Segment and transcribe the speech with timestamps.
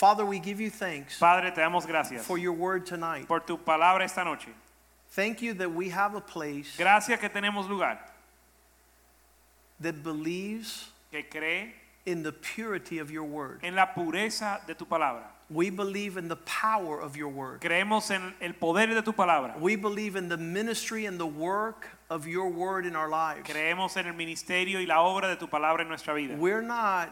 [0.00, 3.28] Father, we give you thanks Padre, te damos gracias for your word tonight.
[3.28, 4.48] por tu palabra esta noche.
[5.10, 7.98] Thank you that we have a place Gracias que tenemos lugar
[9.78, 11.74] that believes que cree
[12.06, 13.60] in the purity of your word.
[13.62, 15.24] en la pureza de tu palabra.
[15.50, 17.60] We believe in the power of your word.
[17.60, 19.58] Creemos en el poder de tu palabra.
[19.60, 23.46] We believe in the ministry and the work of your word in our lives.
[23.46, 26.36] Creemos en el ministerio y la obra de tu palabra en nuestra vida.
[26.38, 27.10] We're not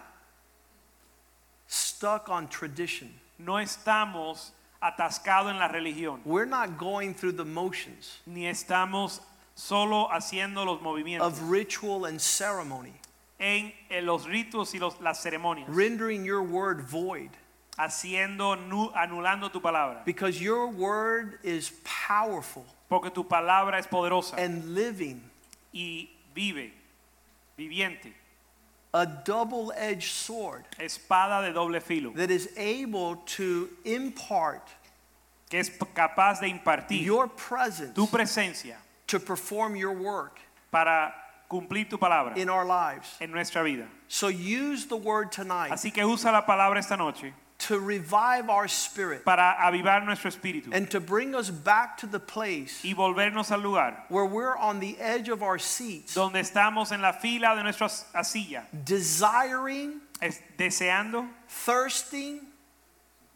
[1.98, 3.08] stuck on tradition.
[3.38, 9.20] No estamos atascados en la religión, We're not going through the motions ni estamos
[9.56, 12.92] solo haciendo los movimientos of ritual and ceremony,
[13.40, 17.30] en, en los ritos y los, las ceremonias, rendering your word void.
[17.76, 24.36] haciendo nu- anulando tu palabra, Because your word is powerful porque tu palabra es poderosa
[24.38, 25.20] and living,
[25.74, 26.72] y vive,
[27.56, 28.12] viviente,
[28.94, 32.10] a double edged sword espada de doble filo.
[32.14, 34.68] that is able to impart
[35.50, 40.38] que es capaz de impartir your presence tu presencia to perform your work
[40.70, 41.12] para
[41.50, 43.16] cumplir tu palabra in our lives.
[43.20, 43.86] en nuestra vida.
[44.08, 48.68] So use the word tonight Así que usa la palabra esta noche to revive our
[48.68, 53.50] spirit para avivar nuestro espíritu and to bring us back to the place y volvernos
[53.50, 57.56] al lugar where we're on the edge of our seats, donde estamos en la fila
[57.56, 57.88] de nuestra
[58.22, 62.40] silla, desiring, es- deseando, thirsting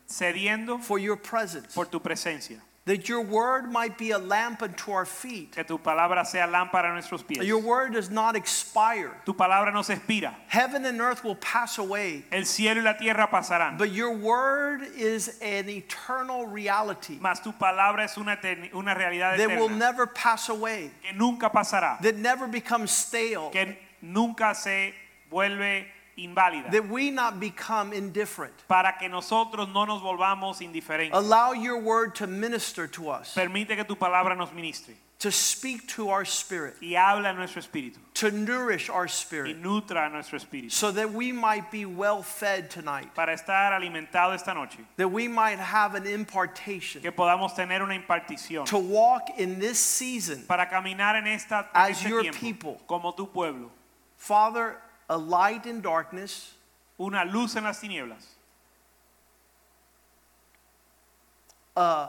[0.08, 1.74] cediendo for your presence.
[1.74, 2.60] por tu presencia.
[2.84, 5.52] That your word might be a lamp unto our feet.
[5.52, 7.38] Que tu palabra sea lámpara a nuestros pies.
[7.46, 9.12] Your word does not expire.
[9.24, 10.34] Tu palabra no se expira.
[10.48, 13.78] Heaven and earth will pass away, El cielo y la tierra pasarán.
[13.78, 18.36] but your word is an eternal reality Mas tu palabra es una,
[18.74, 19.48] una realidad eterna.
[19.54, 22.00] that will never pass away, que nunca pasará.
[22.02, 24.92] that never becomes stale, que nunca se
[25.30, 25.84] vuelve
[26.18, 28.52] inválida that we not become indifferent.
[28.68, 31.12] para que nosotros no nos volvamos indiferentes.
[31.12, 35.86] Allow your word to minister to us, Permite que tu palabra nos ministre to speak
[35.86, 39.54] to our spirit, y habla a nuestro espíritu to nourish our spirit.
[39.56, 43.70] y nutra a nuestro espíritu so that we might be well fed tonight, para estar
[43.72, 48.78] alimentado esta noche, that we might have an impartation que podamos tener una impartición to
[48.78, 50.42] walk in this season.
[50.48, 52.80] para caminar en esta As este your tiempo people.
[52.88, 53.70] como tu pueblo,
[54.16, 54.76] Father,
[55.12, 56.54] a light in darkness,
[56.98, 58.24] una luz en las tinieblas,
[61.76, 62.08] a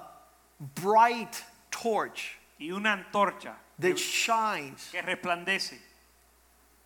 [0.82, 4.90] bright torch y una antorcha that shines.
[4.92, 5.80] que resplandece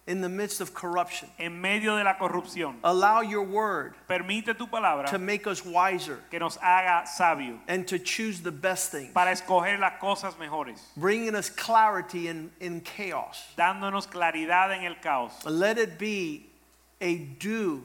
[0.07, 1.29] in the midst of corruption.
[1.37, 2.75] en medio de la corrupción.
[2.83, 7.87] Allow your word Permite tu palabra to make us wiser que nos haga sabio and
[7.87, 10.79] to choose the best things, para escoger las cosas mejores.
[10.95, 13.43] bringing us clarity in, in chaos.
[13.57, 15.45] dándonos claridad en el caos.
[15.45, 16.47] Let it be
[17.01, 17.83] a dew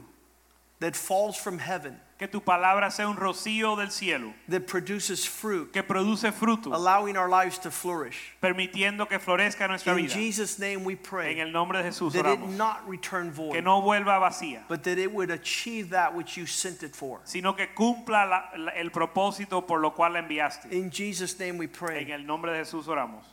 [0.81, 5.73] that falls from heaven Que tu palabra sea un rocío del cielo that produces fruit,
[5.73, 8.17] que produce fruto, allowing our lives to flourish.
[8.41, 10.15] permitiendo que florezca nuestra In vida.
[10.15, 12.51] Jesus' name we En pray el nombre de Jesús that it oramos.
[12.57, 16.47] not return Que void, no vuelva vacía, but that it would achieve that which you
[16.47, 17.19] sent it for.
[17.25, 20.71] sino que cumpla la- la- el propósito por lo cual la enviaste.
[20.71, 22.13] In Jesus' name we En pray.
[22.13, 23.25] el nombre de Jesús oramos.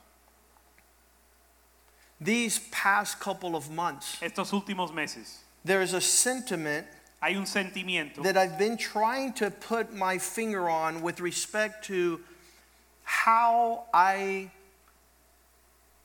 [2.19, 6.87] These past couple of months, Estos últimos meses there is a sentiment
[7.21, 12.19] hay un sentimiento that I've been trying to put my finger on with respect to
[13.03, 14.51] how I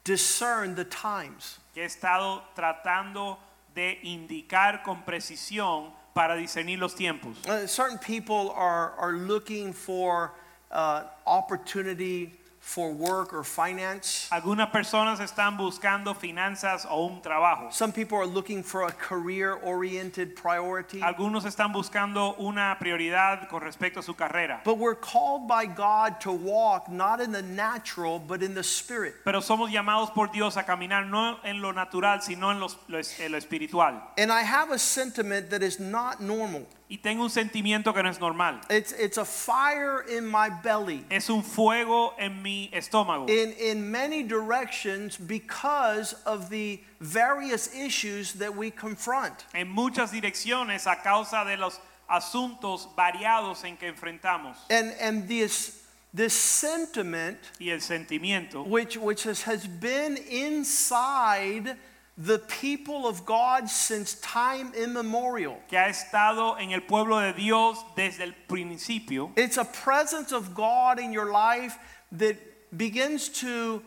[0.05, 1.59] discern the times.
[1.75, 3.39] que he estado tratando
[3.75, 7.37] de indicar con precisión para discernir los tiempos.
[7.49, 10.33] Uh, certain people are, are looking for
[10.71, 12.33] uh, opportunity
[12.65, 14.27] for work or finance.
[14.33, 17.71] Algunas personas están buscando finanzas o un trabajo.
[17.73, 21.01] Some people are looking for a career oriented priority.
[21.01, 24.63] Algunos están buscando una prioridad con respecto a su carrera.
[24.65, 29.15] But we're called by God to walk not in the natural, but in the spirit.
[29.25, 32.99] Pero somos llamados por Dios a caminar no en lo natural, sino en, los- lo,
[33.21, 34.03] en lo espiritual.
[34.17, 36.67] And I have a sentiment that is not normal.
[36.91, 38.61] Y tengo un sentimiento que no es normal.
[38.69, 43.29] It's, it's a fire in my belly Es un fuego en mi estómago.
[43.29, 49.47] in, in many directions because of the various issues that we confront.
[49.55, 54.57] En muchas direcciones a causa de los asuntos variados en que enfrentamos.
[54.69, 55.83] And, and this,
[56.13, 61.77] this sentiment, Y el sentimiento which, which has, has been inside
[62.17, 65.57] the people of God since time immemorial.
[65.69, 70.55] que ha estado en el pueblo de Dios desde el principio, It's a presence of
[70.55, 71.77] God in your life
[72.13, 72.37] that
[72.77, 73.83] begins to,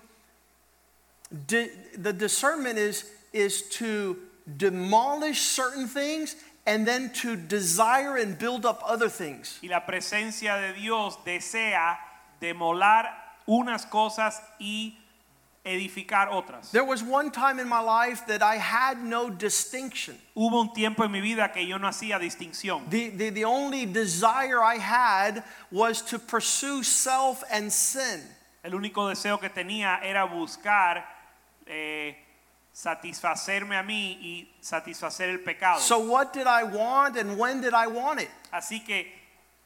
[1.48, 4.18] the discernment is, is to
[4.58, 6.36] demolish certain things
[6.66, 9.60] and then to desire and build up other things.
[9.64, 11.98] y la presencia de Dios desea
[12.42, 13.06] demolar
[13.48, 14.98] unas cosas y
[15.68, 16.72] edificar otras.
[16.72, 20.18] There was one time in my life that I had no distinction.
[20.36, 22.90] Hubo un tiempo en mi vida que yo no hacía distinción.
[22.90, 28.22] The, the, the only desire I had was to pursue self and sin.
[28.64, 31.06] El único deseo que tenía era buscar
[31.66, 32.16] eh,
[32.74, 35.80] satisfacerme a mí y satisfacer el pecado.
[35.80, 38.30] So, what did I want and when did I want it?
[38.52, 39.08] Así que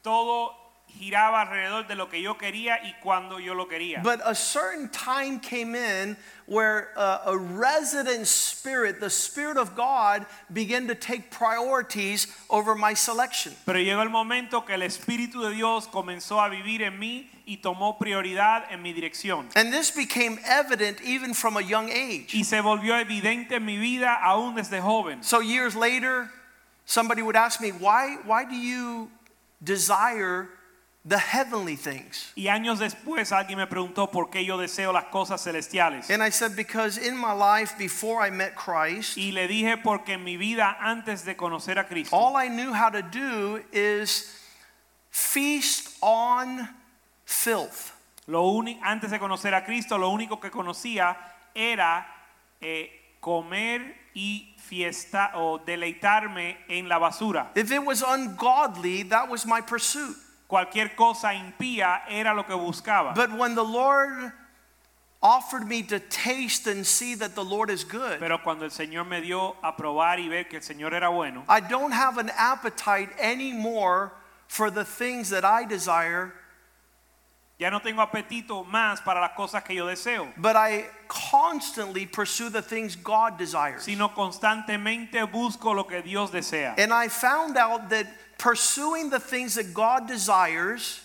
[0.01, 0.60] todo
[0.99, 4.01] giraba alrededor de lo que yo quería y cuando yo lo quería.
[4.03, 10.25] But a certain time came in where uh, a resident spirit, the Spirit of God,
[10.51, 13.53] began to take priorities over my selection.
[13.65, 17.57] Pero llegó el momento que el Espíritu de Dios comenzó a vivir en mí y
[17.57, 19.47] tomó prioridad en mi dirección.
[19.55, 22.33] And this became evident even from a young age.
[22.33, 25.23] Y se volvió evidente en mi vida aún desde joven.
[25.23, 26.29] So, years later,
[26.85, 29.09] somebody would ask me, Why, why do you
[29.63, 30.49] desire
[31.03, 32.31] the heavenly things?
[32.35, 36.09] Y años después alguien me preguntó por qué yo deseo las cosas celestiales.
[36.09, 40.13] And I said, Because in my life before I met Christ, Y le dije porque
[40.13, 44.37] en mi vida antes de conocer a Cristo, all I knew how to do is
[45.09, 46.67] feast on
[47.25, 47.93] filth.
[48.27, 51.17] lo antes de conocer a Cristo, lo único que conocía
[51.53, 52.05] era
[52.61, 57.51] eh, comer y fiesta o deleitarme en la basura.
[57.55, 60.15] If it was ungodly, that was my pursuit.
[60.51, 63.15] Cualquier cosa impía era lo que buscaba.
[63.15, 64.33] But when the Lord
[65.21, 69.07] offered me to taste and see that the Lord is good, Pero cuando el Señor
[69.07, 72.29] me dio a probar y ver que el Señor era bueno, I don't have an
[72.37, 74.11] appetite anymore
[74.49, 76.33] for the things that I desire,
[77.57, 82.49] ya no tengo apetito más para las cosas que yo deseo, but I constantly pursue
[82.49, 83.83] the things God desires.
[83.83, 86.73] sino constantemente busco lo que Dios desea.
[86.77, 88.07] And I found out that
[88.41, 91.01] pursuing the things that God desires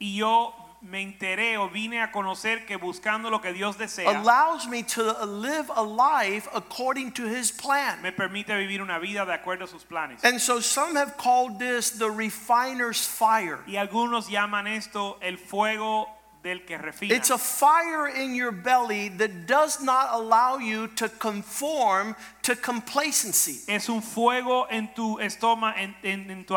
[0.00, 0.52] Y yo
[0.82, 5.24] me enteré o vine a conocer que buscando lo que Dios desea allows me to
[5.24, 8.02] live a life according to his plan.
[8.02, 10.24] me permite vivir una vida de acuerdo a sus planes.
[10.24, 13.60] And so some have called this the refiner's fire.
[13.68, 16.08] Y algunos llaman esto el fuego
[16.42, 17.14] del que refina.
[17.14, 23.60] It's a fire in your belly that does not allow you to conform to complacency.
[23.72, 26.54] Es un fuego en tu estómago, en, en- en tu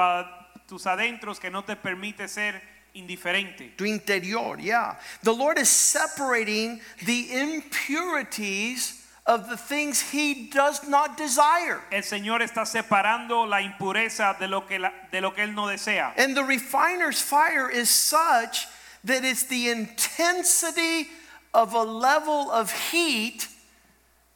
[0.68, 2.60] tus adentros que no te permite ser
[2.96, 3.74] indiferente.
[3.78, 4.96] Tu interior, yeah.
[5.22, 11.82] The Lord is separating the impurities of the things He does not desire.
[11.92, 15.68] El Señor está separando la impureza de lo que, la- de lo que Él no
[15.68, 16.14] desea.
[16.18, 18.68] And the refiner's fire is such
[19.06, 21.08] that it's the intensity
[21.54, 23.48] of a level of heat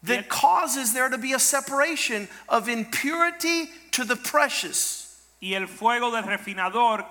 [0.03, 5.05] that Yet- causes there to be a separation of impurity to the precious.
[5.41, 7.05] Y el fuego del refinador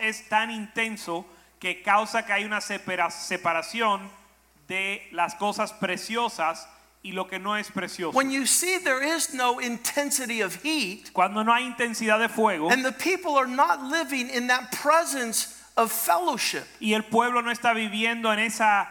[0.00, 1.24] es tan intenso
[1.60, 4.08] que causa que hay una separación
[4.68, 6.58] de las cosas preciosas
[7.04, 8.14] y lo que no es precioso.
[8.14, 12.68] When you see there is no intensity of heat, Cuando no hay intensidad de fuego
[12.70, 17.50] and the people are not living in that presence of fellowship, y el pueblo no
[17.50, 18.88] está viviendo en esa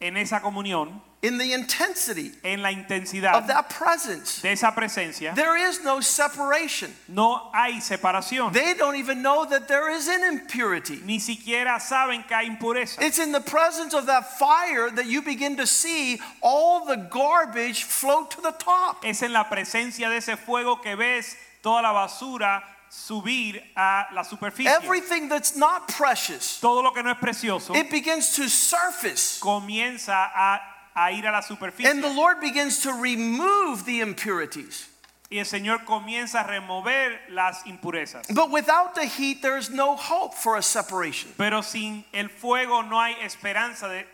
[0.00, 5.34] en esa comunión, in the intensity en la intensidad of that presence, de esa presencia,
[5.34, 6.94] there is no separation.
[7.08, 8.52] no hay separación.
[8.52, 11.00] They don't even know that there is an impurity.
[11.04, 13.00] Ni siquiera saben que hay impureza.
[13.00, 17.84] It's in the presence of that fire that you begin to see all the garbage
[17.84, 19.04] float to the top.
[19.04, 22.62] Es en la presencia de ese fuego que ves toda la basura
[22.94, 24.68] subir a la superficie.
[24.68, 29.40] Everything that's not precious, Todo lo que no es precioso it begins to surface.
[29.40, 30.60] comienza a,
[30.96, 31.90] a ir a la superficie.
[31.90, 34.88] And the Lord begins to remove the impurities.
[35.30, 38.32] y el Señor comienza a remover las impurezas.
[38.32, 41.32] But without the heat, there is no hope for a separation.
[41.36, 44.04] Pero sin el fuego no hay esperanza de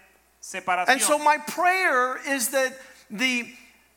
[0.41, 0.89] separación.
[0.89, 2.73] And so, my prayer is that
[3.11, 3.47] the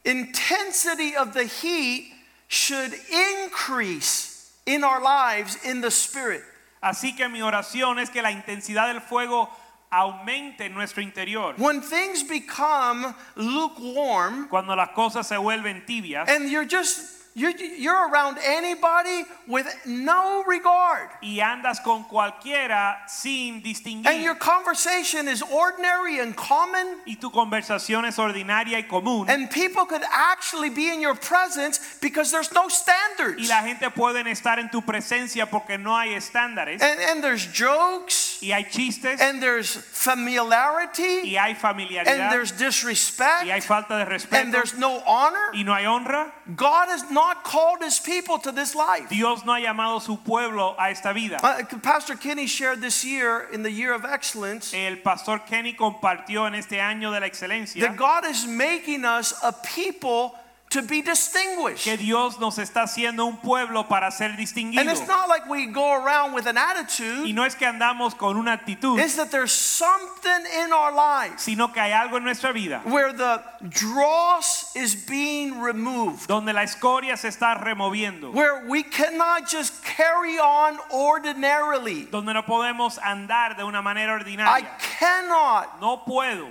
[0.03, 2.11] intensity of the heat
[2.49, 4.32] should increase
[4.65, 6.43] in our lives in the Spirit.
[6.81, 9.49] Así que mi oración es que la intensidad del fuego
[9.91, 11.53] aumente en nuestro interior.
[11.57, 18.09] When things become lukewarm Cuando las cosas se vuelven tibias and you're just you're, you're
[18.11, 21.09] around anybody with no regard.
[21.21, 23.63] y andas con cualquiera sin
[24.05, 26.99] And your conversation is ordinary and common.
[27.07, 29.29] Y tu conversación es ordinaria y común.
[29.29, 33.49] And people could actually be in your presence because there's no Y standards.
[33.49, 36.81] la gente pueden estar en tu presencia porque no hay estándares.
[36.81, 39.19] And, and there's jokes, Y hay chistes.
[39.21, 42.29] and there's familiarity, Y hay and familiaridad.
[42.29, 44.51] there's Y hay disrespect, falta de and respeto.
[44.51, 45.51] there's no honor.
[45.53, 46.31] Y no hay honra.
[46.55, 49.09] God has not called his people to this life.
[49.09, 51.39] Dios no ha llamado su pueblo a esta vida.
[51.41, 56.45] Uh, Pastor Kenny shared this year in the year of excellence El pastor Kenny compartió
[56.47, 60.35] en este año de la that excelencia God is making us a people
[60.73, 61.83] to be distinguished.
[61.83, 64.81] que Dios nos está haciendo un pueblo para ser distinguido.
[64.81, 67.27] And it's not like we go around with an attitude.
[67.27, 71.43] Y no es que andamos con una actitud, it's that there's something in our lives
[71.43, 76.63] sino que hay algo en nuestra vida where the dross is being removed, donde la
[76.63, 82.05] escoria se está removiendo, where we cannot just carry on ordinarily.
[82.11, 84.47] donde no podemos andar de una manera ordinaria.
[84.47, 84.61] I
[84.99, 86.49] cannot No puedo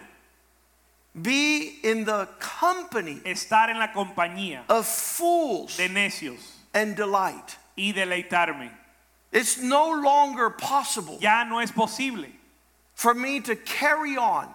[1.21, 6.41] be in the company estar en la compañía of fools de necios
[6.75, 7.57] and delight.
[7.77, 8.71] y deleitarme.
[9.31, 12.29] It's no longer possible Ya no es posible
[12.95, 14.49] for me to carry on.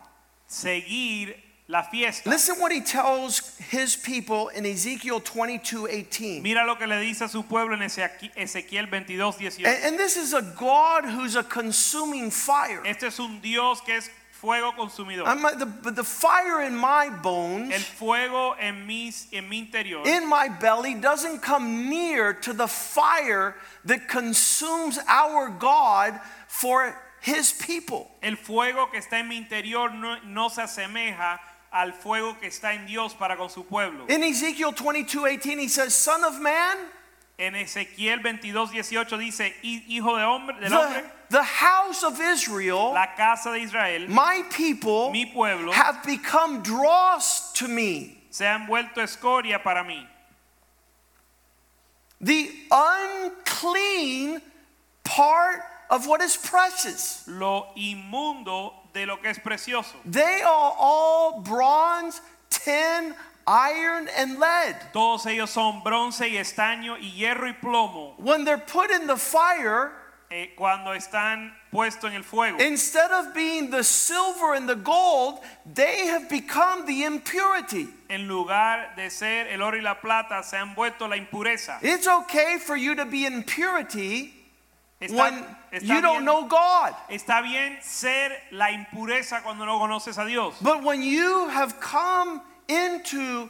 [0.47, 1.35] seguir
[1.67, 2.29] la fiesta.
[2.29, 6.41] Listen what he tells his people in Ezekiel 22 18.
[6.41, 9.65] Mira lo que le dice a su pueblo en Ezequiel 22, 18.
[9.65, 12.81] And, and this is a God who's a consuming fire.
[12.85, 14.09] Este es un Dios que es
[14.41, 15.25] fuego consumidor.
[15.25, 20.07] I'm, the, but the fire in my bones, El fuego en, mis, en mi interior
[20.07, 27.51] in my belly, doesn't come near to the fire that consumes our God for his
[27.53, 28.11] people.
[28.21, 31.39] El fuego que está en mi interior no, no se asemeja
[31.71, 34.05] al fuego que está en Dios para con su pueblo.
[34.09, 36.77] In Ezekiel 22 18, he says, Son of man,
[37.39, 42.19] En Ezequiel 22, 18 dice, "Hi- hijo de hombre, del the, hombre, the house of
[42.19, 48.17] Israel, la casa de Israel, my people, mi pueblo, have become dross to me.
[48.31, 50.03] se han vuelto escoria para mí.
[52.19, 54.41] The unclean
[55.03, 57.23] part of what is precious.
[57.27, 59.93] Lo inmundo de lo que es precioso.
[60.05, 63.13] They are all bronze, tin,
[63.47, 64.75] iron, and lead.
[64.93, 68.13] Todos ellos son bronce y estaño y hierro y plomo.
[68.17, 69.93] When they're put in the fire,
[70.29, 72.59] eh, cuando están puestos en el fuego.
[72.59, 77.87] instead of being the silver and the gold, they have become the impurity.
[78.09, 81.79] En lugar de ser el oro y la plata, se han vuelto la impureza.
[81.81, 84.33] It's okay for you to be in purity
[84.99, 86.93] Está, when está you don't know God.
[87.09, 90.55] está bien ser la impureza cuando no conoces a Dios.
[90.61, 93.49] But when you have come into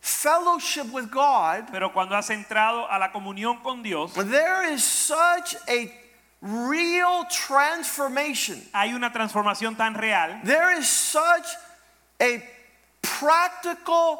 [0.00, 5.54] fellowship with God, Pero cuando has entrado a la comunión con Dios, there is such
[5.68, 5.92] a
[6.40, 8.60] real transformation.
[8.72, 11.46] hay una transformación tan real, There is such
[12.20, 12.42] a
[13.02, 14.18] practical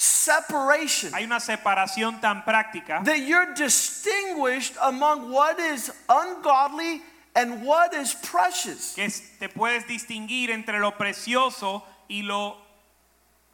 [0.00, 7.02] separation hay una separación tan práctica that you're distinguished among what is ungodly
[7.34, 8.94] and what is precious.
[8.94, 9.08] que
[9.40, 12.56] te puedes distinguir entre lo precioso y lo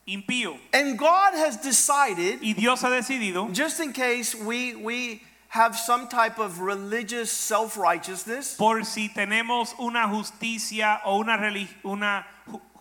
[0.08, 0.58] impío.
[0.72, 6.08] And God has decided, Y Dios ha decidido, just in case we, we have some
[6.08, 12.26] type of religious self righteousness, por si tenemos una justicia o una, relig- una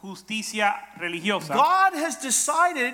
[0.02, 2.94] justicia religiosa, God has decided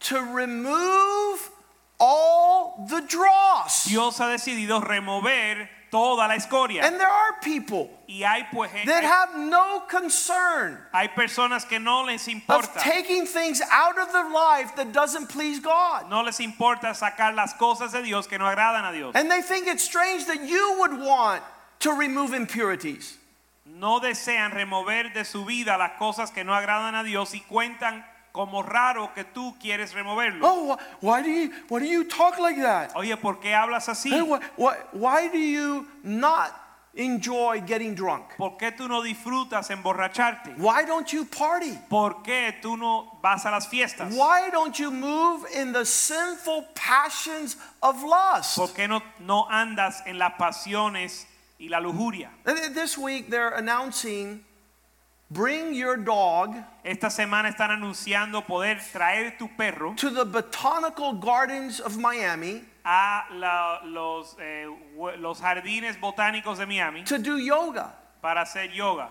[0.00, 1.50] to remove
[1.98, 3.86] all the dross.
[3.86, 6.82] Dios ha decidido remover toda la escoria.
[6.82, 12.02] And there are people Y hay pues that have no concern hay personas que no
[12.02, 16.10] les of taking things out of their life that doesn't please God.
[16.10, 19.14] no les importa sacar las cosas de Dios que no agradan a Dios.
[19.14, 21.44] And they think it's strange that you would want
[21.78, 23.16] to remove impurities.
[23.64, 28.04] No desean remover de su vida las cosas que no agradan a Dios y cuentan
[28.34, 30.44] como raro que tú quieres removerlo.
[30.44, 32.90] Oh, wh- why do you why do you talk like that?
[32.96, 34.10] Oye, ¿por qué hablas así?
[34.10, 36.50] Hey, wh- wh- why do you not
[36.96, 38.24] enjoy getting drunk?
[38.36, 40.56] ¿Por qué tú no disfrutas emborracharte?
[40.58, 41.78] Why don't you party?
[41.88, 44.12] ¿Por qué tú no vas a las fiestas?
[44.12, 48.56] Why don't you move in the sinful passions of lust?
[48.58, 51.26] ¿Por qué no, no andas en las pasiones
[51.60, 52.30] y la lujuria?
[52.44, 54.44] This week they're announcing
[55.34, 61.80] bring your dog Esta semana están anunciando poder traer tu perro to the botanical gardens
[61.80, 67.92] of Miami a la- los, eh, hue- los jardines botánicos de Miami to do yoga.
[68.22, 69.08] para hacer yoga.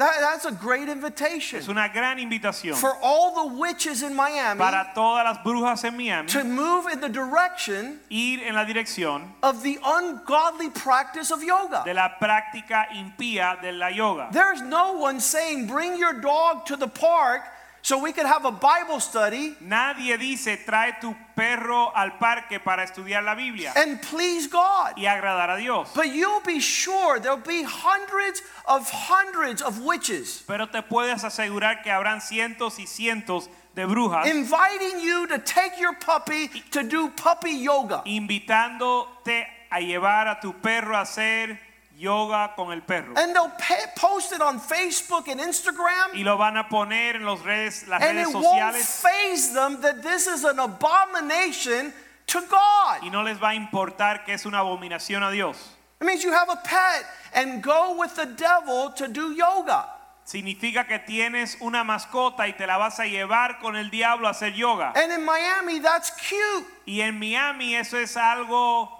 [0.00, 4.58] That, that's a great invitation Es una gran invitación for all the witches in Miami
[4.58, 9.28] para todas las brujas en Miami to move in the direction ir en la dirección
[9.42, 11.82] of the ungodly practice of yoga.
[11.84, 14.30] de la práctica impía de la yoga.
[14.32, 17.42] There's no one saying, bring your dog to the park
[17.82, 22.82] so we could have a Bible study Nadie dice trae tu perro al parque para
[22.84, 24.94] estudiar la Biblia and please God.
[24.96, 25.88] y agradar a Dios.
[25.94, 31.82] But you'll be sure there'll be hundreds of hundreds of witches Pero te puedes asegurar
[31.82, 37.08] que habrán cientos y cientos de brujas inviting you to take your puppy to do
[37.10, 38.02] puppy yoga.
[38.04, 41.58] invitándote a llevar a tu perro a hacer
[42.00, 43.14] yoga con el perro.
[43.16, 43.52] And they'll
[43.96, 46.14] post it on Facebook and Instagram.
[46.14, 49.52] Y lo van a poner en los redes, las And it redes won't sociales faze
[49.52, 51.92] them that this is an abomination
[52.28, 53.02] to God.
[53.02, 55.56] y no les va a importar que es una abominación a Dios.
[56.00, 57.04] It means you have a pet
[57.34, 59.84] and go with the devil to do yoga.
[60.24, 64.30] Significa que tienes una mascota y te la vas a llevar con el diablo a
[64.30, 64.92] hacer yoga.
[64.94, 66.66] And in Miami, that's cute.
[66.86, 68.99] Y en Miami eso es algo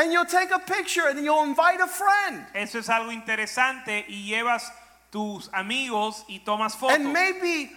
[0.00, 2.46] And you'll take a picture and you'll invite a friend.
[2.54, 4.72] eso es algo interesante y llevas
[5.12, 6.94] tus amigos y tomas fotos.
[6.94, 7.70] And maybe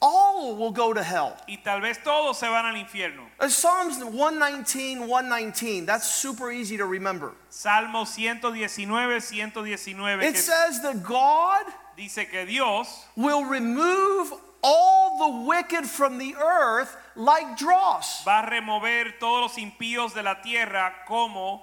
[0.00, 1.36] all will go to hell.
[1.48, 3.24] Y tal vez todos se van al infierno.
[3.40, 7.32] Uh, Psalms 119, 119, that's super easy to remember.
[7.48, 11.64] Salmo 119, 119 It says that God
[11.96, 14.32] dice que Dios will remove
[14.62, 18.24] all the wicked from the earth like dross.
[18.24, 21.62] va a remover todos los impíos de la tierra como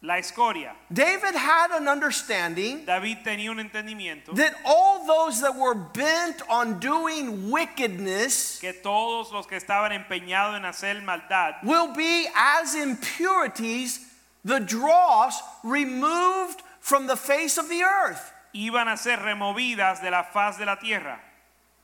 [0.00, 0.74] la escoria.
[0.92, 6.78] David had an understanding David tenía un entendimiento that all those that were bent on
[6.78, 14.06] doing wickedness que todos los que estaban empeñados en hacer maldad will be as impurities,
[14.44, 18.32] the dross removed from the face of the earth.
[18.54, 21.20] iban a ser removidas de la faz de la tierra.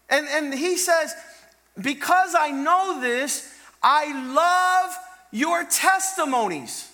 [0.09, 1.15] And, and he says,
[1.81, 3.53] Because I know this,
[3.83, 4.97] I love
[5.33, 6.91] your testimonies.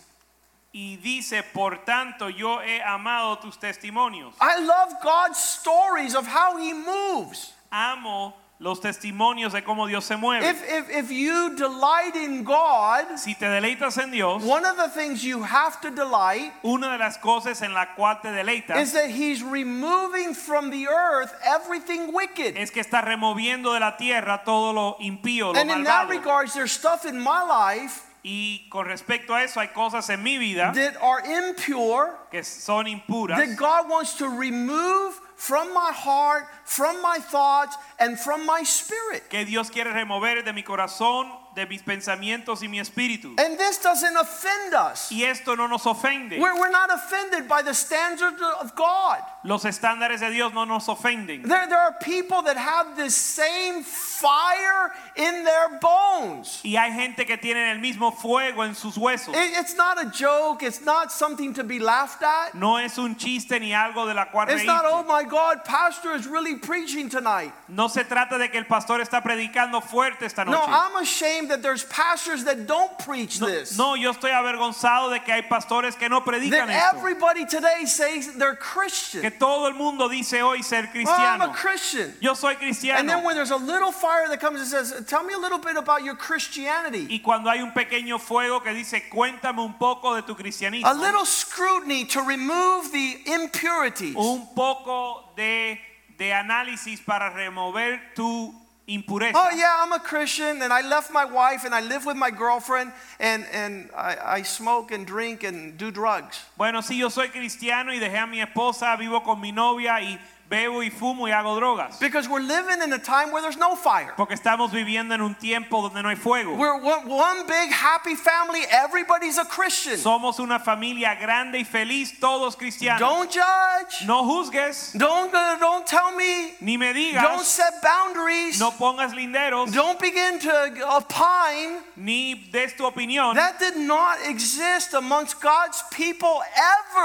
[0.72, 4.32] Y dice, por tanto, yo he amado tus testimonios.
[4.40, 7.52] I love God's stories of how he moves.
[7.72, 10.46] Amo los testimonios de cómo Dios se mueve.
[10.46, 14.88] If, if, if you delight in God, si te deleitas en Dios, one of the
[14.90, 18.92] things you have to delight una de las cosas en la cual te deleitas is
[18.92, 22.54] that he's removing from the earth everything wicked.
[22.58, 26.10] es que está removiendo de la tierra todo lo impío, lo And in that malvado.
[26.10, 30.36] regards, there's stuff in my life Y con respecto a eso hay cosas en mi
[30.36, 36.46] vida that are impure que son impuras that God wants to remove from my heart,
[36.66, 39.30] from my thoughts, and from my spirit.
[39.30, 43.34] que Dios quiere remover de mi corazón, de mis pensamientos y mi espíritu.
[43.40, 45.10] And this doesn't offend us.
[45.10, 46.38] Y esto no nos ofende.
[46.38, 49.20] We're, we're not offended by the standards of God.
[49.42, 51.42] Los estándares de Dios no nos ofenden.
[51.48, 56.60] There, there are people that have this same fire in their bones.
[56.62, 59.34] Y hay gente que tiene el mismo fuego en sus huesos.
[59.34, 62.54] It- it's not a joke, it's not something to be laughed at.
[62.54, 66.14] No es un chiste ni algo de la cual It's not, oh my God, Pastor
[66.14, 67.52] is really preaching tonight.
[67.68, 70.68] No se trata de que el pastor está predicando fuerte esta No, noche.
[70.68, 73.78] I'm ashamed that there's pastors that don't preach No, this.
[73.78, 76.98] no, yo estoy avergonzado de que hay pastores que no predican That esto.
[76.98, 79.29] everybody today says they're Christian.
[79.30, 81.52] Que todo el mundo dice hoy ser Well, I'm a cristiano.
[81.52, 82.14] Christian.
[82.20, 83.24] Yo soy And then cristiano.
[83.24, 86.02] when there's a little fire that comes and says, Tell me a little bit about
[86.02, 87.06] your Christianity.
[87.10, 90.92] Y cuando hay un pequeño fuego que dice, cuéntame un poco de tu A cristianismo.
[91.00, 94.14] little scrutiny to remove the impurities.
[94.16, 95.78] Un poco de,
[96.18, 98.54] de análisis para remover tu
[98.90, 99.32] impureza.
[99.34, 102.30] Oh yeah, I'm a Christian and I left my wife and I live with my
[102.30, 106.40] girlfriend and, and I, I smoke and drink and do drugs.
[106.56, 110.18] Bueno, sí, yo soy cristiano y dejé a mi esposa, vivo con mi novia y
[110.50, 111.98] bebo y fumo y hago drogas.
[112.00, 114.12] Because we're living in a time where there's no fire.
[114.16, 116.56] Porque estamos viviendo en un tiempo donde no hay fuego.
[116.56, 119.96] We're one, one big happy family, everybody's a Christian.
[119.96, 122.98] Somos una familia grande y feliz, todos cristianos.
[122.98, 124.06] Don't judge.
[124.06, 126.54] No juzgues, Don't, uh, don't tell me.
[126.60, 128.58] ni me Don't digas, set boundaries.
[128.58, 130.50] no pongas linderos, Don't begin to
[130.96, 131.78] opine.
[131.96, 133.34] ni des tu opinión.
[133.36, 136.40] That did not exist amongst God's people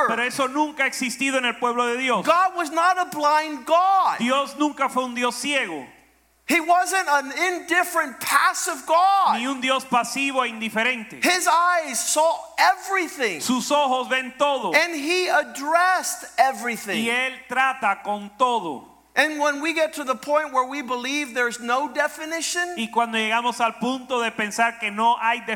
[0.07, 0.27] Pero ever.
[0.27, 2.25] eso nunca ha existido en el pueblo de Dios.
[2.25, 3.05] God was not a
[3.35, 4.17] blind God.
[4.19, 5.85] Dios nunca fue un Dios ciego,
[6.47, 9.39] He wasn't an indifferent, passive God.
[9.39, 11.23] ni un Dios pasivo e indiferente.
[11.23, 13.41] His eyes saw everything.
[13.41, 17.03] Sus ojos ven todo And he addressed everything.
[17.03, 17.09] y.
[17.09, 18.83] Él trata con todo.
[19.17, 23.17] And when we get to the point where we believe there's no definition, Y cuando
[23.17, 25.55] llegamos al punto de pensar que no hay the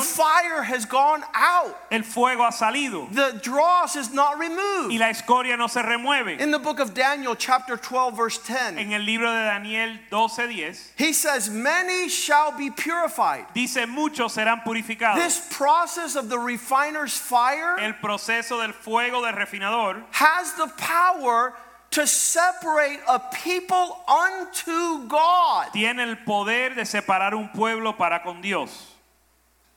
[0.00, 1.76] fire has gone out.
[1.92, 4.98] el fuego ha salido The dross is not y removed.
[4.98, 6.40] la escoria no se remueve.
[6.40, 10.90] In the book of Daniel, chapter 12, verse 10, En el libro de Daniel 12:10
[10.96, 13.46] he says, Many shall be purified.
[13.54, 15.16] dice muchos serán purificados.
[15.16, 21.54] This process of the refiner's fire El proceso del fuego del refinador has the power
[21.90, 25.68] to separate a people unto God.
[25.72, 28.70] tiene el poder de separar un pueblo para con Dios.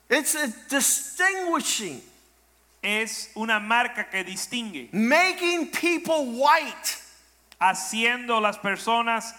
[0.09, 2.01] It's a distinguishing,
[2.83, 6.97] Es una marca que distingue, making people white,
[7.61, 9.33] haciendo las personas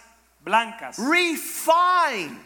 [0.44, 2.38] blancas, refined.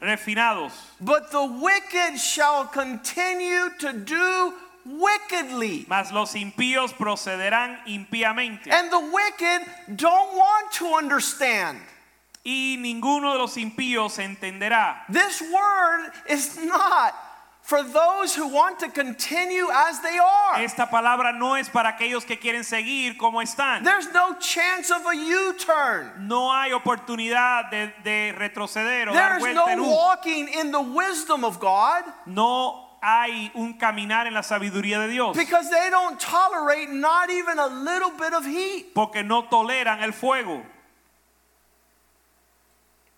[0.00, 0.72] refinados.
[1.00, 4.54] But the wicked shall continue to do
[4.86, 5.84] wickedly.
[5.88, 8.70] Mas los impíos procederán impíamente.
[8.70, 11.78] And the wicked don't want to understand.
[12.44, 15.04] Y ninguno de los impíos entenderá.
[15.08, 17.14] This word is not
[17.62, 20.62] for those who want to continue as they are.
[20.62, 23.82] Esta palabra no es para aquellos que quieren seguir como están.
[23.82, 26.28] There's no chance of a U turn.
[26.28, 29.90] No hay oportunidad de, de retroceder o There dar vuelta en no U.
[29.90, 35.36] walking in the wisdom of God No hay un caminar en la sabiduría de Dios.
[35.36, 38.92] because they don't tolerate not even a little bit of heat.
[38.94, 40.62] Porque no toleran el fuego.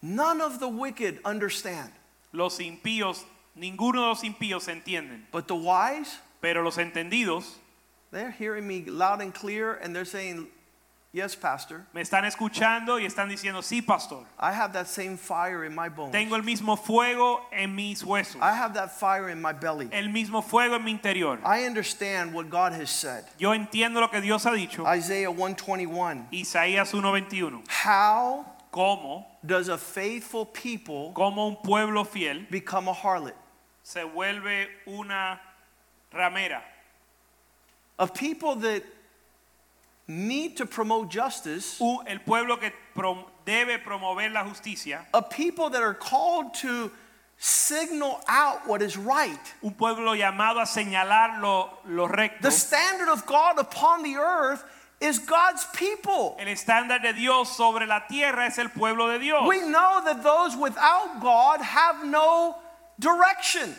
[0.03, 1.90] None of the wicked understand,
[2.33, 3.24] Los impíos,
[3.57, 5.22] ninguno de los impíos entienden.
[5.33, 7.55] but the wise, Pero los entendidos
[8.12, 10.46] they're hearing me loud and clear and they're saying,
[11.11, 14.27] Yes, Pastor, me están escuchando y están diciendo, sí, pastor.
[14.38, 16.12] I have that same fire in my bones.
[16.12, 18.37] Tengo el mismo fuego en mis huesos.
[18.42, 19.88] I have that fire in my belly.
[19.90, 21.38] El mismo fuego en mi interior.
[21.42, 23.25] I understand what God has said.
[23.38, 24.85] Yo entiendo lo que Dios ha dicho.
[24.87, 26.29] Isaiah 121.
[26.31, 27.66] Isaías 1:21.
[27.68, 33.35] How ¿Cómo, does a faithful people cómo un pueblo fiel become a harlot?
[33.83, 35.40] se vuelve una
[36.12, 36.62] ramera?
[37.99, 38.83] A people that
[40.09, 45.68] need to promote justice, U- el pueblo que prom- debe promover la justicia, a people
[45.71, 46.90] that are called to
[47.37, 49.38] signal out what is right.
[49.62, 52.42] un pueblo llamado a señalar lo, lo recto.
[52.42, 54.64] The standard of God upon the earth
[55.01, 56.37] is God's people.
[56.40, 59.47] El estándar de Dios sobre la tierra es el pueblo de Dios.
[59.47, 62.57] We know that those without God have no
[62.99, 63.77] direction.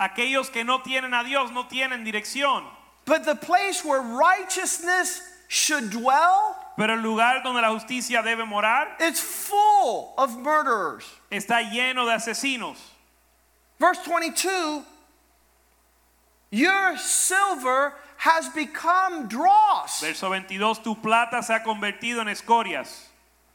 [0.00, 2.62] Aquellos que no tienen a Dios no tienen dirección.
[3.08, 8.86] But the place where righteousness should dwell, Pero el lugar donde la justicia debe morar
[9.00, 11.04] it's full of murderers.
[11.32, 12.76] está lleno de asesinos.
[13.80, 14.84] Verse 22
[16.50, 20.00] Your silver has become dross.
[20.00, 23.07] Verso 22, tu plata se ha convertido en escorias.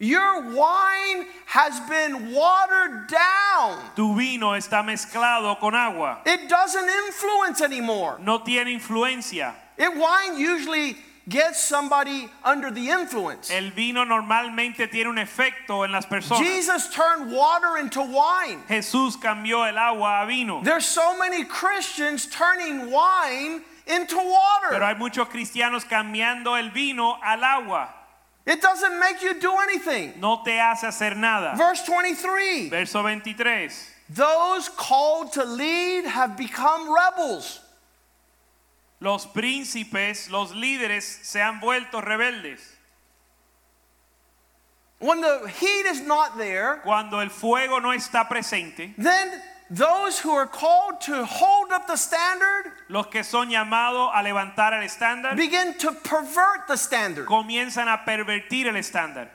[0.04, 3.80] Your wine has been watered down.
[3.96, 6.20] Tu vino está mezclado con agua.
[6.26, 8.18] It doesn't influence anymore.
[8.20, 9.54] No tiene influencia.
[9.78, 10.98] It wine usually
[11.30, 13.50] gets somebody under the influence.
[13.50, 16.40] El vino normalmente tiene un efecto en las personas.
[16.40, 18.62] Jesus turned water into wine.
[18.68, 20.62] Jesús cambió el agua a vino.
[20.64, 24.70] There's so many Christians turning wine into water.
[24.72, 28.03] Pero hay muchos cristianos cambiando el vino al agua.
[28.46, 30.20] It doesn't make you do anything.
[30.20, 31.56] No te hace hacer nada.
[31.56, 33.70] Verse 23 Verso 23.
[34.10, 37.62] Those called to lead have become rebels.
[39.00, 42.60] Los príncipes, los líderes se han vuelto rebeldes.
[45.00, 49.42] When the heat is not there, Cuando el fuego no está presente, then
[49.76, 54.74] those who are called to hold up the standard los que son llamados a levantar
[54.74, 57.26] el estándar begin to pervert the standard.
[57.26, 59.30] comienzan a pervertir el estándar.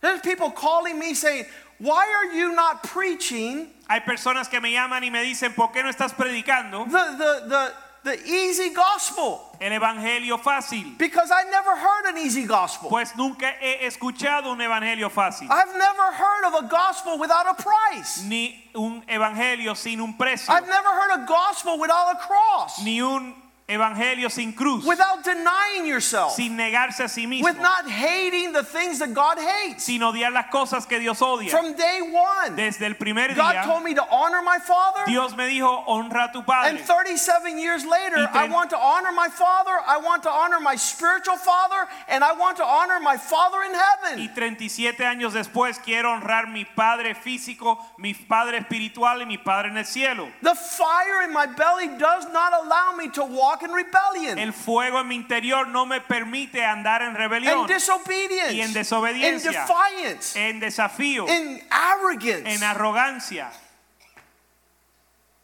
[0.00, 1.46] There's people calling me saying,
[1.78, 5.82] Why are you not preaching Hay personas que me llaman y me dicen, ¿por qué
[5.82, 7.72] no estás predicando the, the, the,
[8.04, 9.40] the easy gospel?
[9.60, 10.96] el evangelio fácil?
[10.98, 12.90] Because I never heard an easy gospel.
[12.90, 17.54] Pues nunca he escuchado un evangelio fácil, I've never heard of a gospel without a
[17.54, 18.22] price.
[18.24, 23.00] ni un evangelio sin un precio, I've never heard a gospel without a cross, ni
[23.00, 23.34] un
[23.66, 28.62] evangelio sin cruz, without denying yourself, sin negarse a sí mismo, with not hating the
[28.62, 29.84] things that God hates.
[29.84, 31.50] sin odiar las cosas que Dios odia.
[31.50, 35.00] From day one, Desde el primer God día, told me to honor my father.
[35.06, 39.28] Dios me dijo, honra a tu And 37 years later, I want to honor my
[39.28, 43.62] father, I want to honor my spiritual father, and I want to honor my father
[43.62, 44.34] in Y heaven.
[44.34, 49.78] 37 años después quiero honrar mi padre físico, mi padre espiritual y mi padre en
[49.78, 50.28] el cielo.
[50.42, 54.52] The fire in my belly does not allow me to water walk in rebellion El
[54.52, 59.50] fuego en mi interior no me permite andar en and rebelión, disobedience, y en desobediencia.
[59.50, 62.46] in defiance, en desafío, in arrogance.
[62.46, 63.50] en arrogancia.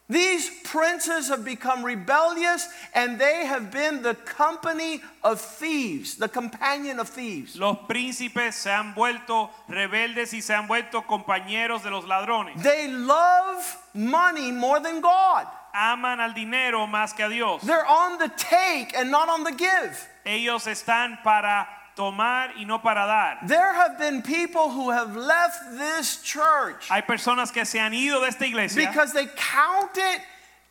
[0.08, 6.98] These princes have become rebellious and they have been the company of thieves, the companion
[6.98, 7.54] of thieves.
[7.54, 12.60] Los príncipes se han vuelto rebeldes y se han vuelto compañeros de los ladrones.
[12.60, 15.46] They love money more than God.
[15.74, 17.62] Aman al dinero más que a Dios.
[17.62, 20.08] They're on the take and not on the give.
[20.26, 23.38] Ellos están para tomar y no para dar.
[23.46, 28.20] There have been people who have left this church Hay personas que se han ido
[28.20, 30.20] de esta iglesia because they count it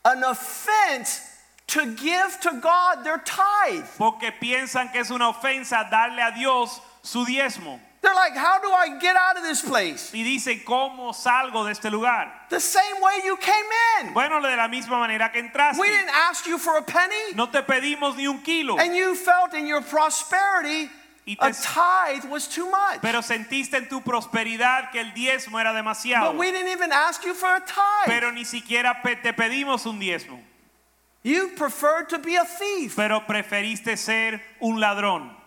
[0.06, 1.26] an offense
[1.68, 3.86] to give to God their tithe.
[3.98, 7.80] porque piensan que es una ofensa darle a Dios su diezmo.
[8.10, 10.12] They're like, how do I get out of this place?
[10.14, 12.32] Y dicen, ¿cómo salgo de este lugar?
[12.50, 13.66] The same way you came
[14.02, 14.14] in.
[14.14, 15.80] Bueno, de la misma manera que entraste.
[15.80, 19.14] We didn't ask you for a penny, No te pedimos ni un kilo, and you
[19.14, 20.90] felt in your prosperity
[21.40, 23.00] a tithe was too much.
[23.00, 26.32] pero sentiste en tu prosperidad que el diezmo era demasiado.
[26.32, 28.08] But we didn't even ask you for a tithe.
[28.08, 30.40] Pero ni siquiera te pedimos un diezmo.
[31.22, 32.96] You preferred to be a thief.
[32.96, 35.39] Pero preferiste ser un ladrón.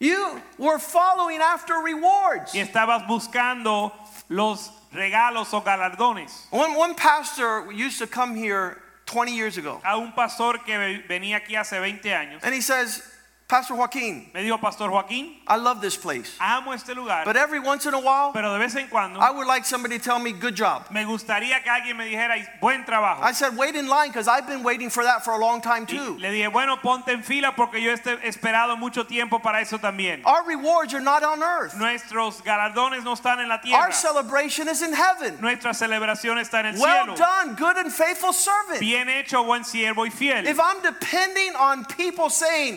[0.00, 2.52] You were following after rewards.
[2.54, 3.92] Y estabas buscando
[4.28, 6.30] los regalos o galardones.
[6.50, 11.02] One, one pastor used to come here 20 years ago, A un pastor que ve-
[11.08, 12.40] venía aquí hace 20 años.
[12.44, 13.02] and he says,
[13.48, 16.36] Pastor Joaquin, Me dijo, Pastor Joaquín, I love this place.
[16.38, 19.30] amo este lugar, But every once in a while, pero de vez en cuando I
[19.30, 20.86] would like somebody to tell me, good job.
[20.92, 23.22] me gustaría que alguien me dijera, buen trabajo.
[23.22, 25.86] I said, wait in line because I've been waiting for that for a long time
[25.86, 26.18] too.
[26.18, 30.20] le dije, bueno, ponte en fila porque yo he esperado mucho tiempo para eso también.
[30.26, 31.74] Our rewards are not on earth.
[31.74, 33.80] Nuestros galardones no están en la tierra.
[33.80, 35.38] Our celebration is in heaven.
[35.40, 37.16] Nuestra celebración está en el Well cielo.
[37.16, 38.80] done, good and faithful servant.
[38.80, 40.46] Bien hecho, buen siervo y fiel.
[40.46, 42.76] If I'm depending on people saying,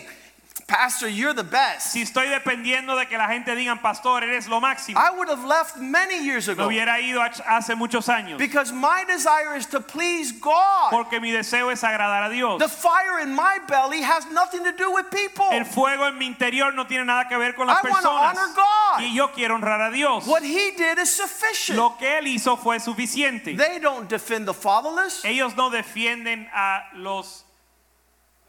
[0.72, 4.58] Pastor, you're the best, Si estoy dependiendo de que la gente diga, pastor, eres lo
[4.58, 8.38] máximo, I would have left many years me ago hubiera ido hace muchos años.
[8.38, 10.90] because my desire is to please God.
[10.90, 12.58] Porque mi deseo es agradar a Dios.
[12.58, 15.44] The fire in my belly has nothing to do with people.
[15.52, 18.34] El fuego en mi interior no tiene nada que ver con las I personas.
[18.34, 19.00] honor God.
[19.02, 20.26] Y yo quiero honrar a Dios.
[20.26, 21.76] What he did is sufficient.
[21.76, 23.58] Lo que él hizo fue suficiente.
[23.58, 27.44] They don't defend the fatherless, Ellos no defienden a los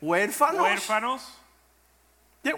[0.01, 0.61] huérfanos.
[0.61, 1.21] huérfanos.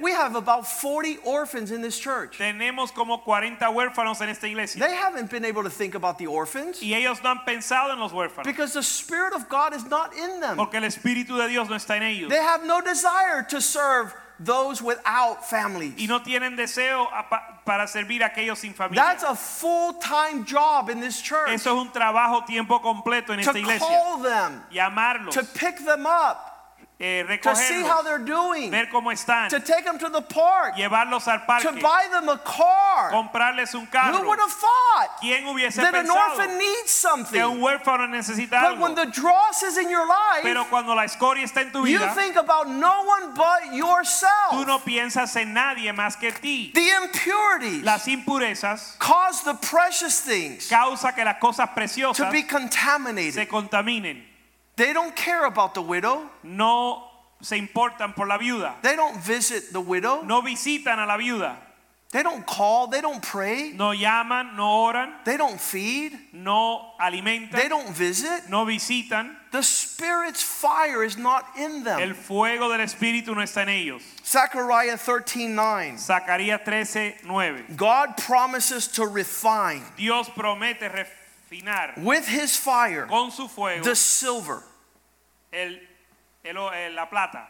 [0.02, 2.40] We have about 40 orphans in this church.
[2.40, 4.80] Tenemos como 40 huérfanos en esta iglesia.
[4.80, 8.00] They haven't been able to think about the orphans Y ellos no han pensado en
[8.00, 8.46] los huérfanos.
[8.46, 10.58] because the Spirit of God is not in them.
[10.58, 12.30] Porque el Espíritu de Dios no está en ellos.
[12.30, 15.94] They have no desire to serve those without families.
[16.00, 17.08] Y no tienen deseo
[17.64, 19.04] para servir a aquellos sin familia.
[19.04, 23.40] That's a full time job in this church Eso es un trabajo tiempo completo en
[23.42, 23.80] esta iglesia.
[23.80, 26.55] to call them, Llamarlos, to pick them up,
[27.00, 30.76] eh, to see how they're doing, ver cómo están, to take them to the park,
[30.76, 33.12] llevarlos al to buy them a car.
[33.12, 37.42] comprarles un Who would have thought ¿Quién hubiese that an orphan needs que un something?
[37.62, 40.08] huérfano necesita But when the dross is in your
[40.42, 43.74] Pero life, cuando la escoria está en tu you think about no one but tú
[43.74, 44.66] yourself.
[44.66, 46.72] no piensas en nadie más que ti.
[46.74, 52.42] The impurities Las impurezas cause the precious things causa que las cosas to preciosas be
[52.42, 53.48] se contaminated.
[53.50, 54.24] contaminen.
[54.78, 56.30] They don't care about the widow.
[56.44, 57.04] No
[57.42, 58.82] se importan por la viuda.
[58.82, 60.22] They don't visit the widow.
[60.22, 61.58] No visitan a la viuda.
[62.12, 62.88] They don't call.
[62.88, 63.74] They don't pray.
[63.74, 66.18] No llaman, no oran, They don't feed.
[66.32, 67.52] no alimentan.
[67.52, 68.50] They don't visit.
[68.50, 69.36] no visitan.
[69.52, 72.00] The Spirit's fire is not in them.
[72.00, 74.02] El fuego del Espíritu no está en ellos.
[74.24, 75.98] Zechariah 13 9.
[75.98, 77.66] Zacarías 13, 9.
[77.76, 80.90] God promises to refine Dios promete
[81.98, 84.64] with his fire con su fuego the silver.
[85.54, 85.78] el,
[86.44, 87.48] el- el- la plata.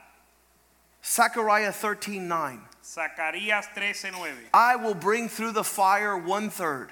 [1.04, 2.60] Zechariah 13 9.
[2.84, 4.34] Zacarías 13, 9.
[4.54, 6.92] I will bring through the fire one third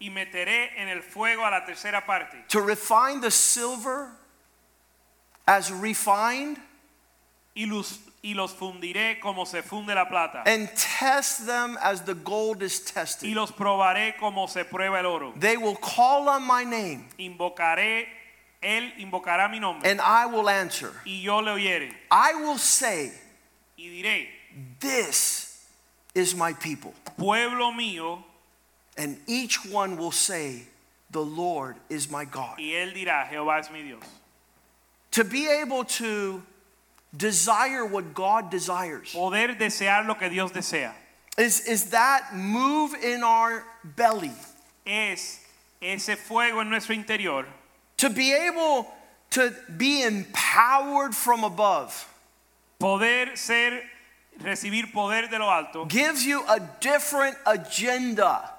[0.00, 2.36] Y meteré en el fuego a la tercera parte.
[2.48, 4.10] to refine the silver
[5.46, 6.58] as refined
[7.56, 7.64] Y
[8.22, 10.42] y los fundiré como se funde la plata.
[10.46, 13.34] and test them as the gold is Y tested.
[13.34, 15.32] los probaré como se prueba el oro.
[15.38, 18.06] They will call on my name Invocaré,
[18.62, 19.88] él invocará mi nombre.
[19.88, 20.92] and I will answer.
[21.06, 21.92] Y yo le oyere.
[22.10, 23.12] I will say,
[23.78, 24.26] Y diré,
[24.80, 25.64] This
[26.14, 26.92] is my people.
[27.16, 28.24] pueblo mío.
[28.96, 30.62] And each one will say,
[31.12, 32.58] The Lord is my God.
[32.58, 34.02] Y él dirá, Jehová es mi Dios.
[35.12, 36.42] To be able to
[37.16, 40.92] desire what God desires Poder desear lo que Dios desea.
[41.38, 43.64] is, is that move in our
[43.96, 44.32] belly.
[44.86, 45.40] Es
[45.80, 47.46] ese fuego en nuestro interior.
[47.98, 48.86] To be able
[49.30, 52.06] to be empowered from above
[52.80, 53.82] Poder ser,
[54.40, 58.50] recibir poder de lo alto, gives you a different agenda.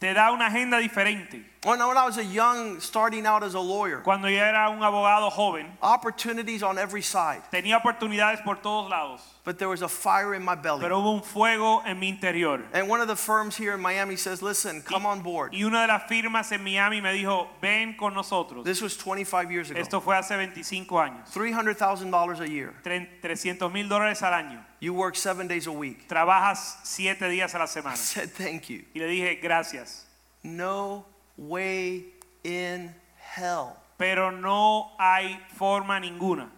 [0.00, 1.44] te da una agenda diferente.
[1.64, 4.78] When, when I was a young, starting out as a lawyer, Cuando yo era un
[4.78, 9.88] abogado joven, opportunities on every side, tenía oportunidades por todos lados, but there was a
[9.88, 10.80] fire in my belly.
[10.82, 12.62] pero hubo un fuego en mi interior.
[12.72, 15.52] And one of the firms here in Miami says, listen, come on board.
[15.52, 18.64] Y una de las firmas en Miami me dijo, ven con nosotros.
[18.64, 19.80] This was 25 years ago.
[19.80, 21.28] Esto fue hace 25 años.
[21.34, 22.72] $300,000 a year.
[22.84, 24.64] Tre- 300 mil dólares al año.
[24.80, 26.06] You work seven days a week.
[26.08, 27.96] Trabajas siete días a la I semana.
[27.96, 28.84] said, thank you.
[28.94, 30.04] Y le dije, gracias.
[30.44, 31.04] No
[31.38, 32.04] way
[32.44, 33.76] in hell.
[33.96, 36.48] Pero no hay forma ninguna.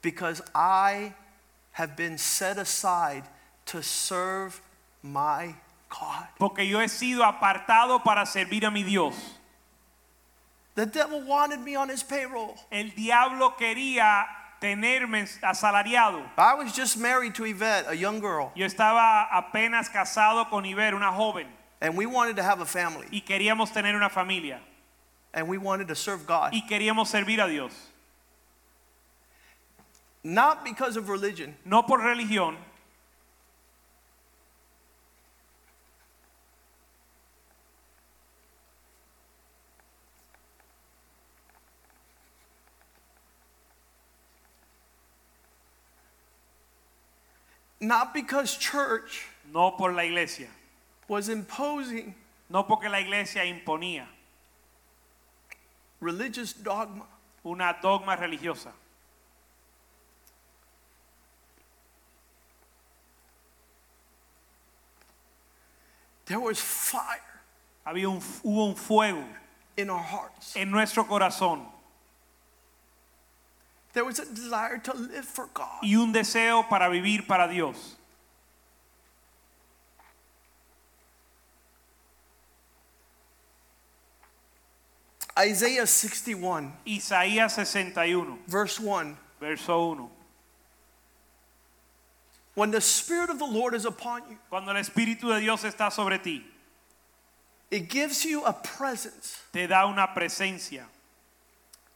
[0.00, 1.14] Because I
[1.72, 3.24] have been set aside
[3.66, 4.60] to serve
[5.02, 5.54] my
[5.88, 6.26] God.
[6.38, 9.14] Porque yo he sido apartado para servir a mi Dios.
[10.74, 12.54] The devil wanted me on his payroll.
[12.70, 14.24] El diablo quería
[14.60, 16.22] tenerme asalariado.
[16.36, 20.94] I was just married to Yvette, a young girl, Yo estaba apenas casado con Ivette,
[20.94, 21.46] una joven,
[21.80, 24.60] and we wanted to have a family, y queríamos tener una familia.
[25.34, 26.52] and we wanted to serve God.
[26.52, 27.72] Y queríamos servir a Dios.
[30.24, 32.56] Not because of religion, No por religión,
[47.80, 50.48] not because church no por la iglesia.
[51.08, 52.14] Was imposing
[52.50, 54.06] No porque la iglesia imponía
[56.00, 57.04] religious dogma.
[57.44, 58.72] una dogma religiosa.
[66.26, 67.20] There was fire
[67.86, 69.24] Había un, hubo un fuego
[69.76, 70.54] in our hearts.
[70.56, 71.64] en nuestro corazón
[73.94, 75.82] There was a desire to live for God.
[75.82, 77.96] y un deseo para vivir para Dios.
[85.38, 89.16] Isaiah 61, Isaías 61, verse 1.
[89.38, 90.08] verso 1.
[92.54, 95.92] When the Spirit of the Lord is upon you, Cuando el Espíritu de Dios está
[95.92, 96.44] sobre ti,
[97.70, 100.84] it gives you a presence te da una presencia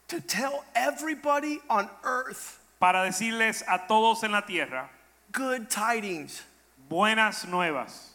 [0.06, 4.88] to tell everybody on earth para decirles a todos en la tierra
[5.32, 6.42] good tidings.
[6.88, 8.10] buenas nuevas.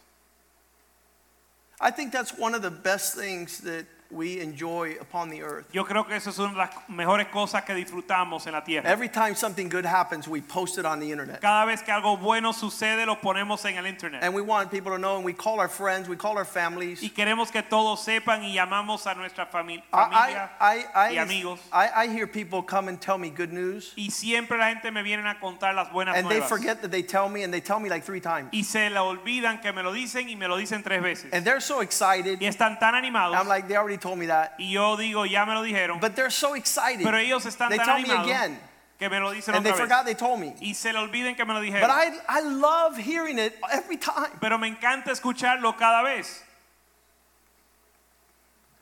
[1.80, 5.66] I think that's one of the best things that we enjoy upon the earth.
[5.72, 8.88] Yo creo que eso es una de las mejores cosas que disfrutamos en la tierra.
[8.88, 11.40] Every time something good happens, we post it on the internet.
[11.40, 14.22] Cada vez que algo bueno sucede, lo ponemos en el internet.
[14.22, 17.02] And we want people to know, and we call our friends, we call our families.
[17.02, 21.60] Y queremos que todos sepan y llamamos a nuestra I, familia I, I, y amigos.
[21.72, 25.02] I, I hear people come and tell me good news, Y siempre la gente me
[25.02, 27.78] viene a contar las buenas and they forget that they tell me, and they tell
[27.78, 28.48] me like three times.
[28.52, 31.30] Y se le olvidan que me lo dicen y me lo dicen tres veces.
[31.32, 32.40] And they're so excited.
[32.40, 33.36] Y están tan animados.
[33.36, 34.54] I'm like, they already told me that.
[34.58, 36.00] y yo digo, ya me lo dijeron.
[36.00, 37.04] But they're so excited.
[37.04, 38.58] pero ellos están They tan tell me again,
[38.98, 40.54] que me lo dicen and they otra forgot they told me.
[40.60, 41.82] Y se le olviden que me lo dijeron.
[41.82, 44.30] But I, I love hearing it every time.
[44.40, 46.42] pero me encanta escucharlo cada vez.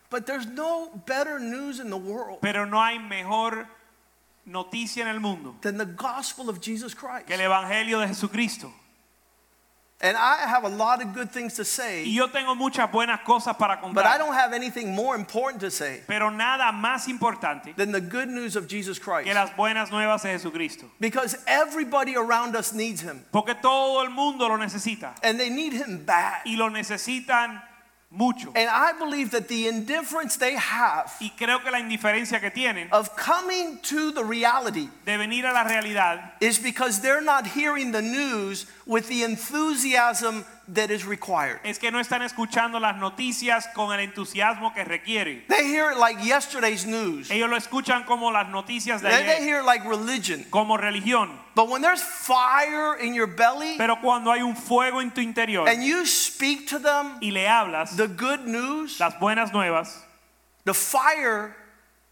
[0.09, 3.66] But there's no better news in the world Pero no hay mejor
[4.46, 7.26] noticia en el mundo than the gospel of Jesus Christ.
[7.26, 8.72] que el Evangelio de Jesucristo.
[9.98, 13.20] And I have a lot of good things to Y say, yo tengo muchas buenas
[13.26, 13.94] cosas para contar.
[13.94, 18.00] but I don't have anything more important to say Pero nada más importante than the
[18.02, 19.24] good news of Jesus Christ.
[19.26, 20.85] que las buenas nuevas de Jesucristo.
[21.00, 25.14] Because everybody around us needs him, Porque todo el mundo lo necesita.
[25.22, 26.42] and they need him bad.
[26.44, 27.62] Y lo necesitan
[28.10, 28.52] mucho.
[28.54, 32.88] And I believe that the indifference they have Y creo que la indiferencia que tienen
[32.92, 37.92] of coming to the reality de venir a la realidad is because they're not hearing
[37.92, 41.61] the news with the enthusiasm that is required.
[41.64, 45.44] es que no están escuchando las noticias con el entusiasmo que requiere.
[45.48, 47.31] They hear it like yesterday's news.
[47.31, 50.44] Ellos lo escuchan como las noticias de They, they hear it like religion.
[50.50, 51.31] como religión.
[51.55, 55.68] But when there's fire in your belly Pero cuando hay un fuego en tu interior
[55.68, 60.02] and you speak to them y le hablas the good news, las buenas nuevas,
[60.64, 61.55] the fire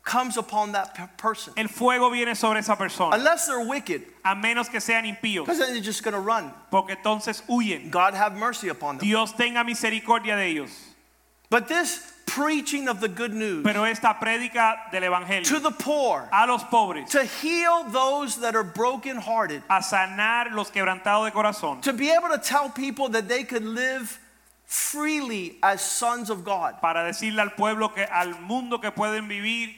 [0.04, 1.54] comes upon that pe- person.
[1.56, 3.16] el fuego viene sobre esa persona.
[3.16, 6.52] Unless they're wicked, A menos que sean impíos, because then they're just going to run.
[6.70, 7.90] porque entonces huyen.
[7.90, 9.06] God have mercy upon them.
[9.06, 10.70] Dios tenga misericordia de ellos.
[11.50, 16.28] But this preaching of the good news Pero esta prédica del evangelio, to the poor,
[16.32, 21.80] a los pobres, to heal those that are brokenhearted, a sanar los quebrantados de corazón,
[21.82, 24.18] to be able to tell people that they could live
[24.64, 26.80] freely as sons of God.
[26.80, 29.74] para decirle al pueblo que al mundo que pueden vivir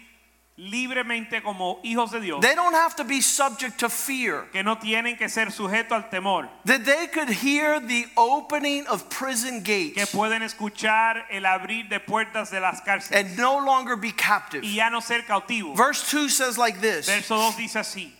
[0.58, 4.48] libremente como hijos de Dios, They don't have to be subject to fear.
[4.52, 9.10] que no tienen que ser sujetos al temor, That they could hear the opening of
[9.10, 13.96] prison que gates pueden escuchar el abrir de puertas de las cárceles and no longer
[13.96, 14.64] be captive.
[14.64, 15.76] y ya no ser cautivos.
[15.76, 18.12] Verse 2 says like this Verso 2 dice así,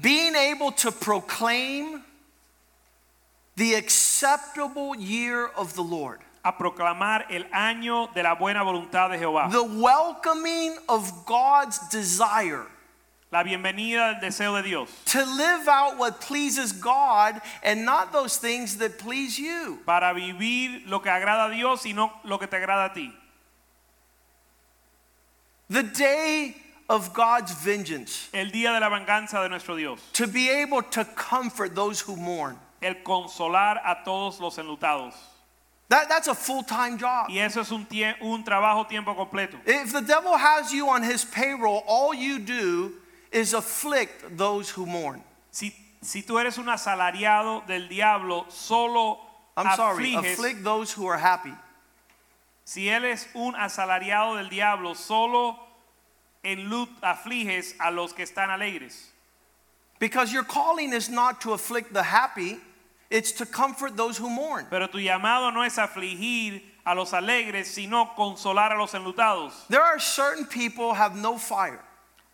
[0.00, 2.02] being able to proclaim
[3.56, 9.18] the acceptable year of the Lord, a proclamar el año de la buena voluntad de
[9.18, 12.66] Jehová, the welcoming of God's desire
[13.32, 18.36] la bienvenida del deseo de Dios, to live out what pleases God and not those
[18.36, 19.80] things that please you.
[19.84, 23.12] para vivir lo que agrada a Dios y no lo que te agrada a ti.
[25.68, 26.54] The day
[26.88, 31.04] of God's vengeance, El día de la venganza de nuestro Dios, to be able to
[31.04, 32.56] comfort those who mourn.
[32.80, 35.14] el consolar a todos los enlutados.
[35.88, 37.28] That, that's a full time job.
[37.30, 39.54] Y eso es un, tie- un trabajo tiempo completo.
[39.64, 42.94] If the devil has you on his payroll, all you do
[43.30, 45.22] is afflict those who mourn.
[45.52, 45.72] Si,
[46.02, 49.20] si tú eres un asalariado del diablo, solo
[49.56, 50.32] I'm sorry, afliges.
[50.32, 51.52] afflict those who are happy.
[52.64, 55.56] Si él es un asalariado del diablo, solo
[56.42, 59.06] en lut afliges a los que están alegres.
[60.00, 62.58] Because your calling is not to afflict the happy,
[63.10, 64.66] it's to comfort those who mourn.
[64.70, 69.52] Pero tu llamado no es afligir a los alegres, sino consolar a los enlutados.
[69.68, 71.80] There are certain people have no fire.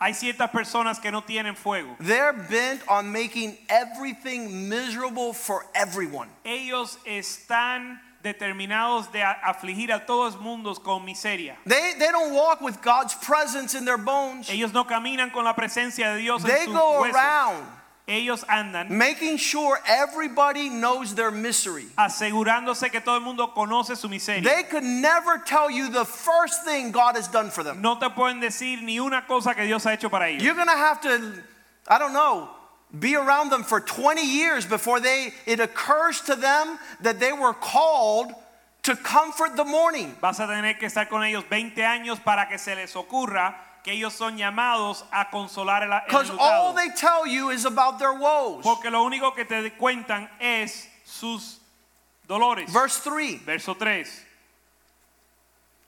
[0.00, 1.94] Hay ciertas personas que no tienen fuego.
[2.00, 6.28] They're bent on making everything miserable for everyone.
[6.44, 11.56] Ellos están determinados de afligir a todos mundos con miseria.
[11.66, 14.50] They, they don't walk with God's presence in their bones.
[14.50, 17.14] Ellos no caminan con la presencia de Dios They en sus go huesos.
[17.14, 17.66] around
[18.08, 21.86] Ellos andan making sure everybody knows their misery.
[21.96, 24.42] asegurándose que todo el mundo conoce su miseria.
[24.42, 27.80] They could never tell you the first thing God has done for them.
[27.80, 30.42] No te pueden decir ni una cosa que Dios ha hecho para ellos.
[30.42, 31.32] You're going to have to,
[31.86, 32.50] I don't know,
[32.98, 37.54] be around them for 20 years before they it occurs to them that they were
[37.54, 38.32] called
[38.82, 40.16] to comfort the mourning.
[40.20, 43.92] Vas a tener que estar con ellos 20 años para que se les ocurra que
[43.92, 48.14] ellos son llamados a consolar el, el Because all they tell you is about their
[48.14, 48.62] woes.
[48.62, 51.58] Porque lo único que te cuentan es sus
[52.28, 52.70] dolores.
[52.70, 54.06] Verse 3 Verso 3.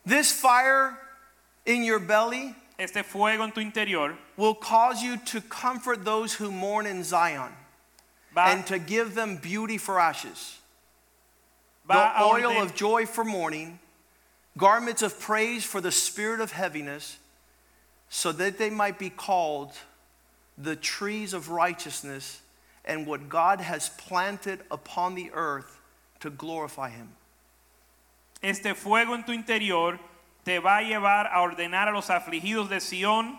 [0.04, 0.98] This fire
[1.64, 6.50] in your belly Este fuego en tu interior will cause you to comfort those who
[6.50, 7.52] mourn in Zion
[8.34, 10.58] va, and to give them beauty for ashes.
[11.86, 13.78] the oil of joy for mourning,
[14.58, 17.18] garments of praise for the spirit of heaviness,
[18.14, 19.72] so that they might be called
[20.56, 22.42] the trees of righteousness
[22.84, 25.80] and what God has planted upon the earth
[26.20, 27.08] to glorify Him.
[28.40, 29.98] Este fuego en tu interior
[30.44, 33.36] te va a llevar a ordenar a los afligidos de Sión,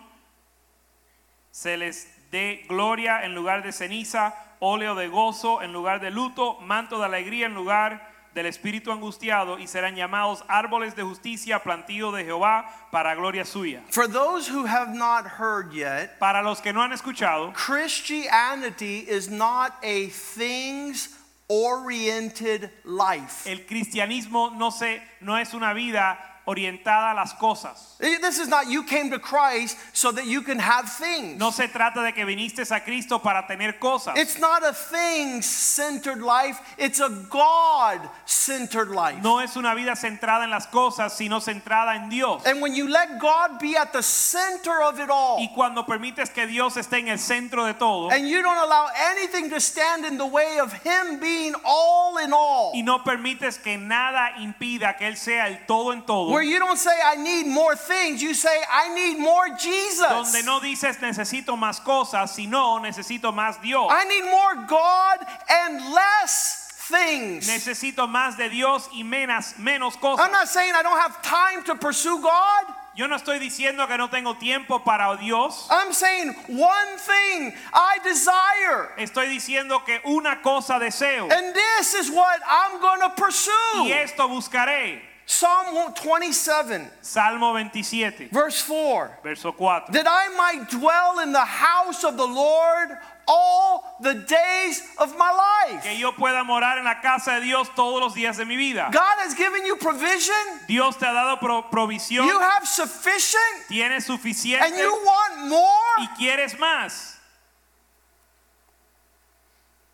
[1.50, 6.60] se les dé gloria en lugar de ceniza, óleo de gozo en lugar de luto,
[6.60, 12.12] manto de alegría en lugar del espíritu angustiado, y serán llamados árboles de justicia, plantío
[12.12, 13.82] de Jehová, para gloria suya.
[13.90, 19.28] For those who have not heard yet, Para los que no han escuchado, Christianity is
[19.30, 21.08] not a things
[21.48, 23.46] oriented life.
[23.50, 27.96] el cristianismo no, se, no es una vida orientada a las cosas.
[27.98, 31.38] This is not you came to Christ so that you can have things.
[31.38, 34.16] No se trata de que viniste a Cristo para tener cosas.
[34.16, 39.22] It's not a thing centered life, it's a God centered life.
[39.22, 42.42] No es una vida centrada en las cosas, sino centrada en Dios.
[42.46, 46.30] And when you let God be at the center of it all, Y cuando permites
[46.32, 50.04] que Dios esté en el centro de todo and you don't allow anything to stand
[50.04, 54.96] in the way of Him being all in all, y no permites que nada impida
[54.96, 58.22] que Él sea el todo en todo, where you don't say, I need more things,
[58.22, 60.06] you say, I need more Jesus.
[60.06, 63.88] donde no dices necesito más cosas, sino necesito más Dios.
[63.90, 65.18] I need more God
[65.50, 67.48] and less things.
[67.48, 70.24] Necesito más de Dios y menos, menos cosas.
[70.24, 72.64] I'm not saying I don't have time to pursue God.
[72.94, 75.66] Yo no estoy diciendo que no tengo tiempo para Dios.
[75.70, 78.90] I'm saying one thing I desire.
[78.98, 83.84] Estoy diciendo que una cosa deseo And this is what I'm going to pursue.
[83.84, 85.00] y esto buscaré.
[85.28, 89.18] Psalm 27, Salmo 27, verse 4.
[89.24, 89.82] verso 4.
[89.90, 92.90] That I might dwell in the house of the Lord
[93.26, 95.32] all the days of my
[95.68, 95.82] life.
[95.82, 98.88] Que yo pueda morar en la casa de Dios todos los días de mi vida.
[98.92, 100.60] God has given you provision.
[100.68, 103.66] Dios te ha dado pro- provisión, You have sufficient.
[103.68, 104.62] tienes suficiente.
[104.62, 105.98] And you want more.
[105.98, 107.15] y quieres más.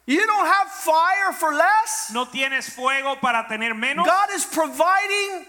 [0.07, 2.11] You don't have fire for less.
[2.12, 4.05] No tienes fuego para tener menos.
[4.05, 5.46] God is providing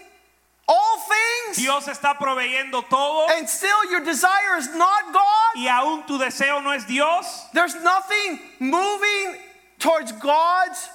[0.66, 6.06] all things, Dios está proveyendo todo and still your desire is not God, y aún
[6.06, 9.36] tu deseo no es Dios, there's nothing moving
[9.78, 10.88] towards God's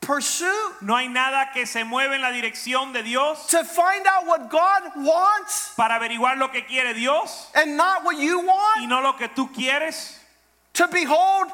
[0.00, 4.24] pursuit no hay nada que se mueve en la dirección de Dios to find out
[4.24, 8.82] what God wants para averiguar lo que quiere Dios and not what you want.
[8.82, 10.16] y no lo que tú quieres,
[10.74, 11.48] to behold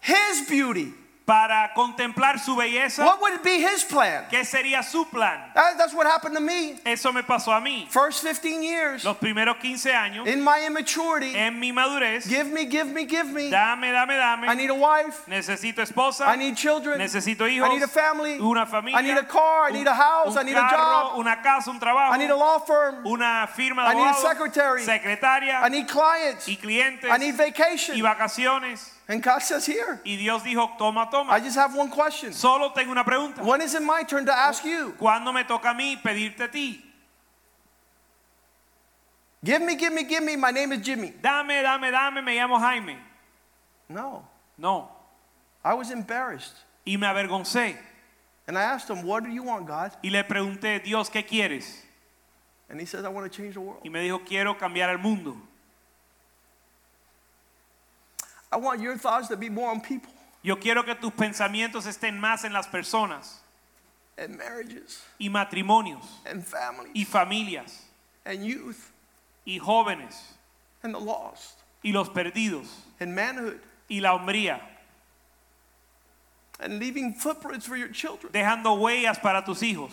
[0.00, 0.94] His beauty.
[1.28, 3.04] Para contemplar su belleza.
[3.04, 4.24] What would be His plan?
[4.30, 5.38] ¿Qué sería su plan?
[5.54, 6.76] That- that's what happened to me.
[6.86, 7.86] Eso me pasó a mí.
[7.90, 12.64] First 15 years Los primeros 15 años, in my immaturity, en mi madurez, give me,
[12.64, 13.50] give me, give me.
[13.50, 14.16] dame, dame, I
[14.46, 14.56] dame.
[14.56, 15.26] need a wife.
[15.26, 16.98] Necesito esposa, I need children.
[16.98, 18.38] necesito I hijos, need a family.
[18.40, 19.68] una familia, I need a car.
[19.68, 20.34] I need a house.
[20.34, 21.18] un I need a carro, job.
[21.18, 23.06] una casa, un trabajo, I need a law firm.
[23.06, 24.82] una firma de I need a secretary.
[24.82, 26.48] secretaria I need clients.
[26.48, 28.00] y clientes I need y vacation.
[28.00, 28.94] vacaciones.
[29.08, 32.32] And God says here, Y Dios dijo, toma, I just have one question.
[32.32, 33.42] Solo tengo una pregunta.
[33.42, 34.94] When is it my turn to ask you?
[35.00, 36.84] ¿Cuándo me toca a mí pedirte a ti?
[39.42, 40.36] Give me, give me, give me.
[40.36, 41.14] My name is Jimmy.
[41.22, 42.98] Dame, dame, dame, me llamo Jaime.
[43.88, 44.26] No.
[44.58, 44.88] No.
[45.64, 46.54] I was embarrassed.
[46.84, 47.76] Y me avergoncé.
[48.46, 49.92] And I asked him, What do you want, God?
[50.02, 51.82] Y le pregunté, Dios, ¿qué quieres?
[52.68, 53.80] And he said, I want to change the world.
[53.84, 55.36] Y me dijo, quiero cambiar el mundo.
[58.50, 62.18] I want your thoughts to be more on people Yo quiero que tus pensamientos estén
[62.18, 63.40] más en las personas
[64.16, 67.82] and marriages y matrimonios and families y familias
[68.24, 68.90] and youth
[69.46, 70.14] y jóvenes
[70.82, 72.66] and the lost y los perdidos
[73.00, 74.60] and manhood y la hombría,
[76.60, 78.32] and leaving footprints for your children.
[78.32, 79.92] dejando huellas para tus hijos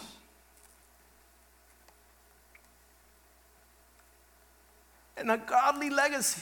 [5.17, 6.41] And a godly legacy,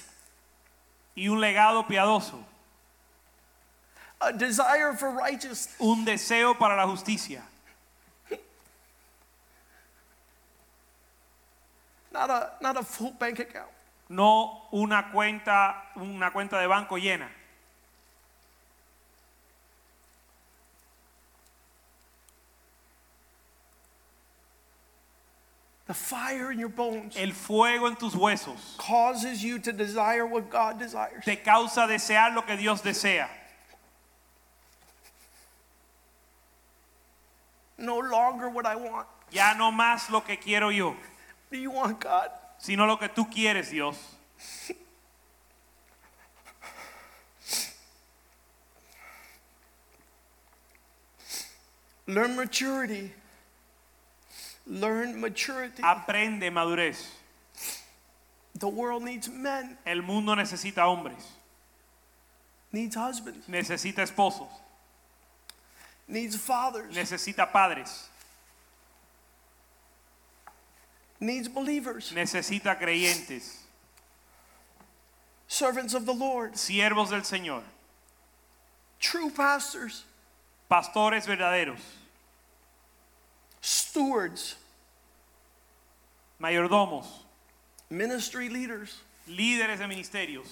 [1.15, 2.43] y un legado piadoso,
[4.19, 5.75] a desire for righteousness.
[5.79, 7.43] un deseo para la justicia,
[12.11, 13.71] Not a, not a full bank account.
[14.09, 17.27] no una cuenta, una cuenta de banco llena.
[25.85, 30.49] The fire in your bones El fuego en tus huesos causes you to desire what
[30.49, 31.25] God desires.
[31.25, 33.27] te causa desear lo que Dios desea.
[37.77, 39.07] No longer what I want.
[39.31, 40.95] Ya no más lo que quiero yo,
[41.51, 42.29] Do you want God?
[42.59, 43.97] sino lo que tú quieres, Dios.
[52.07, 53.13] Learn maturity.
[54.65, 55.81] Learn maturity.
[55.83, 57.05] Aprende madurez.
[58.55, 61.25] The world needs men, El mundo necesita hombres,
[62.71, 64.49] needs husbands, necesita esposos,
[66.07, 68.07] needs fathers, necesita padres,
[71.19, 73.57] needs believers, necesita creyentes,
[75.47, 77.63] servants of the Lord, siervos del Señor,
[78.99, 80.03] true pastors,
[80.69, 81.81] pastores verdaderos,
[83.93, 84.55] stewards,
[86.41, 87.05] mayordomos,
[87.91, 90.47] ministry leaders, líderes de ministerios,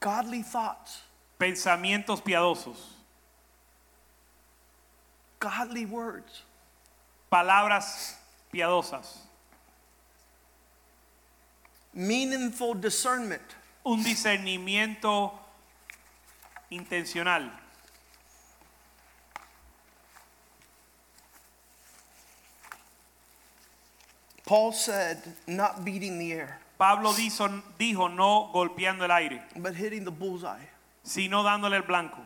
[0.00, 1.02] godly thoughts,
[1.38, 2.78] pensamientos piadosos,
[5.38, 6.42] godly words,
[7.30, 8.16] palabras
[8.52, 9.18] piadosas,
[11.94, 13.54] meaningful discernment,
[13.86, 15.30] un discernimiento
[16.70, 17.61] intencional.
[24.52, 30.04] Paul said, not beating the air, Pablo dijo, dijo no golpeando el aire, but hitting
[30.04, 30.68] the bullseye.
[31.02, 32.18] sino dándole el blanco.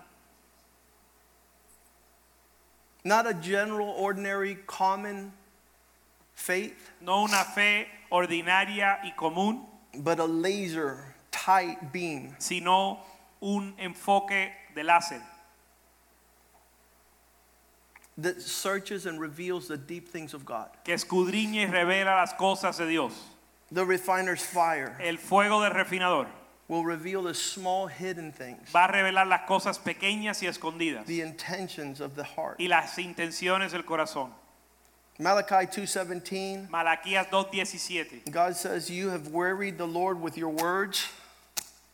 [3.05, 5.33] Not a general, ordinary, common
[6.35, 9.61] faith, No una fe ordinaria y común,
[9.95, 12.99] but a laser tight beam sino
[13.41, 15.23] un enfoque de láser
[18.19, 20.69] that searches and reveals the deep things of God.
[20.85, 23.13] que escudriña y revela las cosas de Dios.
[23.71, 26.27] The refiner's fire El fuego del refinador
[26.69, 31.21] will reveal the small hidden things, va a revelar las cosas pequeñas y escondidas the
[31.21, 32.59] intentions of the heart.
[32.59, 34.31] y las intenciones del corazón.
[35.19, 38.31] Malachi 2:17 Malaquías 2:17.
[38.31, 41.09] God says you have wearied the Lord with your words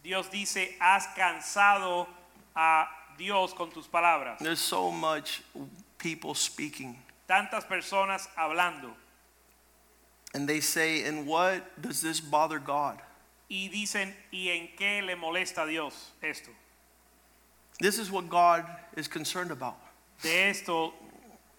[0.03, 2.09] Dios dice, has cansado
[2.57, 4.39] a Dios con tus palabras.
[4.41, 5.43] There's so much
[6.03, 6.97] people speaking
[7.29, 8.91] Tantas personas hablando
[10.35, 13.01] and they say "And what does this bother God?
[13.53, 16.51] y dicen, ¿y en qué le molesta a Dios esto?
[17.81, 18.65] This is what God
[18.97, 19.77] is concerned about.
[20.23, 20.95] De esto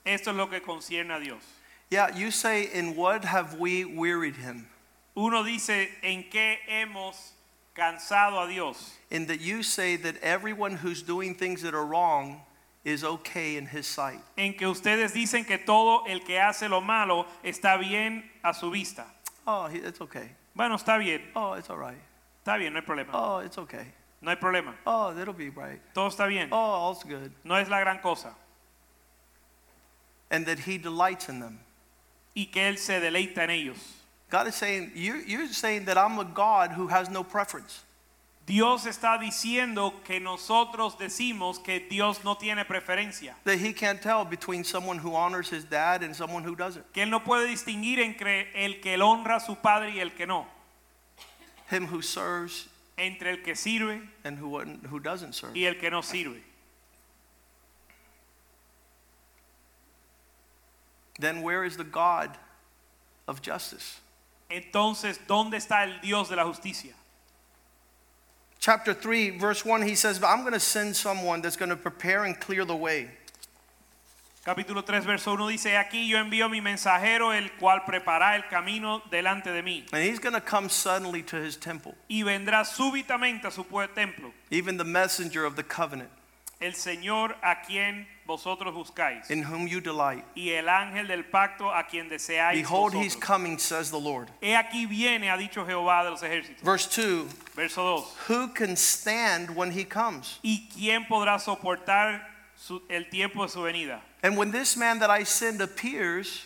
[0.06, 1.44] Esto es lo que concierne a Dios.
[1.90, 4.68] Yeah, you say, In what have we wearied him?
[5.16, 7.34] Uno dice, ¿en qué hemos
[7.76, 8.94] cansado a Dios?
[9.12, 12.42] In that you say that everyone who's doing things that are wrong
[12.84, 14.20] is okay in his sight.
[14.38, 18.70] En que ustedes dicen que todo el que hace lo malo está bien a su
[18.72, 19.06] vista.
[19.48, 20.30] Oh, he- it's okay.
[20.56, 21.98] Bueno, está bien, Oh, it's all right.
[22.46, 23.10] está bien, no hay problema.
[23.14, 23.86] Oh, it's okay.
[24.22, 24.74] No hay problema.
[24.86, 25.82] Oh, that'll be right.
[25.94, 26.50] Todo está bien.
[26.52, 27.32] Oh, all's good.
[27.44, 28.34] No es la gran cosa.
[30.32, 31.60] And that he delights in them.
[32.36, 33.78] Y que Él se deleita en ellos.
[34.30, 37.84] God is saying, you're, you're saying that I'm a God who has no preference.
[38.46, 43.36] Dios está diciendo que nosotros decimos que Dios no tiene preferencia.
[43.46, 46.84] That he can't tell between someone who honors his dad and someone who doesn't.
[46.92, 50.12] Que Él no puede distinguir entre el que él honra a su padre y el
[50.12, 50.46] que no.
[51.72, 52.68] Him who serves
[52.98, 55.56] Entre el que sirve and who, who doesn't serve.
[55.56, 56.44] y el que no sirve.
[61.20, 62.38] Then where is the God
[63.28, 64.00] of justice?
[64.50, 66.94] Entonces, ¿dónde está el Dios de la justicia?
[68.64, 71.76] Chapter 3, verse 1, he says, But I'm going to send someone that's going to
[71.76, 73.10] prepare and clear the way.
[74.46, 79.02] Capítulo 3, verso 1 dice, aquí yo envío mi mensajero, el cual preparará el camino
[79.12, 79.84] delante de mí.
[79.92, 84.32] And he's going to come suddenly to his temple, Y vendrá súbitamente a su templo,
[84.50, 86.10] even the messenger of the covenant,
[86.62, 90.24] el Señor a quien vosotros buscáis, in whom you delight.
[90.36, 93.16] y el ángel del pacto a quien deseáis Behold, he's vosotros.
[93.28, 94.30] coming, says the Lord.
[94.42, 96.62] He aquí viene, ha dicho Jehová de los ejércitos.
[96.64, 98.16] Verse 2 Verso 2.
[98.30, 100.40] Who can stand when he comes?
[100.44, 102.22] ¿Y quién podrá soportar
[102.56, 104.02] su- el tiempo de su venida?
[104.24, 106.46] And when this man that I send appears,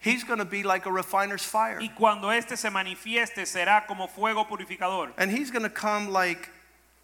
[0.00, 1.78] he's going to be like a refiner's fire.
[1.80, 6.50] Y cuando éste se manifieste será como fuego purificador, And he's going to come like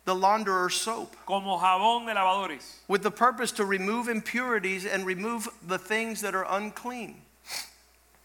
[0.06, 5.48] the launderer's soap, como jabón de lavadores, with the purpose to remove impurities and remove
[5.66, 7.16] the things that are unclean.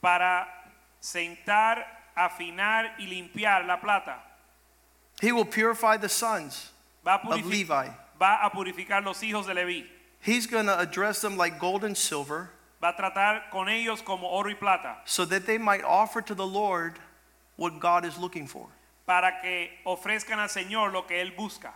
[0.01, 0.47] para
[1.01, 1.84] sentar,
[2.17, 4.15] afinar y limpiar la plata.
[5.21, 6.71] He will purify the sons
[7.05, 7.88] Va a, of purifi- Levi.
[8.19, 9.86] va a purificar los hijos de Leví.
[10.21, 12.51] He's going to address them like gold and silver
[12.82, 16.34] Va a tratar con ellos como oro y plata, so that they might offer to
[16.34, 16.97] the Lord
[17.55, 18.67] what God is looking for.
[19.05, 21.73] Para que ofrezcan al Señor lo que Él busca.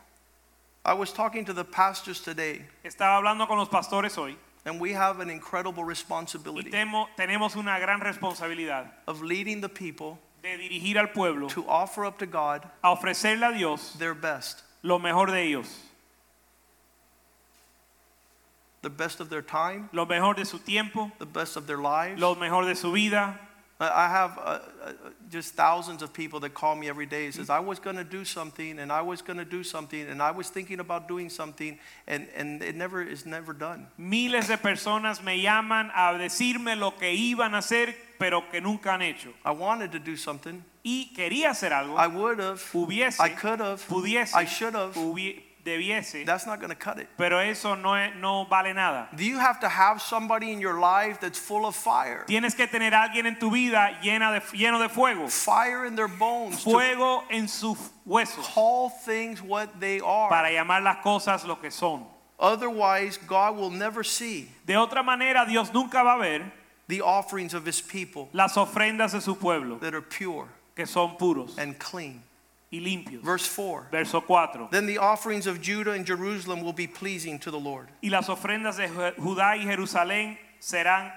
[0.86, 4.94] I was talking to the pastors today, Estaba hablando con los pastores hoy and we
[4.94, 10.58] have an incredible y responsibility temo- tenemos una gran responsabilidad of leading the people de
[10.58, 15.00] dirigir al pueblo to offer up to God a ofrecerle a Dios their best, lo
[15.00, 15.82] mejor de ellos,
[18.82, 22.20] the best of their time, lo mejor de su tiempo, the best of their lives.
[22.20, 23.40] lo mejor de su vida.
[23.78, 24.92] I have uh, uh,
[25.30, 27.26] just thousands of people that call me every day.
[27.26, 30.08] and Says I was going to do something, and I was going to do something,
[30.08, 33.88] and I was thinking about doing something, and and it never is never done.
[33.98, 38.94] Miles de personas me llaman a decirme lo que iban a hacer, pero que nunca
[38.94, 39.34] han hecho.
[39.44, 40.64] I wanted to do something.
[40.82, 42.62] Y quería hacer algo, I would have.
[42.72, 43.86] hubiese, I could have.
[43.88, 44.96] pudiese, I should have.
[45.66, 47.08] Debiese, That's not going to cut it.
[47.18, 49.08] pero eso no, es- no vale nada.
[49.16, 52.24] Do you have to have somebody in your life that's full of fire?
[52.28, 56.08] Tienes que tener alguien en tu vida llena de, lleno de fuego, Fire in their
[56.08, 60.30] bones fuego en sus huesos, call things what they are.
[60.30, 62.06] para llamar las cosas lo que son.
[62.40, 66.52] Otherwise, God will never see De otra manera, Dios nunca va a ver
[66.88, 71.16] the offerings of his people las ofrendas de su pueblo, that are pure que son
[71.18, 72.22] puros and clean.
[72.72, 73.22] Y limpios.
[73.22, 73.88] Verse 4.
[73.92, 74.70] Verso 4.
[74.72, 77.90] Then the offerings of Judah and Jerusalem will be pleasing to the Lord.
[78.02, 81.12] Y las ofrendas de Judá y Jerusalén serán,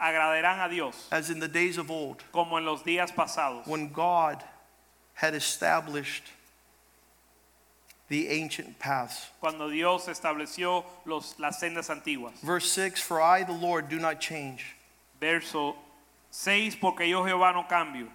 [0.00, 3.88] agradarán a Dios, As in the days of old, como en los días pasados, when
[3.92, 4.42] God
[5.14, 6.24] had established
[8.08, 9.28] the ancient paths.
[9.40, 12.32] cuando Dios estableció los, las sendas antiguas.
[12.42, 14.76] Verse 6 For I, the Lord, do not change.
[15.20, 15.76] Verso
[16.30, 18.08] 6, porque yo Jehová no cambio.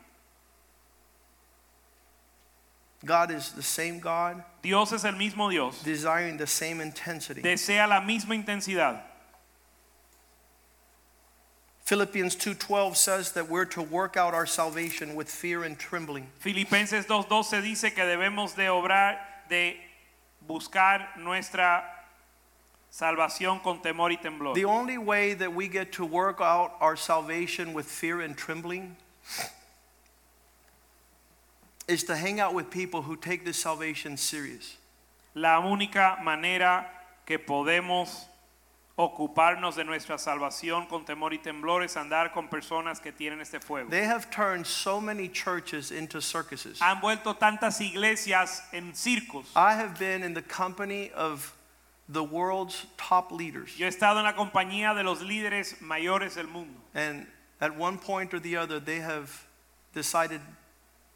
[3.06, 7.42] God is the same God, Dios es el mismo Dios, desiring the same intensity.
[7.42, 9.02] desea la misma intensidad.
[11.86, 16.28] Philippians 2:12 says that we're to work out our salvation with fear and trembling.
[16.40, 19.18] Filipenses 2.12 dice que debemos de obrar,
[19.50, 19.78] de
[20.48, 21.84] buscar nuestra
[22.90, 24.56] salvación con temor y temblor.
[24.56, 28.96] The only way that we get to work out our salvation with fear and trembling
[31.88, 34.78] is to hang out with people who take this salvation serious.
[35.36, 36.86] La única manera
[37.26, 38.26] que podemos
[38.98, 43.60] ocuparnos de nuestra salvación con temor y temblor es andar con personas que tienen este
[43.60, 43.90] fuego.
[43.90, 46.80] They have turned so many churches into circuses.
[46.80, 49.46] Han vuelto tantas iglesias en circos.
[49.56, 51.56] I have been in the company of
[52.08, 53.76] the world's top leaders.
[53.78, 56.80] Yo he estado en la compañía de los líderes mayores del mundo.
[56.94, 57.26] And
[57.60, 59.48] at one point or the other, they have
[59.94, 60.42] decided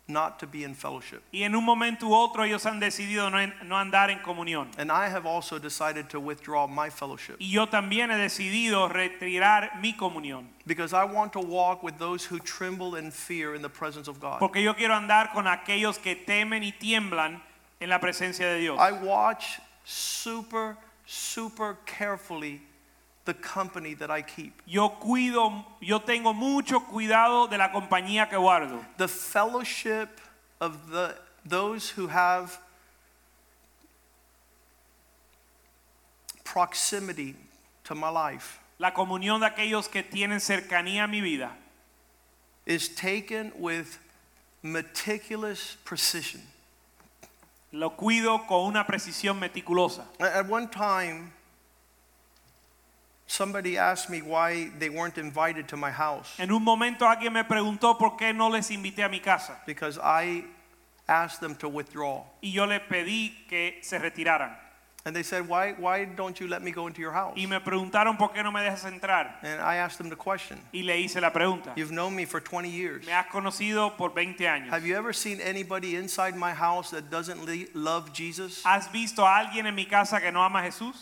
[0.08, 1.22] not to be in fellowship.
[1.32, 4.70] Y en un momento u otro ellos han decidido no, no andar en comunión.
[4.78, 9.80] And I have also decided to withdraw my fellowship Y yo también he decidido retirar
[9.82, 10.48] mi comunión.
[10.66, 14.20] because I want to walk with those who tremble and fear in the presence of
[14.20, 14.40] God.
[14.40, 17.42] Porque yo quiero andar con aquellos que temen y tiemblan
[17.80, 18.80] en la presencia de Dios.
[18.80, 22.62] I watch super, super carefully
[23.28, 24.54] the company that I keep.
[24.66, 28.84] Yo cuido, yo tengo mucho cuidado de la compañía que guardo.
[28.98, 30.08] The fellowship
[30.62, 31.14] of the,
[31.46, 32.58] those who have
[36.44, 37.36] proximity
[37.84, 41.52] to my life La comunión de aquellos que tienen cercanía a mi vida
[42.66, 44.00] is taken with
[44.64, 46.42] meticulous precision.
[47.74, 50.06] lo cuido con una precisión meticulosa.
[50.20, 51.34] At one time,
[53.28, 57.44] somebody asked me why they weren't invited to my house En un momento alguien me
[57.44, 60.46] preguntó por qué no les invité a mi casa because I
[61.08, 62.24] asked them to withdraw.
[62.42, 64.56] y yo les pedí que se retiraran.
[65.06, 67.34] And they said, why, why don't you let me go into your house?
[67.38, 70.60] Y me preguntaron por qué no me dejas entrar And I asked them the question.
[70.74, 71.72] y le hice la pregunta.
[71.78, 73.06] You've known me for 20 years.
[73.06, 74.70] Me has conocido por 20 años.
[74.70, 77.40] Have you ever seen anybody inside my house that doesn't
[77.74, 78.62] love Jesus?
[78.66, 80.96] ¿Has visto a alguien en mi casa que no ama a Jesús?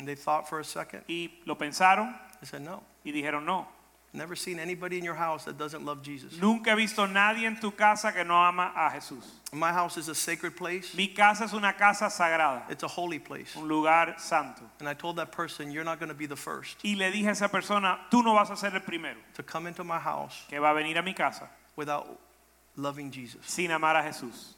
[0.00, 1.02] And they thought for a second.
[1.08, 2.82] Y lo pensaron I said, no.
[3.06, 3.68] y dijeron no.
[4.12, 6.36] Never seen anybody in your house that doesn't love Jesus.
[6.40, 9.22] Nunca he visto nadie en tu casa que no ama a Jesús.
[9.52, 10.96] My house is a sacred place.
[10.96, 13.54] Mi casa es una casa sagrada, It's a holy place.
[13.54, 14.62] un lugar santo.
[14.80, 17.28] And I told that person, you're not going to be the first Y le dije
[17.28, 20.42] a esa persona, tú no vas a ser el primero to come into my house
[20.48, 22.08] que va a venir a mi casa without
[22.74, 23.42] loving Jesus.
[23.46, 24.54] sin amar a Jesús.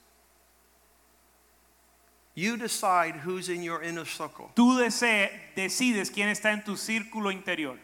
[2.35, 4.51] You decide who's in your inner circle.
[4.57, 7.79] Tú decides quién está en tu círculo interior.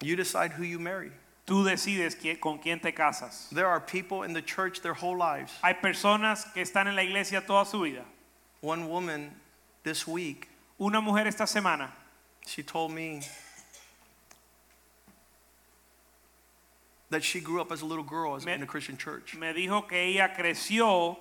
[0.00, 1.12] You decide who you marry.
[1.46, 3.48] Tú decides con quién te casas.
[3.50, 5.52] There are people in the church their whole lives.
[5.62, 8.04] Hay personas que están en la iglesia toda su vida.
[8.60, 9.30] One woman
[9.84, 10.48] this week,
[10.80, 11.90] Una mujer esta semana
[12.46, 13.20] she told me
[17.10, 19.36] that she grew up as a little girl in a Christian church.
[19.36, 21.16] me dijo que ella creció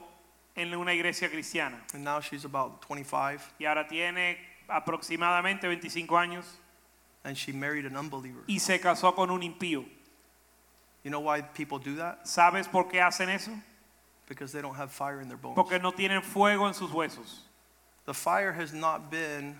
[0.55, 4.37] en una iglesia cristiana And now she's about 25 y ahora tiene
[4.67, 6.45] aproximadamente 25 años
[7.23, 8.43] and she married an unbeliever.
[8.47, 9.85] y se casó con un impío.
[11.03, 12.25] You know why people do that?
[12.25, 13.51] ¿Sabes por qué hacen eso?
[14.27, 15.55] Because they don't have fire in their bones.
[15.55, 17.41] Porque no tienen fuego en sus huesos.
[18.05, 19.59] The fire has not been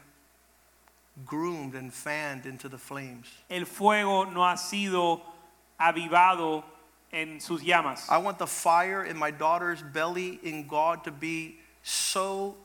[1.26, 3.28] groomed and fanned into the flames.
[3.50, 5.22] El fuego no ha sido
[5.80, 6.64] avivado
[7.16, 8.08] en sus llamas.
[8.10, 12.56] I want the fire in my daughter's belly in God to be so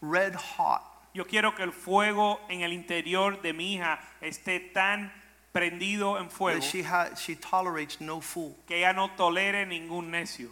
[0.00, 0.82] red hot
[1.12, 5.10] Yo quiero que el fuego en el interior de mi hija esté tan
[5.52, 8.54] prendido en fuego that she, ha- she tolerates no fool.
[8.66, 10.48] que ella no tolere ningún necio.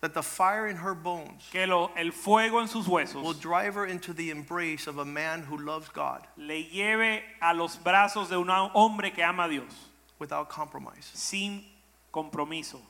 [0.00, 3.74] That the fire in her bones Que lo- el fuego en sus will huesos drive
[3.74, 8.28] her into the embrace of a man who loves God le lleve a los brazos
[8.28, 9.72] de un hombre que ama a Dios
[10.18, 11.10] without compromise.
[11.14, 11.64] sin
[12.12, 12.80] compromiso.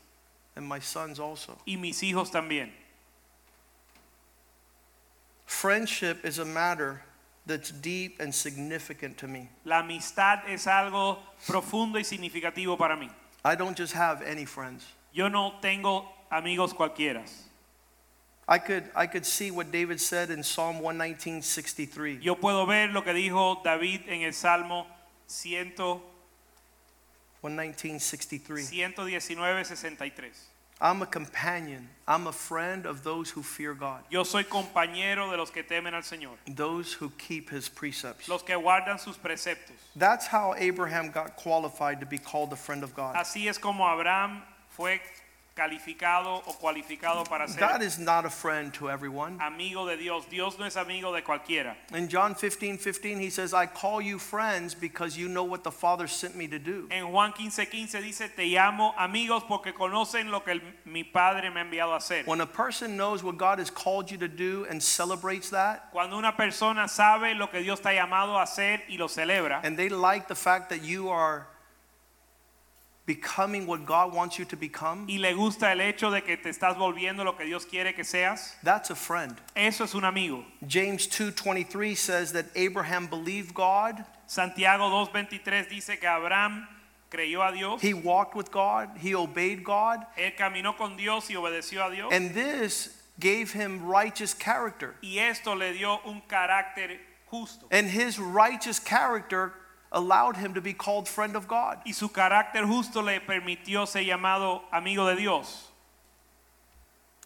[0.56, 1.56] And my sons also.
[1.66, 2.70] Y mis hijos también.
[5.46, 7.02] Friendship is a matter
[7.46, 9.48] that's deep and significant to me.
[9.64, 13.10] La amistad es algo profundo y significativo para mí.
[13.44, 14.84] I don't just have any friends.
[15.12, 17.24] Yo no tengo amigos cualquiera.
[18.46, 22.22] I could, I could see what David said in Psalm 119.63.
[22.22, 24.86] Yo puedo ver lo que dijo David en el Salmo
[25.26, 25.74] 100
[27.42, 30.38] 119.63.
[30.80, 31.88] I'm a companion.
[32.06, 35.92] I'm a friend of those who fear God, Yo soy compañero de los que temen
[35.92, 38.28] al Señor, those who keep his precepts.
[38.28, 39.74] los que guardan sus preceptos.
[39.96, 43.16] That's how Abraham got qualified to be called a friend of God.
[43.16, 45.00] Así es como Abraham fue
[45.58, 49.38] calificado o cualificado para ser God is not a friend to everyone.
[49.40, 50.24] amigo de Dios.
[50.30, 51.74] Dios no es amigo de cualquiera.
[51.92, 55.72] In John 15, 15, he says, I call you friends because you know what the
[55.72, 56.86] Father sent me to do.
[56.90, 61.50] En Juan 15:15 15 dice, te llamo amigos porque conocen lo que el- mi Padre
[61.50, 62.24] me ha enviado a hacer.
[62.26, 66.16] When a person knows what God has called you to do and celebrates that, Cuando
[66.16, 69.88] una persona sabe lo que Dios ha llamado a hacer y lo celebra, and they
[69.88, 71.46] like the fact that you are
[73.08, 76.50] becoming what God wants you to become, y le gusta el hecho de que te
[76.50, 79.34] estás volviendo lo que Dios quiere que seas, that's a friend.
[79.56, 80.44] eso es un amigo.
[80.68, 86.68] James 2:23 says that Abraham believed God, Santiago 2:23 dice que Abraham
[87.10, 91.34] creyó a Dios, he walked with God, he obeyed God, él caminó con Dios y
[91.34, 94.96] obedeció a Dios, and this gave him righteous character.
[95.02, 96.98] Y esto le dio un carácter
[97.30, 97.66] justo.
[97.70, 99.54] And his righteous character
[99.92, 101.78] allowed him to be called friend of God.
[101.86, 105.64] Y su carácter justo le permitió ser llamado amigo de Dios.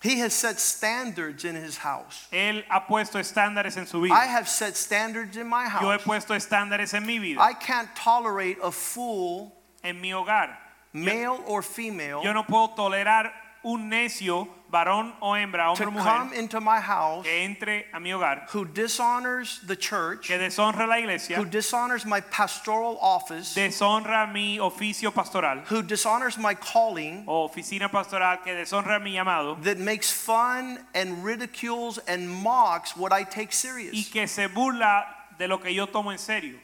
[0.02, 2.26] He has set standards in his house.
[2.32, 4.12] Él ha puesto estándares en su vida.
[4.12, 5.82] I have set standards in my house.
[5.82, 9.52] Yo he puesto estándares en mi vida, I can't tolerate a fool,
[9.84, 10.56] en mi hogar.
[10.92, 13.30] male or female, Yo no puedo tolerar
[13.64, 18.00] un necio, varón o hembra, hombre to o come into my house que entre a
[18.00, 23.54] mi hogar, who dishonors the church, que deshonra la iglesia, who dishonors my pastoral office,
[23.54, 29.62] deshonra mi oficio pastoral who dishonors my calling, o oficina pastoral, que deshonra mi llamado
[29.62, 34.08] that makes fun and ridicules and mocks what I take y serious.
[34.08, 35.04] que se burla
[35.38, 36.58] de lo que yo tomo en serio.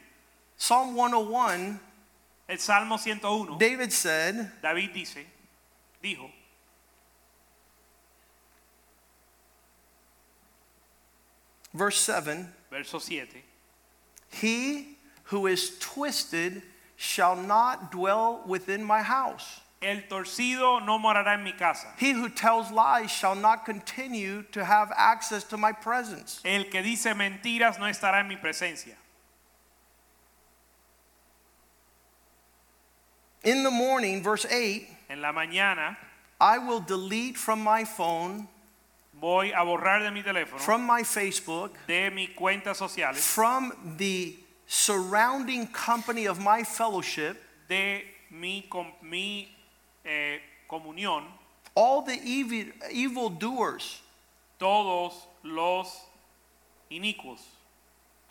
[0.57, 1.79] Psalm 101,
[2.49, 5.25] El Salmo 101, David said, David dice,
[6.03, 6.29] dijo,
[11.73, 13.27] verse 7 verso 7,
[14.29, 16.61] He who is twisted
[16.95, 19.61] shall not dwell within my house.
[19.81, 21.87] el torcido no morará en mi casa.
[21.97, 26.41] He who tells lies shall not continue to have access to my presence.
[26.43, 28.95] El que dice mentiras no estará en mi presencia.
[33.43, 35.95] In the morning, verse 8, En la mañana
[36.41, 38.47] I will delete from my phone,
[39.19, 44.35] voy a borrar de mi teléfono, from my Facebook, de mis cuentas sociales, from the
[44.67, 49.49] surrounding company of my fellowship, de mi, com- mi
[50.05, 50.39] eh,
[50.69, 51.23] comunión,
[51.75, 54.01] all the evil, evil doers
[54.59, 55.87] todos los
[56.91, 57.39] inicuos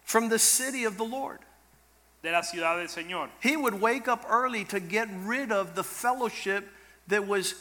[0.05, 1.41] from the city of the Lord.
[2.21, 3.29] de la ciudad del Señor.
[3.41, 6.69] He would wake up early to get rid of the fellowship
[7.07, 7.55] that was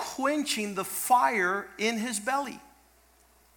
[0.00, 2.58] quenching the fire in his belly.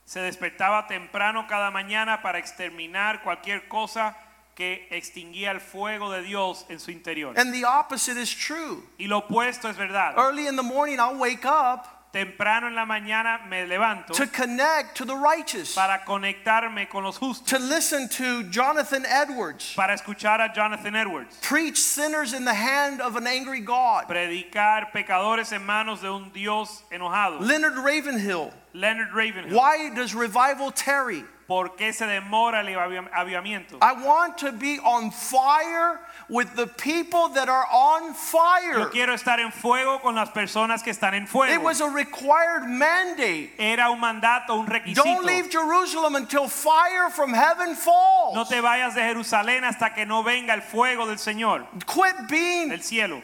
[0.05, 4.15] Se despertaba temprano cada mañana para exterminar cualquier cosa
[4.55, 7.33] que extinguía el fuego de Dios en su interior.
[7.37, 8.83] And the opposite is true.
[8.99, 10.15] Y lo opuesto es verdad.
[10.17, 14.95] Early in the morning, I'll wake up Temprano en la mañana me levanto to connect
[14.97, 20.39] to the righteous, para conectarme con los justos, to listen to Jonathan Edwards para escuchar
[20.39, 25.65] a Jonathan Edwards, preach sinners in the hand of an angry God, predicar pecadores en
[25.65, 27.41] manos de un Dios enojado.
[27.41, 28.53] Leonard Ravenhill.
[28.73, 31.23] Leonard Ravenhill, Why does revival tarry?
[31.47, 33.77] ¿Por qué se demora el avi- avivamiento?
[33.81, 38.79] I want to be on fire with the people that are on fire.
[38.79, 41.61] Yo quiero estar en fuego con las personas que están en It fuego.
[41.63, 43.51] was a required mandate.
[43.59, 45.03] Era un mandato, un requisito.
[45.03, 48.35] Don't leave Jerusalem until fire from heaven falls.
[48.35, 52.69] No te vayas de Jerusalén hasta que no venga el fuego del Señor, Quit being
[52.69, 53.21] del cielo.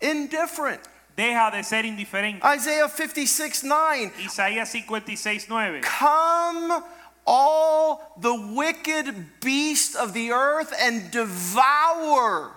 [0.00, 0.80] indifferent.
[1.16, 2.40] Deja de ser indiferente.
[2.46, 4.12] Isaiah 56 9.
[4.24, 5.80] Isaías 56, 9.
[5.98, 6.80] Come,
[7.30, 12.50] all the wicked beasts of the earth, and devour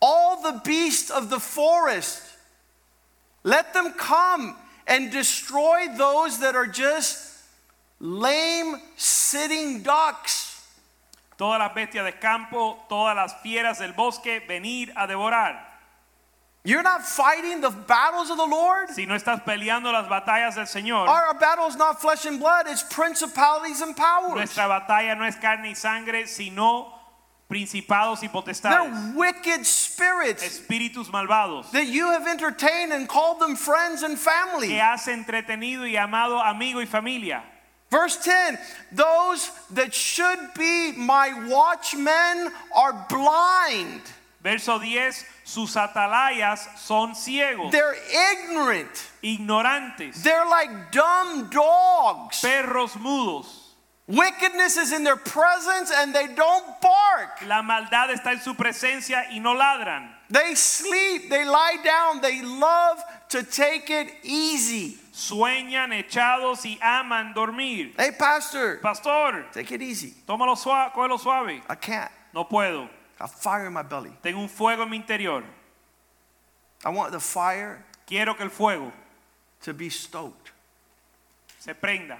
[0.00, 2.22] all the beasts of the forest.
[3.42, 4.56] Let them come
[4.86, 7.32] and destroy those that are just
[7.98, 10.62] lame sitting ducks.
[11.36, 15.73] Todas las bestias del campo, todas las fieras del bosque, venir a devorar.
[16.66, 18.88] You're not fighting the battles of the Lord.
[18.88, 22.66] Si no estás peleando las batallas del Señor, Our battle is not flesh and blood,
[22.68, 24.34] it's principalities and powers.
[24.34, 26.90] nuestra batalla no es carne y sangre, sino
[27.50, 33.56] principados y potestades, They're wicked spirits espíritus malvados, that you have entertained and called them
[33.56, 34.68] friends and family.
[34.68, 37.42] que has entretenido y amado amigo y familia.
[37.90, 38.58] Verse 10
[38.92, 44.00] Those that should be my watchmen are blind,
[44.44, 47.96] Verso 10, sus atalayas son ciegos, they're
[48.34, 52.42] ignorant, ignorantes, they're like dumb dogs.
[52.42, 53.46] perros mudos.
[54.06, 57.40] Wickedness is in their presence and they don't bark.
[57.46, 60.10] La maldad está en su presencia y no ladran.
[60.28, 64.98] They sleep, they lie down, they love to take it easy.
[65.10, 67.94] Sueñan echados y aman dormir.
[67.96, 70.12] Hey, Pastor, Pastor, take it easy.
[70.28, 71.62] tómalo suave, cógelo suave.
[71.66, 72.10] I can't.
[72.34, 72.90] No puedo.
[73.20, 74.10] A fire in my belly.
[74.22, 75.44] Tengo un fuego en mi interior.
[76.84, 78.92] I want the fire Quiero que el fuego
[79.62, 80.50] to be stoked,
[81.58, 82.18] se prenda,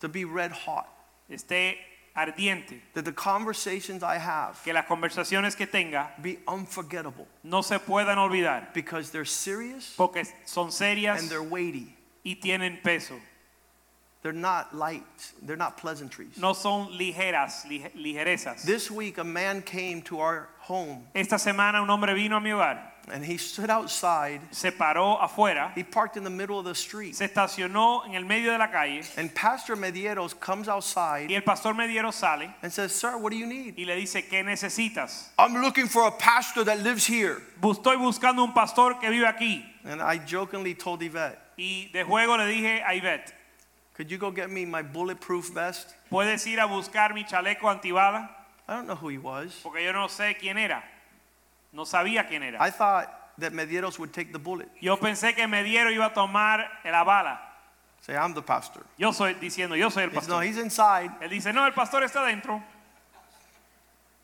[0.00, 0.88] to be red hot.
[1.30, 1.76] esté
[2.16, 7.78] ardiente, That the conversations I have que las conversaciones que tenga be unforgettable no se
[7.78, 11.94] puedan olvidar, because they're serious porque son serias and they're weighty.
[12.24, 13.14] y tienen peso.
[14.22, 15.02] They're not light.
[15.42, 16.36] They're not pleasantries.
[16.36, 18.62] no son ligeras, lige- ligerezas.
[18.64, 22.50] This week, a man came to our home Esta semana un hombre vino a mi
[22.50, 22.78] hogar,
[23.10, 24.42] and he stood outside.
[24.50, 27.14] se paró afuera, He parked in the middle of the street.
[27.16, 31.40] se estacionó en el medio de la calle And Pastor Medeiros comes outside y el
[31.42, 33.74] pastor Mediero sale and says, Sir, what do you need?
[33.78, 35.28] y le dice, ¿qué necesitas?
[35.38, 37.40] I'm looking for a pastor that lives here.
[37.62, 39.64] Estoy buscando un pastor que vive aquí.
[39.82, 43.32] And I jokingly told Yvette, Y de juego le dije a Ivette,
[44.00, 45.94] Could you go get me my bulletproof vest?
[46.10, 48.30] ¿puedes ir a buscar mi chaleco antibala?
[48.66, 49.60] I don't know who he was.
[49.62, 50.82] Porque yo no sé quién era.
[51.70, 52.56] No sabía quién era.
[52.62, 54.70] I thought that Medeiros would take the bullet.
[54.80, 57.40] Yo pensé que Mediero iba a tomar la bala.
[58.00, 58.86] Say, I'm the pastor.
[58.96, 61.10] Yo soy diciendo, yo soy el says, no, he's inside.
[61.20, 62.62] Él dice, no, el pastor está dentro.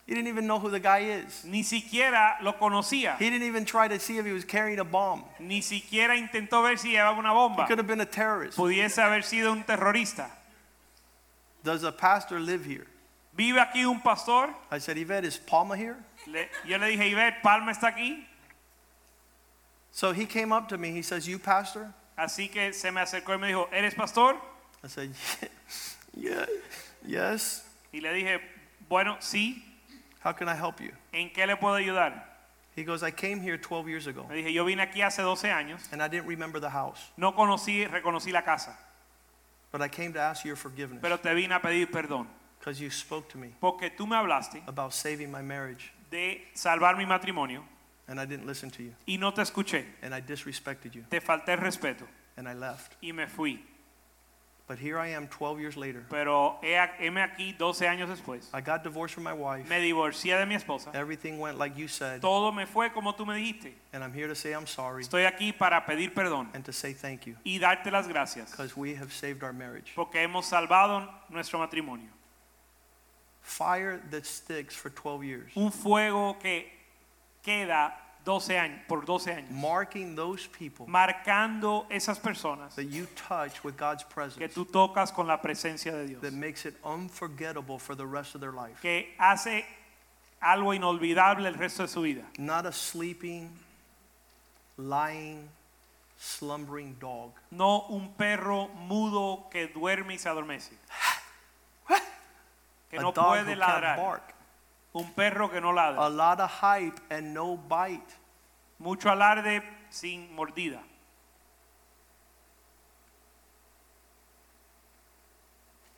[0.07, 1.43] He didn't even know who the guy is.
[1.43, 3.17] Ni siquiera lo conocía.
[3.17, 5.25] He didn't even try to see if he was carrying a bomb.
[5.39, 7.63] Ni siquiera intentó ver si llevaba una bomba.
[7.63, 8.57] He could have been a terrorist.
[8.57, 10.29] Pudiese haber sido un terrorista.
[11.61, 12.87] Does a pastor live here?
[13.35, 14.49] ¿Vive aquí un pastor?
[14.71, 15.97] I said, Yvette, is Palma here?
[16.25, 18.23] Le- yo le dije, Ivette, Palma está aquí.
[19.91, 20.91] So he came up to me.
[20.91, 21.93] He says, You pastor?
[22.17, 24.35] Así que se me acercó y me dijo, ¿eres pastor?
[24.83, 25.11] I said,
[26.15, 26.45] Yeah,
[27.05, 27.63] yes.
[27.93, 28.39] Y le dije,
[28.89, 29.63] bueno, sí.
[30.27, 30.91] How can I help you?
[31.13, 32.21] ¿En qué le puedo ayudar?
[32.75, 35.45] He goes, I came here 12 years ago Le dije, yo vine aquí hace 12
[35.49, 35.87] años.
[35.93, 38.77] and I didn't remember the house, No conocí, reconocí la casa.
[39.71, 42.27] but I came to ask your forgiveness Pero te vine a pedir perdón.
[42.59, 46.97] because you spoke to me Porque tú me hablaste about saving my marriage de salvar
[46.97, 47.63] mi matrimonio
[48.09, 49.85] and I didn't listen to you y no te escuché.
[50.01, 52.05] and I disrespected you Te falté el respeto
[52.35, 52.95] and I left.
[53.01, 53.63] y me fui.
[54.67, 56.03] But here I am 12 years later.
[56.09, 58.49] Pero he, heme aquí 12 años después.
[58.53, 59.69] I got divorced from my wife.
[59.69, 60.91] Me divorcié de mi esposa.
[60.93, 62.19] Everything went like you said.
[62.19, 63.73] Todo me fue como tú me dijiste.
[63.93, 66.91] And I'm here to say I'm sorry Estoy aquí para pedir perdón and to say
[66.93, 69.93] thank you y darte las gracias because we have saved our marriage.
[69.95, 72.09] porque hemos salvado nuestro matrimonio.
[73.41, 76.65] Fire that sticks for 12 years, Un fuego que
[77.41, 77.93] queda
[78.27, 83.77] 12 años, por 12 años, marking those people marcando esas personas that you touch with
[83.77, 87.95] God's que presence tú tocas con la presencia de Dios, that makes it unforgettable for
[87.95, 88.81] the rest of their life.
[88.81, 89.63] que hace
[90.41, 92.23] algo inolvidable el resto de su vida.
[92.37, 93.49] Not a sleeping,
[94.77, 95.47] lying,
[96.19, 97.31] slumbering dog.
[97.49, 100.73] No un perro mudo que duerme y se adormece.
[102.89, 103.97] Que a no dog puede can't ladrar.
[103.97, 104.36] bark.
[104.97, 108.15] Un perro que no A lot of hype and no bite.
[108.79, 110.79] Mucho alarde sin mordida.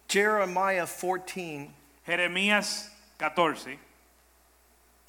[0.09, 1.71] Jeremiah 14,
[2.05, 3.79] Jeremías 14,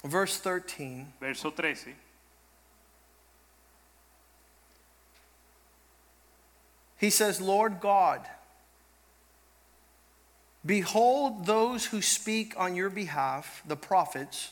[0.04, 1.06] verse 13.
[1.18, 1.94] verso 13.
[6.98, 8.20] He says, Lord God,
[10.64, 14.50] behold those who speak on your behalf, the prophets,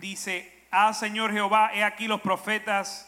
[0.00, 3.04] Dice, ah Señor Jehová, he aquí los profetas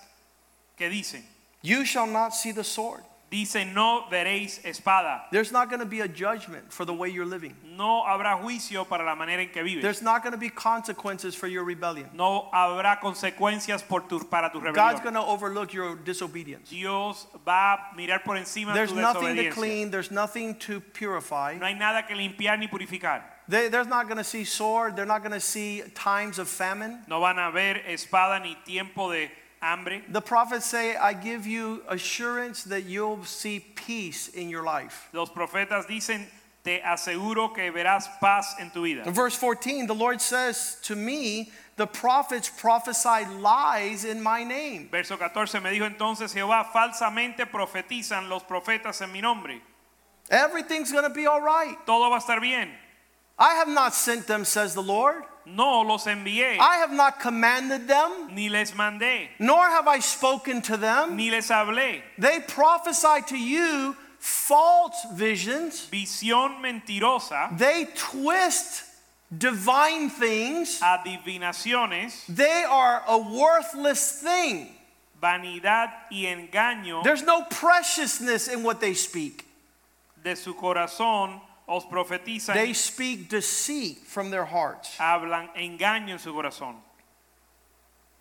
[0.77, 1.23] que dicen,
[1.61, 3.03] you shall not see the sword.
[3.35, 5.23] Dice, no veréis espada.
[5.33, 7.55] There's not going to be a judgment for the way you're living.
[7.77, 9.83] No habrá juicio para la manera en que vives.
[9.83, 12.09] There's not going to be consequences for your rebellion.
[12.15, 15.03] No habrá consecuencias por tu, para tu God's rebelión.
[15.03, 16.71] going to overlook your disobedience.
[16.71, 19.53] Dios va a mirar por encima de There's tu nothing to desobediencia.
[19.53, 21.57] clean, there's nothing to purify.
[21.59, 23.23] No hay nada que limpiar ni purificar.
[23.47, 27.01] They, they're not going to see sword, they're not going to see times of famine.
[27.09, 29.31] No van a ver espada ni tiempo de
[29.65, 30.03] hambre.
[30.09, 35.09] The prophets say, I give you assurance that you'll see peace in your life.
[35.13, 36.27] Los profetas dicen,
[36.63, 39.07] te aseguro que verás paz en tu vida.
[39.07, 44.89] In verse 14, the Lord says to me, The prophets prophesy lies in my name.
[44.93, 49.61] Verso 14 me dijo entonces Jehová, falsamente profetizan los profetas en mi nombre.
[50.31, 51.77] Everything's going to be all right.
[51.85, 52.71] Todo va a estar bien.
[53.39, 55.25] I have not sent them, says the Lord.
[55.47, 60.63] No los envié, I have not commanded them, ni les mandé, nor have I spoken
[60.63, 61.17] to them.
[61.17, 62.03] ni les hablé.
[62.19, 65.87] They prophesy to you false visions.
[65.93, 68.85] Visión mentirosa, They twist
[69.37, 70.81] divine things.
[70.81, 74.69] adivinaciones, They are a worthless thing.
[75.23, 79.45] vanidad y engaño There's no preciousness in what they speak.
[80.23, 84.97] de su corazón os profetizan, They speak deceit from their hearts.
[84.99, 86.77] hablan engaño en su corazón.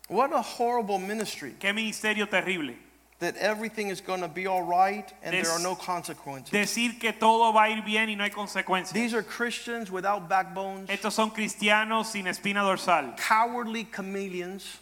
[0.08, 2.74] What a horrible ministry Qué ministerio terrible.
[3.20, 6.50] that everything is going to be all right and Des- there are no consequences.
[6.50, 8.92] Decir que todo va a ir bien y no hay consecuencias.
[8.92, 14.78] These are Christians without backbones, Estos son cristianos sin espina dorsal, cowardly chameleons,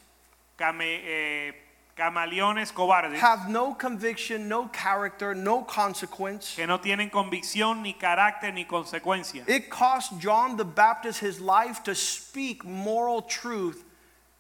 [0.59, 1.53] came- eh,
[1.97, 6.55] camaleones cobardes have no conviction, no character, no consequence.
[6.57, 9.45] que no tienen convicción ni carácter ni consecuencia.
[9.49, 13.85] It cost John the Baptist his life to speak moral truth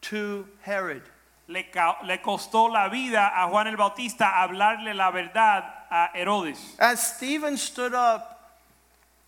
[0.02, 1.02] to Herod.
[1.48, 6.58] Le, ca- le costó la vida a Juan el Bautista hablarle la verdad a Herodes.
[6.78, 8.60] As Stephen stood up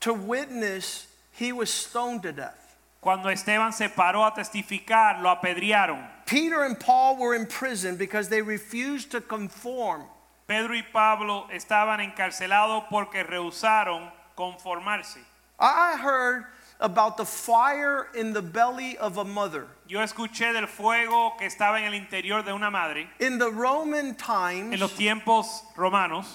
[0.01, 2.77] to witness, he was stoned to death.
[3.01, 6.09] Cuando Esteban se paró a testificar, lo apedrearon.
[6.27, 10.05] Peter and Paul were in prison because they refused to conform.
[10.47, 15.19] Pedro y Pablo estaban encarcelados porque rehusaron conformarse.
[15.59, 16.45] I heard
[16.81, 19.67] about the fire in the belly of a mother.
[19.87, 24.09] Yo escuché del fuego que estaba en el interior de una madre In the Roman
[24.09, 25.47] en times, los tiempos
[25.77, 26.27] romanos.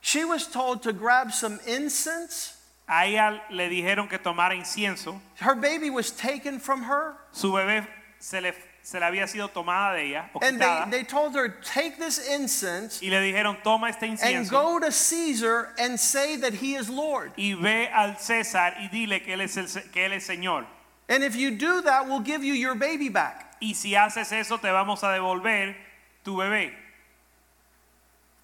[0.00, 2.56] she was told to grab some incense.
[2.88, 5.18] A ella le dijeron que tomara incienso.
[5.40, 7.86] Her baby was taken from her, Su bebé
[8.18, 8.52] se le,
[8.84, 11.96] se le había sido tomada de ella o and quitada, they, they told her, Take
[11.98, 16.52] this incense y le dijeron toma este and incienso go to Caesar and say that
[16.52, 17.32] he is Lord.
[17.38, 20.66] y ve al César y dile que él es el, se- que él es Señor.
[21.08, 23.56] And if you do that, we'll give you your baby back.
[23.60, 25.74] Y si haces eso te vamos a devolver
[26.22, 26.72] tu bebé.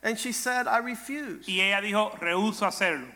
[0.03, 1.47] And she said, I refuse.
[1.47, 3.07] Y ella dijo rehuso hacerlo.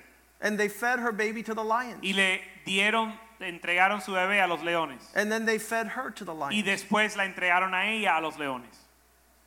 [0.42, 2.00] And they fed her baby to the lions.
[2.02, 3.14] Y le dieron,
[3.44, 5.02] entregaron su bebé a los leones.
[5.14, 6.64] And then they fed her to the Y lions.
[6.66, 8.74] después la entregaron a ella a los leones.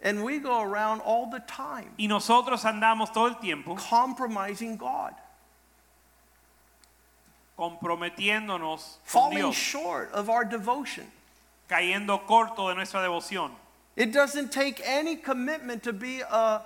[0.02, 5.14] And we go around all the time Y nosotros andamos todo el tiempo compromising God,
[7.58, 11.06] comprometiéndonos con falling Dios, short of our devotion.
[11.70, 13.52] cayendo corto de nuestra devoción.
[13.96, 16.62] It doesn't take any commitment to be a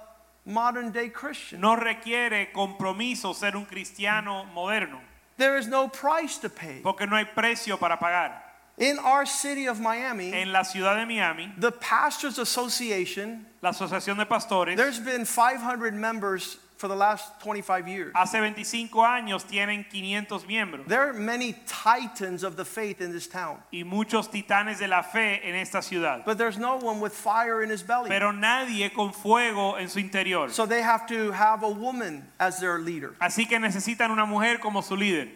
[0.45, 1.61] modern day Christian.
[1.61, 4.99] No requiere compromiso ser un cristiano moderno,
[5.42, 6.82] There is no price to pay.
[6.84, 8.32] porque no hay precio para pagar.
[8.78, 14.18] In our city of Miami, En la ciudad de Miami, the Pastors Association, la Asociación
[14.18, 18.11] de Pastores, there's been 500 members for the last 25 years.
[18.15, 23.27] hace 25 años tienen 500 miembros There are many titans of the faith in this
[23.27, 26.25] town, y muchos titanes de la fe en esta ciudad.
[26.25, 28.09] but there's no one with fire in his belly.
[28.09, 30.49] Pero nadie con fuego en su interior.
[30.49, 33.15] So they have to have a woman as their leader.
[33.21, 35.29] Así que necesitan una mujer como su líder.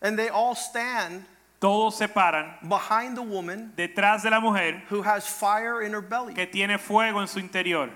[0.00, 1.24] And they all stand
[1.60, 6.00] Todos se paran behind the woman detrás de la mujer who has fire in her
[6.00, 6.34] belly.
[6.34, 7.90] que tiene fuego en su interior.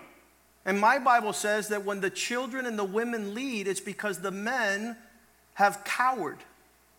[0.64, 4.30] And my Bible says that when the children and the women lead, it's because the
[4.30, 4.96] men
[5.54, 6.38] have cowered.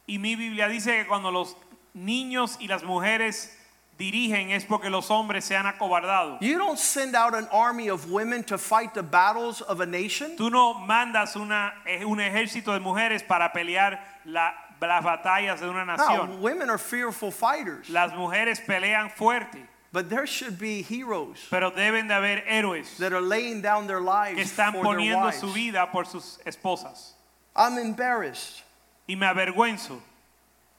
[0.07, 1.55] Y mi Biblia dice que cuando los
[1.95, 3.49] niños y las mujeres
[3.97, 6.37] dirigen es porque los hombres se han acobardado.
[6.41, 10.35] You don't send out an army of women to fight the battles of a nation.
[10.35, 15.69] Tú no mandas una, eh, un ejército de mujeres para pelear la- las batallas de
[15.69, 21.37] una No, women are fearful fighters, Las mujeres pelean fuerte, but there should be heroes
[21.49, 24.95] pero deben de haber héroes that are laying down their lives que están for their
[24.95, 25.39] poniendo wives.
[25.39, 27.11] su vida por sus esposas.
[27.55, 28.63] I'm embarrassed
[29.07, 29.99] Y me avergüenzo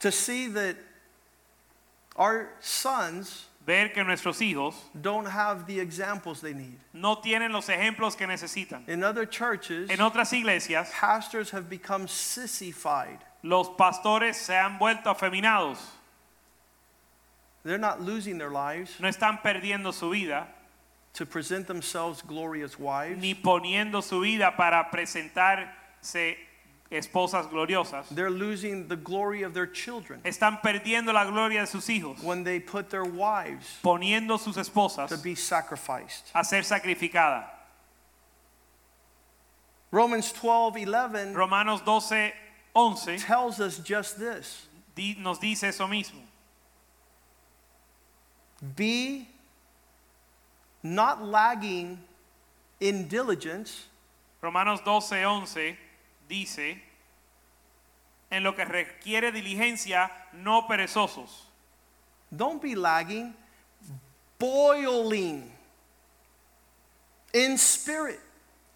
[0.01, 0.77] to see that
[2.17, 6.79] our sons ver que nuestros hijos don't have the examples they need.
[6.93, 8.83] no tienen los ejemplos que necesitan.
[8.89, 13.19] In other churches, En otras iglesias, pastors have become sissified.
[13.43, 15.79] los pastores se han vuelto afeminados.
[17.65, 20.47] They're not losing their lives No están perdiendo su vida,
[21.15, 23.21] to present themselves glorious wives.
[23.21, 26.37] ni poniendo su vida para presentarse
[26.91, 28.07] esposas gloriosas.
[28.15, 32.45] They're losing the glory of their children Están perdiendo la gloria de sus hijos, when
[32.45, 36.31] they put their wives poniendo sus esposas to be sacrificed.
[36.35, 37.45] a ser sacrificada.
[39.91, 42.33] Romans 12 11 Romanos 12,
[42.75, 46.21] 11 tells us just this di- nos dice eso mismo.
[48.77, 49.29] Be
[50.83, 51.99] not lagging
[52.81, 53.87] in diligence,
[54.41, 55.79] Romanos 12, 11
[56.29, 56.83] dice,
[58.31, 61.47] en lo que requiere diligencia, no perezosos.
[62.37, 63.35] don't be lagging,
[64.39, 65.51] boiling
[67.33, 68.21] in spirit.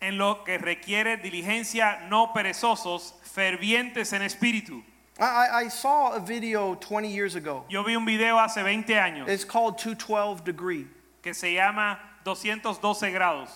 [0.00, 4.84] En lo que requiere diligencia, no perezosos, fervientes en espíritu.
[5.20, 7.64] I, I- saw a video 20 years ago.
[7.68, 10.86] Yo vi un video hace 20 años It's called 212 degree.
[11.22, 13.48] que se llama 212 grados.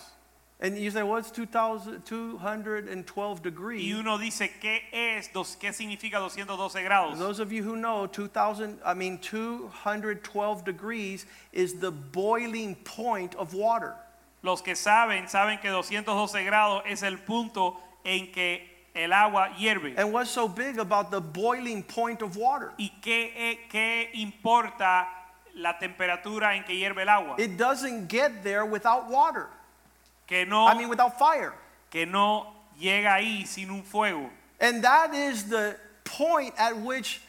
[0.59, 3.95] And you say, what's 2000, 212 Y degrees?
[3.99, 5.27] uno dice, ¿qué es?
[5.33, 7.17] dos- ¿Qué significa 212 grados?
[7.19, 13.53] Those of you who know, 2000, I mean, 212 degrees is the boiling point of
[13.53, 13.95] water.
[14.41, 18.61] Los que saben, saben que 212 grados es el punto en que
[18.95, 19.95] el agua hierve.
[19.97, 22.71] And what's so big about the boiling point of water?
[22.77, 25.07] ¿Y qué, eh, qué importa
[25.55, 27.35] la temperatura en que hierve el agua.
[27.37, 29.47] It doesn't get there without water.
[30.27, 31.53] Que no, I mean, without fire.
[31.89, 34.29] que no llega ahí sin un fuego.
[34.59, 37.21] And that is the point at which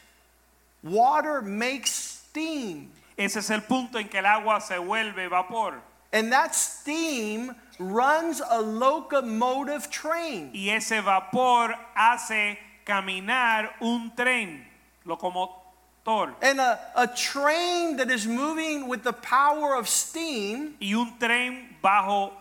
[0.83, 2.91] water makes steam.
[3.17, 5.81] Ese es el punto en que el agua se vuelve vapor.
[6.15, 10.49] And that steam runs a locomotive train.
[10.53, 14.63] Y ese vapor hace caminar un tren
[15.05, 16.33] locomotor.
[16.41, 21.75] And a, a train that is moving with the power of steam Y un tren
[21.83, 22.31] bajo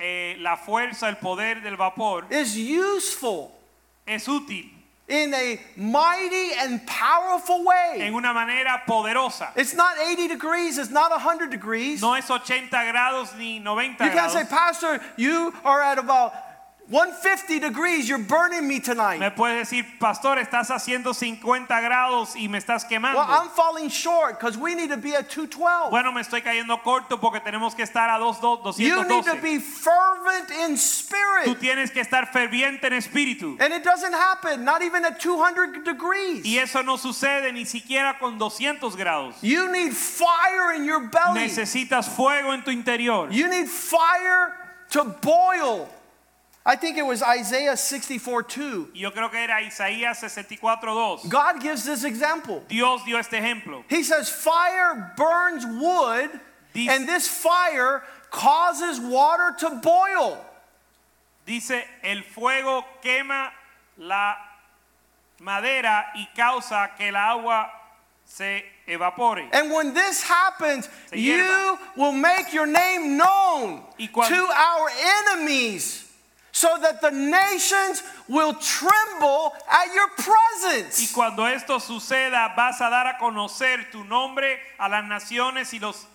[0.00, 3.52] eh, la fuerza, el poder del vapor is useful
[4.06, 4.73] es útil
[5.08, 7.98] in a mighty and powerful way.
[8.00, 9.50] en una manera poderosa.
[9.54, 12.00] It's not 80 degrees, it's not 100 degrees.
[12.00, 14.44] No es 80 grados ni 90 You can't say.
[14.44, 16.32] Pastor, you are at about
[16.86, 19.18] 150 degrees, you're burning me tonight.
[19.18, 23.16] Me puedes decir, pastor, estás haciendo 50 grados y me estás quemando.
[23.16, 25.90] Well, I'm falling short because we need to be at 212.
[25.90, 29.36] Bueno, me estoy cayendo corto porque tenemos que estar a 2, 2, You need to
[29.36, 31.46] be fervent in spirit.
[31.46, 33.56] Tú tienes que estar ferviente en espíritu.
[33.60, 36.44] And it doesn't happen, not even at 200 degrees.
[36.44, 39.36] Y eso no sucede ni siquiera con 200 grados.
[39.40, 41.40] You need fire in your belly.
[41.48, 43.30] Necesitas fuego en tu interior.
[43.30, 44.54] You need fire
[44.90, 45.88] to boil.
[46.66, 48.88] I think it was Isaiah 64 2.
[48.94, 51.28] Yo creo que era Isaías 64:2.
[51.28, 52.62] God gives this example.
[52.68, 53.84] Dios dio este ejemplo.
[53.88, 56.30] He says, Fire burns wood,
[56.72, 60.42] Dice- and this fire causes water to boil.
[61.46, 63.50] Dice, el fuego quema
[63.98, 64.34] la
[65.40, 67.70] madera y causa que el agua
[68.24, 69.46] se evapore.
[69.52, 74.88] And when this happens, you will make your name known Y cuan- to our
[75.36, 76.03] enemies
[76.56, 81.00] so that the nations will tremble at your presence.
[81.02, 85.80] Y cuando esto suceda, vas a dar a conocer tu nombre a las naciones y
[85.80, 86.06] los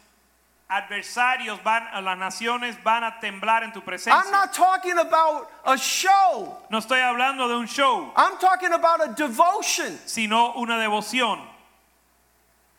[0.69, 4.13] adversarios van a las naciones van a temblar en tu presencia.
[4.13, 9.01] I'm not talking about a show, No estoy hablando de un show, I'm talking about
[9.09, 9.99] a devotion.
[10.05, 11.41] sino una devoción.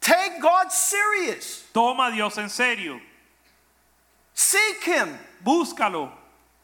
[0.01, 2.99] Take God serious, Toma a Dios en serio.
[4.33, 6.11] seek Him, Búscalo.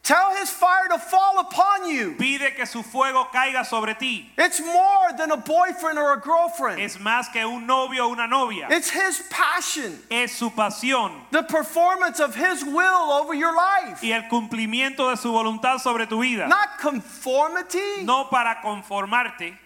[0.07, 2.15] Tell His fire to fall upon you.
[2.17, 4.31] Pide que su fuego caiga sobre ti.
[4.37, 6.79] It's more than a boyfriend or a girlfriend.
[6.79, 8.67] Es más que un novio o una novia.
[8.69, 14.01] It's his passion, Es su pasión the performance of his will over your life.
[14.01, 16.47] y el cumplimiento de su voluntad sobre tu vida.
[16.47, 19.57] Not conformity, No para conformarte,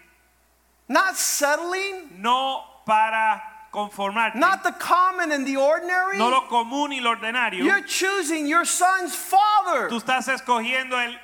[0.88, 3.40] not settling, no para
[3.72, 4.34] conformarte.
[4.36, 6.18] not the common and the ordinary.
[6.18, 7.64] No lo común y lo ordinario.
[7.64, 9.88] You're choosing your son's father.
[9.88, 11.16] Tú estás escogiendo el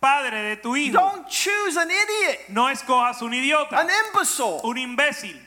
[0.00, 0.92] padre de tu hijo.
[0.94, 5.38] Don't choose an idiot, No escojas un idiota, an imbecile, un imbécil,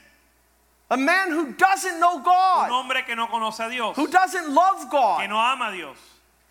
[0.89, 2.67] a man who doesn't know God.
[2.67, 5.21] un hombre que no conoce a Dios, who doesn't love God.
[5.21, 5.97] que no ama a Dios,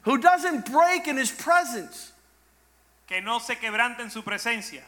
[0.03, 2.13] who doesn't break in his presence.
[3.07, 4.83] que no se quebranta en su presencia.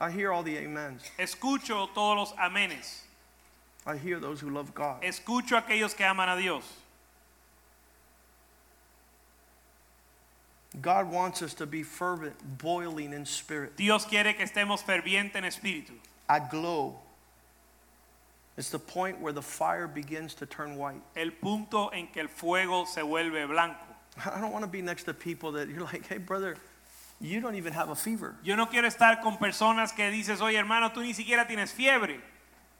[0.00, 1.02] I hear all the amens.
[1.18, 3.03] Escucho todos los amenes.
[3.86, 5.02] I hear those who love God.
[5.02, 6.64] Escucho a aquellos que aman a Dios.
[10.80, 15.44] God wants us to be fervent, boiling in spirit, Dios quiere que estemos ferviente en
[15.44, 15.92] espíritu.
[16.28, 16.98] A glow.
[18.56, 21.00] It's the point where the fire begins to turn white.
[21.16, 23.84] El punto en que el fuego se vuelve blanco.
[24.24, 26.56] I don't want to be next to people that you're like, hey, brother,
[27.20, 28.36] you don't even have a fever.
[28.44, 32.20] Yo no quiero estar con personas que dices, oye hermano, tú ni siquiera tienes fiebre,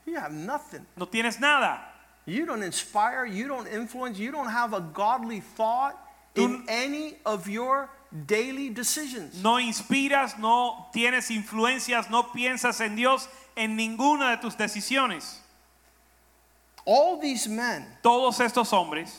[0.07, 0.87] You have nothing.
[0.97, 1.81] no tienes nada.
[2.27, 5.95] You don't inspire, you don't influence, you don't have a godly thought
[6.35, 7.91] in any of your
[8.27, 9.43] daily decisions.
[9.43, 15.37] No inspiras, no tienes influencias, no piensas en Dios en ninguna de tus decisiones.
[16.87, 19.15] All these men Todos estos hombres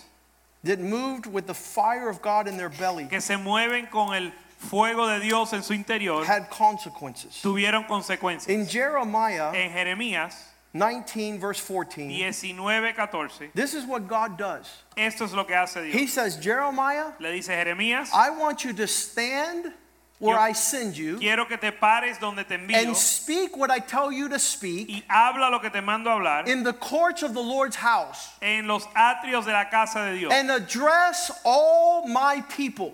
[0.64, 4.32] that moved with the fire of God in their belly que se mueven con el
[4.58, 7.42] fuego de Dios en su interior had consequences.
[7.42, 8.50] tuvieron consecuencias.
[8.50, 10.34] In Jeremiah En Jeremías
[10.76, 14.70] 19, verse 14, 19:14, this is what God does.
[14.98, 18.86] esto es lo que hace He says, Jeremiah, Le dice Jeremías, I want you to
[18.86, 19.72] stand
[20.20, 23.80] where I send you quiero que te pares donde te envío and speak what I
[23.80, 27.34] tell you to speak y habla lo que te mando hablar in the courts of
[27.34, 30.32] the Lord's house en los atrios de la casa de Dios.
[30.34, 32.94] and address all my people.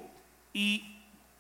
[0.54, 0.82] Y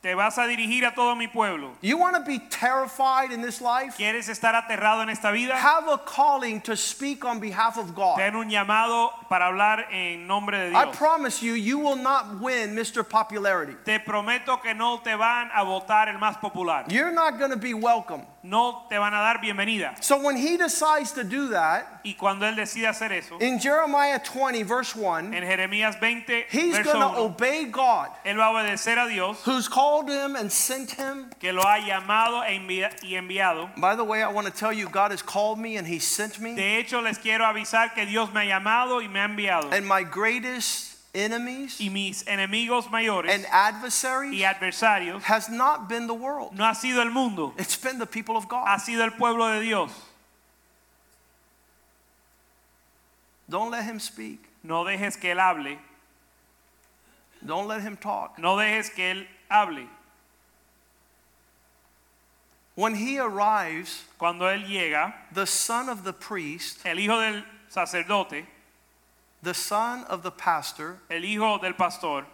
[0.01, 1.73] te vas a dirigir a todo mi pueblo.
[1.81, 3.95] You want to be terrified in this life?
[3.97, 5.55] ¿Quieres estar aterrado en esta vida?
[5.55, 8.17] Have a calling to speak on behalf of God.
[8.17, 12.75] Ten un llamado para hablar en nombre de I promise you, you will not win
[12.75, 13.07] Mr.
[13.07, 13.75] Popularity.
[13.85, 16.85] Te prometo que no te van a votar el más popular.
[16.89, 18.25] You're not going to be welcome.
[18.43, 20.01] No te van a dar bienvenida.
[20.03, 24.19] So when he decides to do that, Y cuando él decide hacer eso, in Jeremiah
[24.19, 28.97] 20, verse 1, en Jeremías 20, he's going to obey God, él va a obedecer
[28.97, 31.29] a Dios who's called him and sent him.
[31.39, 32.55] que lo ha llamado e
[33.03, 33.69] y enviado.
[33.77, 36.39] By the way, I want to tell you, God has called me and he sent
[36.39, 36.55] me.
[36.55, 39.71] De hecho, les quiero avisar que Dios me ha llamado y me ha enviado.
[39.71, 46.07] And my greatest enemies Y mis enemigos mayores and adversaries y adversarios has not been
[46.07, 46.53] the world.
[46.57, 48.65] no ha sido el mundo, It's been the people of God.
[48.65, 49.91] ha sido el pueblo de Dios.
[53.49, 54.47] Don't let him speak.
[54.63, 55.77] No dejes que él hable,
[57.45, 58.37] Don't let him talk.
[58.39, 59.87] no dejes que él hable.
[62.75, 68.45] When he arrives, Cuando él llega, the son of the priest, el hijo del sacerdote,
[69.43, 72.25] the son of the pastor, el hijo del pastor,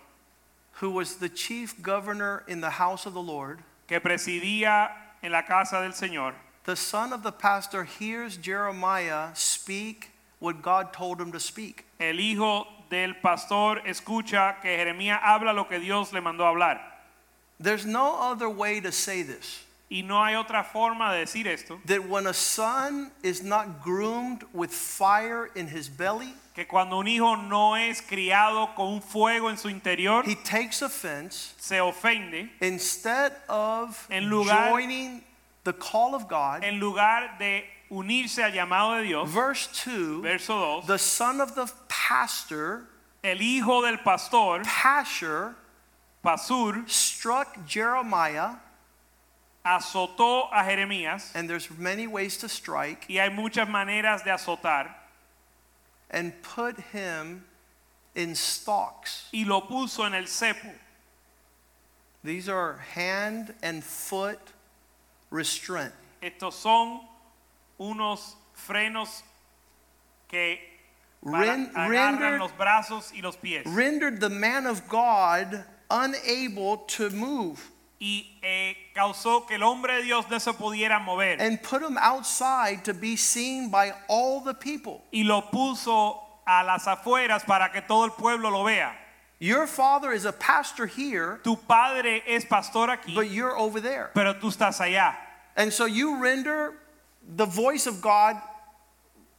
[0.73, 4.89] who was the chief governor in the house of the Lord, que presidía
[5.23, 6.33] en la casa del Señor,
[6.65, 11.85] the son of the pastor hears Jeremiah speak what God told him to speak.
[11.99, 16.79] el hijo del pastor escucha que Jeremías habla lo que Dios le mandó hablar.
[17.59, 19.63] There's no other way to say this.
[19.89, 24.43] Y no hay otra forma de decir esto That when a son is not groomed
[24.53, 29.49] with fire in his belly, que cuando un hijo no es criado con un fuego
[29.49, 35.23] en su interior, he takes offense se ofende instead of En lugar- joining
[35.63, 36.63] the call of God.
[36.65, 39.29] en lugar de unirse al llamado de Dios.
[39.29, 40.87] Verse 2 Verso 2.
[40.87, 42.83] the son of the pastor,
[43.23, 45.55] El hijo del pastor, Pashur,
[46.23, 48.55] Pasur, struck Jeremiah,
[49.67, 54.89] azotó a Jeremías and there's many ways to strike, y hay muchas maneras de azotar
[56.09, 57.43] and put him
[58.15, 59.27] in stocks.
[59.33, 60.71] y lo puso en el cepo.
[62.23, 64.39] These are hand and foot
[65.29, 65.93] restraint.
[66.21, 67.01] Estos son
[67.79, 69.21] unos frenos
[70.27, 70.57] que
[71.23, 77.71] Ren- rendered- los brazos y los pies rendered the man of God unable to move
[77.99, 81.97] y eh, causó que el hombre de Dios no se pudiera mover and put him
[81.97, 85.01] outside to be seen by all the people.
[85.11, 88.93] y lo puso a las afueras para que todo el pueblo lo vea.
[89.39, 94.09] Your father is a pastor here, Tu padre es pastor aquí, but you're over there.
[94.13, 95.15] pero tú estás allá.
[95.55, 96.73] And so you render
[97.35, 98.35] the voice of God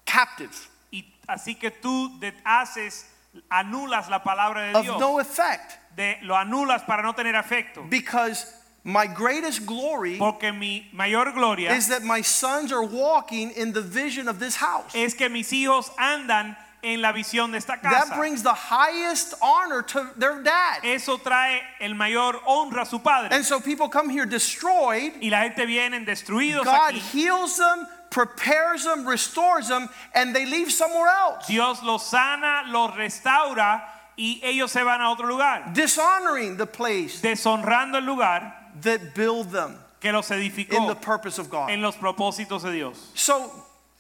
[0.05, 3.07] captive, Y así que tú de- haces,
[3.51, 7.83] anulas la palabra de of Dios, no effect, de, lo anulas para no tener efecto.
[7.91, 8.47] because
[8.85, 13.83] my greatest glory Porque mi mayor gloria is that my sons are walking in the
[13.83, 14.95] vision of this house.
[14.95, 18.15] es que mis hijos andan en la visión de esta That casa.
[18.17, 20.85] brings the highest honor to their dad.
[20.85, 23.31] Eso trae el mayor honra a su padre.
[23.33, 25.13] And so people come here destroyed.
[25.21, 26.99] Y la gente viene destruidos God aquí.
[27.13, 31.49] heals them, prepares them, restores them, and they leave somewhere else.
[31.49, 33.83] Dios los sana, los restaura
[34.19, 39.51] y ellos se van a otro lugar, Dishonoring the place deshonrando el lugar that build
[39.53, 41.71] them que los in the purpose of God.
[41.71, 43.11] en los propósitos de Dios.
[43.15, 43.51] So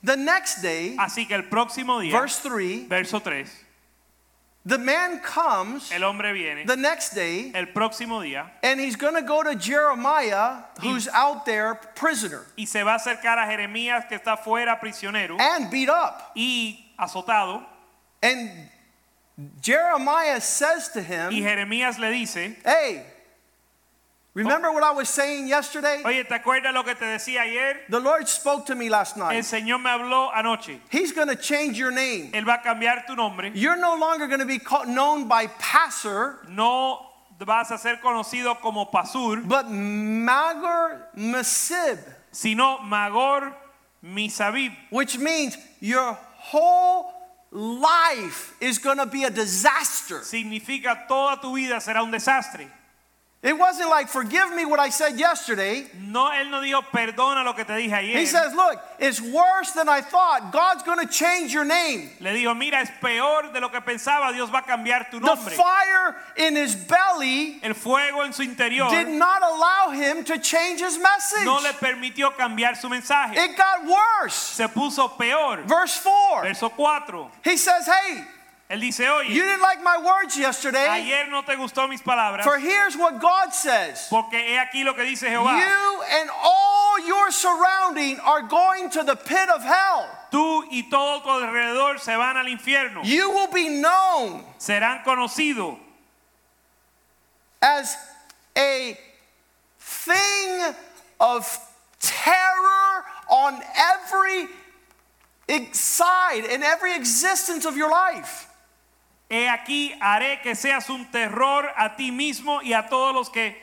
[0.02, 3.48] the next day, Así que el próximo día, verse 3, verso 3,
[4.66, 9.14] the man comes el hombre viene the next day el próximo día and he's going
[9.14, 14.06] to go to Jeremiah, who's out there prisoner y se va a acercar a Jeremías
[14.08, 16.32] que está fuera prisionero and beat up.
[16.36, 17.64] y azotado
[18.20, 18.50] And
[19.60, 23.04] Jeremiah says to y him, Jeremías le dice, Hey,
[24.34, 26.02] remember what I was saying yesterday?
[26.04, 27.76] oye, ¿te acuerdas lo que te decía ayer?
[27.88, 29.44] The Lord spoke to me last El night.
[29.44, 30.80] Señor me habló anoche.
[30.90, 32.32] He's going to change your name.
[32.32, 33.52] Él va a cambiar tu nombre.
[33.54, 37.08] You're no longer going to be called, known by Pashur, No
[37.38, 41.98] vas a ser conocido como Pasur, but Magor Masib,
[42.32, 43.54] sino Magor
[44.04, 47.17] Misabib, which means your whole
[47.50, 50.22] life is going to be a disaster.
[50.22, 52.68] significa toda tu vida será un desastre.
[53.40, 55.86] It wasn't like, forgive me what I said yesterday.
[56.00, 58.18] No, él no dijo perdona lo que te dije ayer.
[58.18, 60.50] He says, look, it's worse than I thought.
[60.50, 62.10] God's going to change your name.
[62.20, 65.44] Le dijo, mira, es peor de lo que pensaba, Dios va a cambiar tu nombre.
[65.44, 70.38] The fire in his belly El fuego en su interior did not allow him to
[70.38, 71.44] change his message.
[71.44, 73.36] no le permitió cambiar su mensaje.
[73.36, 74.34] It got worse.
[74.34, 75.62] Se puso peor.
[75.62, 76.42] Verse 4.
[76.42, 77.30] Verso 4.
[77.44, 78.24] He says, hey,
[78.70, 80.86] Él dice, you didn't like my words yesterday.
[80.86, 84.92] ayer no te gustó mis palabras, For here's what God says porque he aquí lo
[84.92, 85.58] que dice Jehová.
[85.58, 90.06] You and all your surrounding are going to the pit of hell.
[90.30, 93.00] Tú y todo tu alrededor se van al infierno.
[93.04, 95.78] You will be known Serán conocidos
[97.62, 97.96] as
[98.54, 98.98] a
[99.80, 100.74] thing
[101.18, 101.58] of
[102.00, 104.46] terror on every
[105.72, 108.47] side in every existence of your life.
[109.30, 113.56] He aquí haré que seas un terror a ti mismo y a todos los que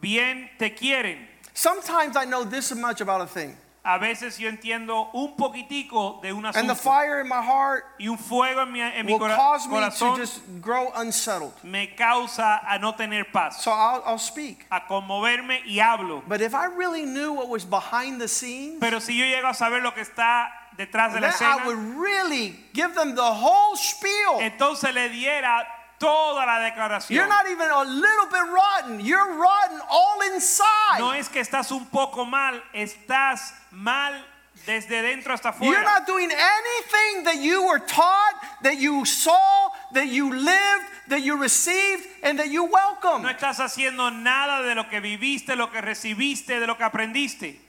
[0.00, 1.28] bien te quieren.
[1.52, 3.54] Sometimes I know this much about a thing.
[3.84, 8.06] A veces yo entiendo un poquitico de un And the fire in my heart y
[8.08, 11.52] un fuego en mi, en mi will cora- cause me to corazón just grow unsettled.
[11.64, 14.66] me causa a no tener paz, So I'll, I'll speak.
[14.70, 16.22] a conmoverme y hablo.
[16.28, 19.54] But if I really knew what was behind the scenes, Pero si yo llego a
[19.54, 20.48] saber lo que está
[20.78, 24.40] detrás de la then I would really give them the whole spiel.
[24.40, 25.66] entonces le diera
[25.98, 27.10] toda la declaración.
[27.10, 29.00] You're not even a little bit rotten.
[29.00, 31.00] You're rotten all inside.
[31.00, 34.14] No es que estás un poco mal, estás mal
[34.64, 40.08] desde dentro hasta You're not doing anything that you were taught, that you saw, that
[40.08, 43.24] you lived, that you received, and that you welcomed.
[43.24, 47.67] No estás haciendo nada de lo que viviste, lo que recibiste, de lo que aprendiste.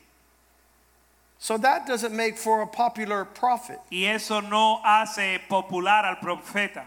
[1.41, 3.79] So that doesn't make for a popular prophet.
[3.89, 6.83] Y eso no hace popular al profeta.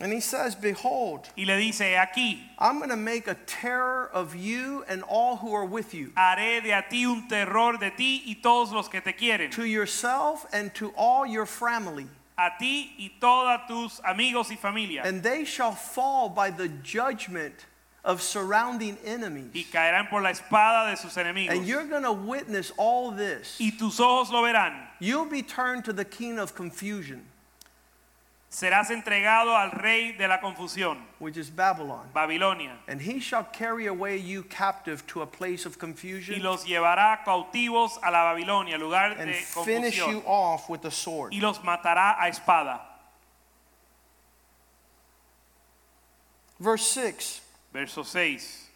[0.00, 4.34] And he says, Behold, Y le dice, aquí I'm going to make a terror of
[4.36, 8.22] you and all who are with you, haré de a ti un terror de ti
[8.26, 9.50] y todos los que te quieren.
[9.52, 12.06] to yourself and to all your family.
[12.36, 15.02] A ti y todos tus amigos y familia.
[15.04, 17.66] And they shall fall by the judgment
[18.04, 19.66] of surrounding Y enemies.
[19.72, 21.50] caerán por la espada de sus enemigos.
[21.50, 23.56] And you're going to witness all this.
[23.60, 24.74] Y tus ojos lo verán.
[25.00, 27.24] You'll be turned to the king of confusion,
[28.50, 32.08] Serás entregado al rey de la confusión, which is Babylon.
[32.14, 32.76] Babilonia.
[32.86, 36.34] And he shall carry away you captive to a place of confusion.
[36.36, 40.90] y los llevará cautivos a la Babilonia, lugar and de finish you off with the
[40.90, 41.34] sword.
[41.34, 42.80] y los matará a espada.
[46.58, 47.42] Verse 6
[47.72, 48.66] Verso 6.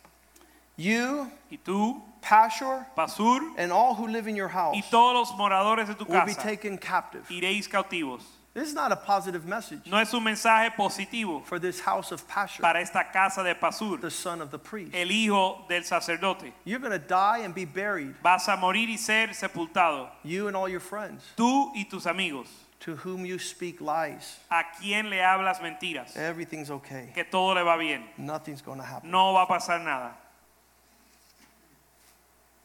[0.77, 5.33] You, Y tú, Pashur, Pasur, and all who live in your house y todos los
[5.39, 7.27] moradores de tu will be casa, taken captive.
[7.29, 8.23] iréis cautivos.
[8.55, 12.27] This is not a positive message No es un mensaje positivo for this house of
[12.29, 14.95] Pashur, para esta casa de Pasur, the son of the priest.
[14.95, 16.53] el hijo del sacerdote.
[16.65, 20.57] You're going to die and be buried, Vas a morir y ser sepultado, you and
[20.57, 22.47] all your friends, tú y tus amigos,
[22.83, 24.39] to whom you speak lies.
[24.51, 27.11] a quien le hablas mentiras, Everything's okay.
[27.15, 29.11] que todo le va bien, Nothing's going to happen.
[29.11, 30.13] no va a pasar nada.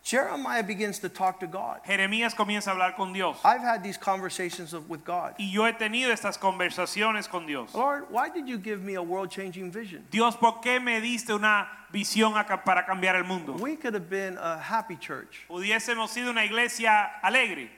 [0.08, 1.82] Jeremiah begins to talk to God.
[1.86, 3.36] Jeremías comienza a hablar con Dios.
[3.44, 5.36] I've had these conversations of, with God.
[5.38, 7.76] Y yo he tenido estas conversaciones con Dios.
[7.76, 10.06] Lord, why did you give me a world changing vision?
[10.10, 12.34] Dios, ¿por qué me diste una visión
[12.64, 13.52] para cambiar el mundo?
[13.60, 15.46] We could have been a happy church.
[15.50, 17.70] Pudiésemos sido una iglesia alegre.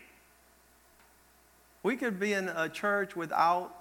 [1.83, 3.71] We could be in a church without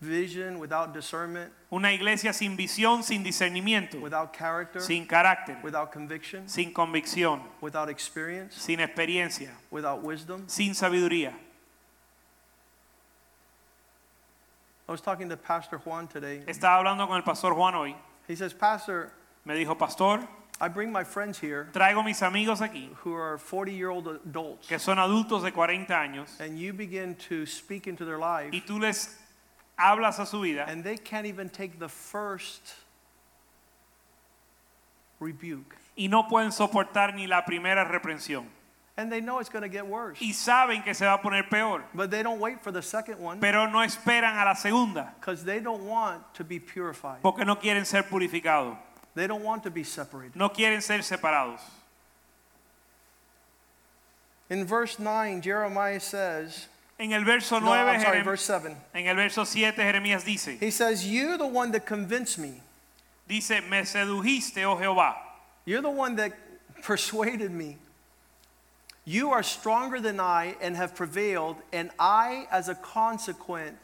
[0.00, 6.46] vision, without discernment, Una iglesia sin visión, sin discernimiento, without character, sin carácter, without conviction,
[6.48, 10.44] sin convicción, without experience, sin experiencia, without wisdom.
[10.48, 11.32] sin sabiduría.
[14.86, 16.42] I was talking to Pastor Juan today.
[16.46, 17.94] Estaba hablando con el pastor Juan hoy.
[18.28, 19.10] He says, Pastor,
[19.46, 20.26] Me dijo, pastor,
[20.60, 24.68] I bring my friends here traigo mis amigos aquí, who are 40 year old adults,
[24.68, 28.60] que son adultos de 40 años, and you begin to speak into their life, y
[28.60, 29.16] tú les
[29.78, 32.74] hablas a su vida and they can't even take the first
[35.20, 35.76] rebuke.
[35.96, 38.46] y no pueden soportar ni la primera reprensión.
[38.96, 40.20] And they know it's going to get worse.
[40.20, 43.18] Y saben que se va a poner peor, But they don't wait for the second
[43.18, 45.12] one pero no esperan a la segunda.
[45.18, 47.20] because they don't want to be purified.
[47.22, 48.76] porque no quieren ser purificados,
[49.14, 50.36] They don't want to be separated.
[50.36, 51.60] no quieren ser separados.
[54.50, 56.66] In verse 9, Jeremiah says,
[56.98, 58.76] En el verso no, 9, I'm sorry, Jerem- verse 7.
[58.94, 62.60] en el verso 7 Jeremías dice, He says, You're the one that convinced me,
[63.28, 65.14] dice, me sedujiste, oh Jehová,
[65.64, 66.32] you're the one that
[66.82, 67.78] persuaded me.
[69.06, 73.76] You are stronger than I and have prevailed, and I, as a consequence,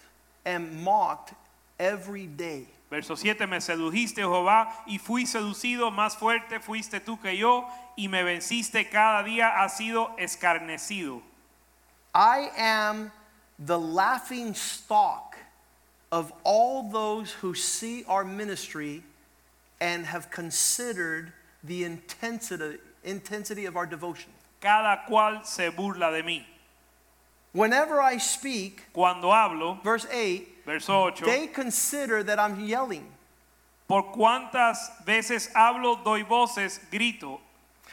[0.47, 1.35] am mocked
[1.79, 2.67] every day.
[2.91, 8.09] Verso 7, me sedujiste, Jehová, y fui seducido, más fuerte fuiste tú que yo, y
[8.09, 11.23] me venciste cada día, has sido escarnecido.
[12.13, 13.13] I am
[13.59, 15.37] the laughing stock
[16.11, 19.05] of all those who see our ministry
[19.81, 24.33] and have considered the intensity, intensity of our devotion.
[24.61, 26.45] Cada cual se burla de mí.
[27.53, 31.13] Whenever I speak, Cuando hablo, verse 8, verso mm.
[31.13, 33.07] 8, they consider that I'm yelling.
[33.87, 37.41] por cuántas veces hablo, doy voces, grito.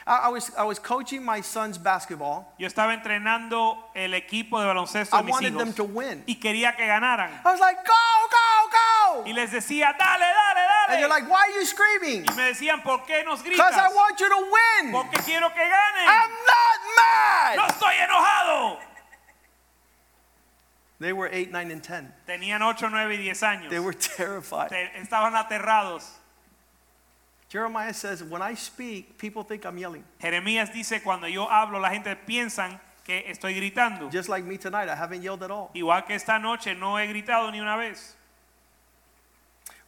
[0.06, 2.46] I, I was, I was coaching my son's basketball.
[2.58, 6.22] Yo estaba entrenando el equipo de baloncesto I de mis wanted them to win.
[6.26, 7.30] y quería que ganaran.
[7.44, 7.92] I was like, go,
[8.30, 9.24] go, go.
[9.26, 10.88] Y les decía, dale, dale, dale.
[10.90, 12.24] And you're like, why are you screaming?
[12.24, 13.94] Y me decían, ¿por qué nos Because I gritas?
[13.94, 14.92] want you to win.
[14.92, 16.06] Porque quiero que ganen.
[16.06, 17.56] I'm not mad.
[17.56, 18.78] no estoy enojado.
[21.00, 22.12] They were 8, 9, and 10.
[22.26, 23.70] Tenían 8, 9 y 10 años.
[23.70, 24.72] They were terrified.
[25.00, 26.04] Estaban aterrados.
[27.48, 30.04] Jeremiah says, When I speak, people think I'm yelling.
[30.20, 34.10] Jeremías dice, cuando yo hablo, la gente piensa que estoy gritando.
[34.10, 35.70] Just like me tonight, I haven't yelled at all.
[35.74, 38.16] Igual que esta noche no he gritado ni una vez.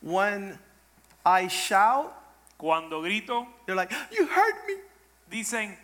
[0.00, 0.58] When
[1.26, 2.14] I shout,
[2.56, 4.74] Cuando grito, they're like, You hurt me.
[5.30, 5.76] dicen,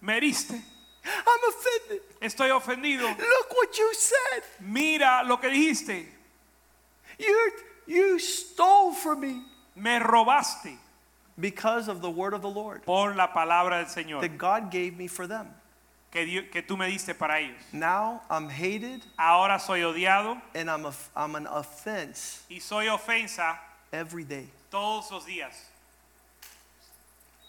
[0.00, 0.60] me heriste,
[1.06, 2.02] I'm offended.
[2.20, 3.02] estoy ofendido.
[3.18, 4.42] Look what you said.
[4.60, 6.06] Mira lo que dijiste,
[7.18, 7.50] You,
[7.86, 9.42] you stole from me
[9.74, 10.76] me robaste
[11.38, 14.96] because of the word of the Lord por la palabra del Señor that God gave
[14.98, 15.46] me for them.
[16.10, 17.56] que, dio- que tú me diste para ellos.
[17.72, 23.58] Now I'm hated Ahora soy odiado and I'm, a, I'm an offense y soy ofensa
[23.92, 24.48] every day.
[24.70, 25.54] todos los días.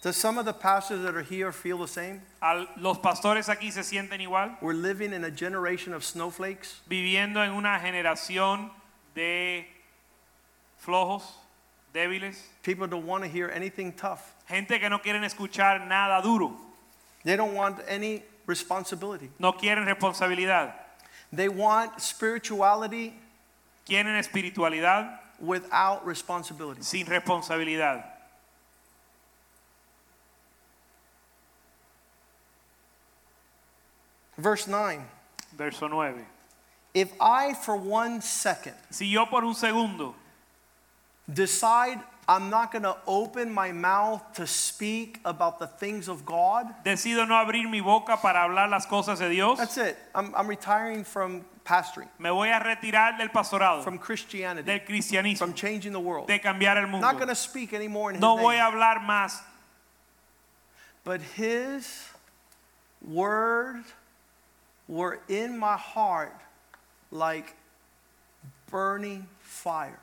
[0.02, 2.22] Does some of the pastors that are here feel the same?
[2.41, 6.82] Al- los pastores aquí se sienten igual, We're living in a generation of snowflakes.
[6.88, 8.69] viviendo en una generación
[9.15, 9.65] de
[10.86, 11.24] flojos,
[11.94, 14.22] débiles, People don't want to hear anything tough.
[14.48, 16.56] gente que no quieren escuchar nada duro,
[17.24, 19.32] They don't want any responsibility.
[19.40, 20.74] no quieren responsabilidad,
[21.34, 23.14] They want spirituality
[23.88, 26.82] quieren espiritualidad without responsibility.
[26.84, 28.03] sin responsabilidad.
[34.38, 35.04] Verse 9
[35.58, 36.26] Verso 9.
[36.94, 40.16] If I, for one second, Si yo por un segundo
[41.32, 42.00] decide
[42.30, 47.26] I'm not going to open my mouth to speak about the things of God, decido
[47.28, 49.98] no abrir mi boca para hablar las cosas de Dios, that's it.
[50.14, 55.38] I'm, I'm retiring from pastoring, me voy a retirar del pastorado, from Christianity, del cristianismo,
[55.38, 56.28] from changing the world.
[56.28, 58.44] de cambiar el I'm not going to speak anymore in His No name.
[58.44, 59.40] voy a hablar más,
[61.06, 62.10] But His
[63.02, 63.84] word
[64.88, 66.42] were in my heart
[67.12, 67.56] like
[68.70, 70.00] burning fire.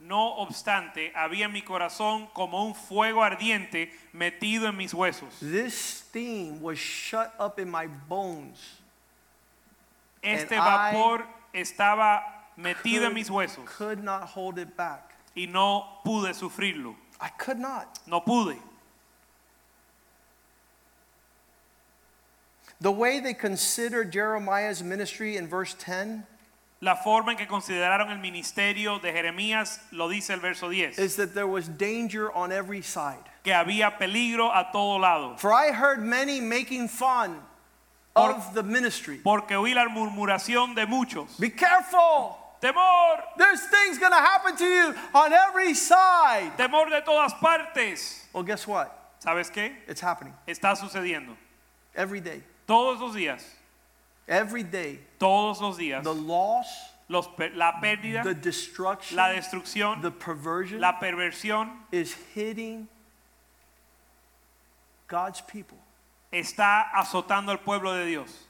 [0.00, 5.38] no obstante, había en mi corazón como un fuego ardiente metido en mis huesos.
[5.40, 8.78] This steam was shut up in my bones.
[10.22, 12.22] Este And I vapor estaba
[12.56, 15.14] metido en mis huesos I Could not hold it back.
[15.36, 16.96] y no pude sufrirlo.
[17.20, 17.98] I could not.
[18.06, 18.56] No pude.
[22.80, 26.24] The way they considered Jeremiah's ministry in verse 10
[26.82, 31.16] La forma en que consideraron el ministerio de Jeremías lo dice el verso 10, is
[31.16, 33.22] that there was danger on every side.
[33.44, 37.42] que había peligro a todo lado, For I heard many making fun
[38.16, 39.18] Por- of the ministry.
[39.22, 41.36] porque oí la murmuración de muchos.
[41.38, 42.38] Be careful.
[42.62, 46.52] Temor, There's things going to happen to you on every side.
[46.56, 48.24] temor de todas partes.
[48.32, 48.90] Well, guess what?
[49.22, 49.72] ¿Sabes qué?
[49.86, 51.36] It's happening Está sucediendo.
[51.94, 52.42] every day.
[52.70, 53.44] Todos los días,
[54.28, 55.00] Every day.
[55.18, 56.68] todos los días, The loss,
[57.08, 57.26] los
[57.56, 62.86] la pérdida, the destruction, la destrucción, the perversion la perversión is hitting
[65.08, 65.78] God's people.
[66.32, 68.46] está azotando al pueblo de Dios.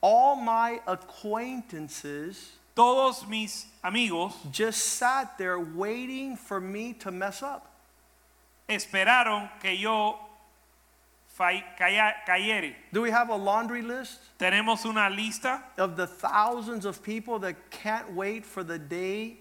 [0.00, 7.70] All my acquaintances Todos mis amigos just sat there waiting for me to mess up.
[8.68, 10.18] esperaron que yo
[11.38, 12.74] cayere.
[12.92, 17.56] Do we have a laundry list Tenemos una lista of the thousands of people that
[17.70, 19.36] can't wait for the day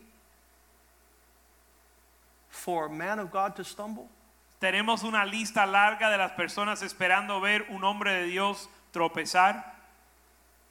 [2.49, 4.07] for a man of God to stumble?
[4.61, 9.63] Tenemos una lista larga de las personas esperando ver un hombre de Dios tropezar,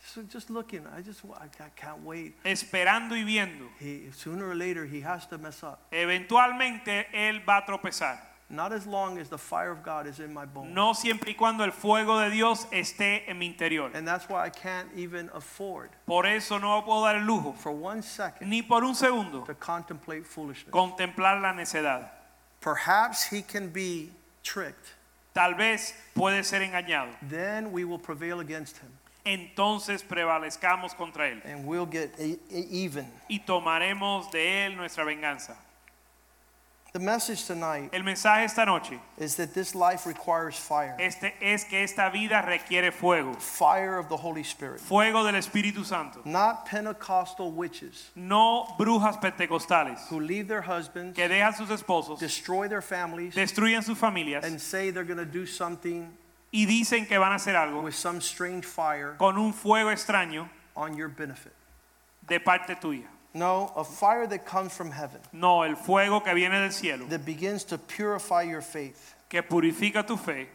[0.07, 2.35] So just looking, I just I I can't wait.
[2.45, 3.69] esperando y viendo.
[3.79, 5.81] He, sooner or later, he has to mess up.
[5.91, 8.19] Eventualmente él va a tropezar.
[8.55, 10.75] Not as long as the fire of God is in my bones.
[10.75, 13.91] No siempre y cuando el fuego de Dios esté en mi interior.
[13.95, 17.73] And that's why I can't even afford Por eso no puedo dar el lujo, for
[17.73, 20.73] one second ni por un segundo, to contemplate foolishness.
[20.73, 22.09] contemplar la necedad.
[22.61, 24.11] Perhaps he can be
[24.43, 24.93] tricked.
[25.35, 27.09] Tal vez puede ser engañado.
[27.29, 28.91] Then we will prevail against him
[29.27, 32.15] Entonces prevalezcamos contra él and we'll get
[32.51, 33.11] even.
[33.29, 35.57] y tomaremos de él nuestra venganza.
[36.95, 41.65] The message tonight El mensaje esta noche is that this life requires fire este es
[41.65, 46.67] que esta vida requiere fuego, fire of the Holy Spirit, fuego del Espíritu Santo, not
[46.67, 52.81] Pentecostal witches no brujas pentecostales who leave their husbands, que dejan sus esposos, destroy their
[52.81, 56.17] families, destruyen sus familias and say they're going to do something
[56.53, 60.49] y dicen que van a hacer algo with some strange fire con un fuego extraño
[60.77, 61.55] on your benefit.
[62.29, 63.09] de parte tuya.
[63.35, 67.25] No, a fire that comes from heaven No, el fuego que viene del cielo, that
[67.27, 70.47] begins to purify your faith, que purifica tu fe,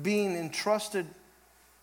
[0.00, 1.06] being entrusted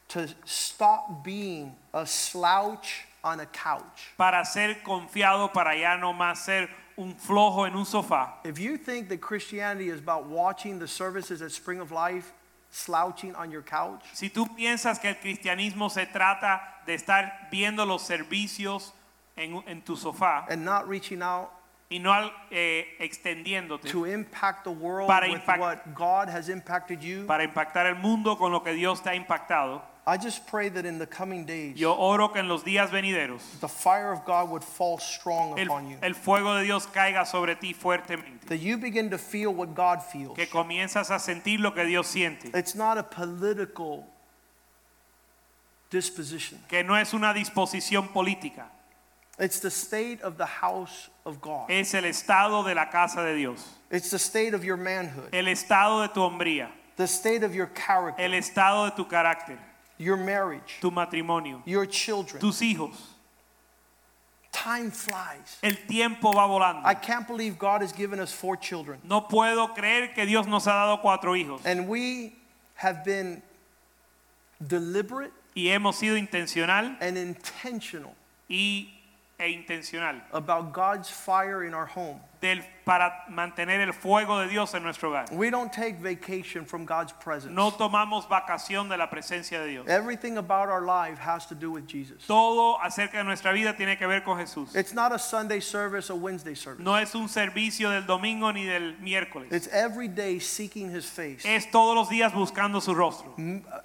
[0.10, 4.14] to stop being a slouch on a couch.
[4.18, 6.68] para ser confiado, para ya no más ser
[6.98, 8.34] un flojo en un sofá.
[8.46, 12.32] If you think that Christianity is about watching the services at Spring of Life
[12.72, 17.86] slouching on your couch, Si tú piensas que el cristianismo se trata de estar viendo
[17.86, 18.92] los servicios
[19.38, 21.50] en, en tu sofá and not reaching out
[21.90, 26.50] y no al- eh, extendiéndote to impact the world Para with impact- what God has
[26.50, 30.46] impacted you, para impactar el mundo con lo que Dios te ha impactado, I just
[30.48, 34.12] pray that in the coming days, yo oro que en los días venideros the fire
[34.12, 35.98] of God would fall strong el, upon you.
[36.02, 40.02] el fuego de Dios caiga sobre ti fuertemente, That you begin to feel what God
[40.04, 40.36] feels.
[40.36, 44.06] que comienzas a sentir lo que Dios siente, It's not a political
[45.92, 46.60] disposition.
[46.68, 48.70] que no es una disposición política,
[49.38, 51.70] It's the state of the house of God.
[51.70, 55.46] es el estado de la casa de Dios, It's the state of your manhood, el
[55.46, 59.58] estado de tu hombría, the state of your character, el estado de tu carácter,
[59.98, 62.40] your marriage, tu matrimonio, your children.
[62.42, 62.96] tus hijos.
[64.54, 65.58] Time flies.
[65.62, 66.86] El tiempo va volando.
[66.86, 69.00] I can't believe God has given us four children.
[69.04, 72.38] No puedo creer que Dios nos ha dado cuatro hijos And we
[72.76, 73.42] have been
[74.66, 78.14] deliberate y hemos sido intencional and intentional
[78.50, 78.95] y,
[79.40, 82.20] e intencional about God's fire in our home.
[82.46, 85.26] del, para mantener el fuego de Dios en nuestro hogar.
[85.32, 87.54] We don't take vacation from God's presence.
[87.54, 89.88] No tomamos vacación de la presencia de Dios.
[89.88, 92.26] Everything about our life has to do with Jesus.
[92.28, 94.76] Todo acerca de nuestra vida tiene que ver con Jesús.
[94.76, 96.84] It's not a Sunday service, a Wednesday service.
[96.84, 99.52] No es un servicio del domingo ni del miércoles.
[99.52, 103.34] It's every day seeking his face, Es todos los días buscando su rostro,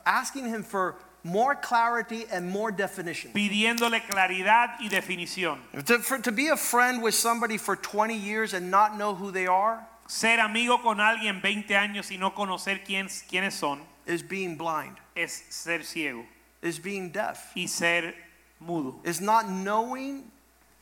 [0.05, 3.33] asking him for more clarity and more definition.
[3.33, 5.59] pidiéndole claridad y definición.
[5.87, 9.31] To, for, to be a friend with somebody for 20 years and not know who
[9.31, 14.23] they are Ser amigo con alguien 20 años y no conocer quién, quiénes son is
[14.25, 16.25] being blind, es ser ciego
[16.63, 18.13] is being deaf, y ser
[18.61, 20.25] mudo, is not knowing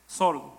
[0.07, 0.51] sordo.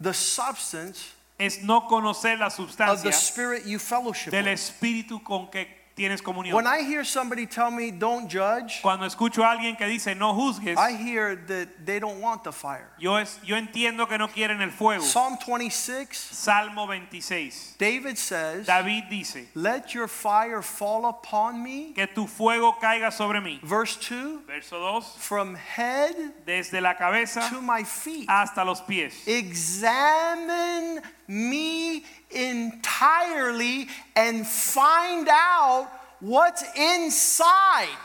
[0.00, 4.54] the substance Es no conocer la of the sustancia spirit you fellowship del with.
[4.54, 5.66] espíritu con que
[5.98, 6.54] tienes comunión.
[6.54, 10.32] When I hear somebody tell me don't judge, Cuando escucho a alguien que dice no
[10.34, 12.88] juzgues, I hear that they don't want the fire.
[12.98, 15.02] yo, es, yo entiendo que no quieren el fuego.
[15.02, 17.74] Psalm 26, Salmo 26.
[17.78, 21.92] David says, David dice, Let your fire fall upon me.
[21.94, 23.58] que tu fuego caiga sobre mí.
[23.62, 25.16] Verse 2 Verso 2.
[25.18, 26.14] From head
[26.46, 28.26] Desde la cabeza to my feet.
[28.28, 29.26] hasta los pies.
[29.26, 35.88] Examine me entirely and find out
[36.20, 37.96] what's inside.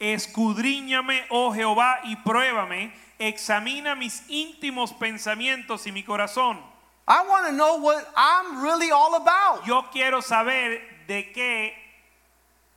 [0.00, 2.92] Escudriñame, oh Jehová, y pruébame.
[3.18, 6.58] Examina mis íntimos pensamientos y mi corazón.
[7.06, 11.72] I want to know what I'm really all about Yo quiero saber de qué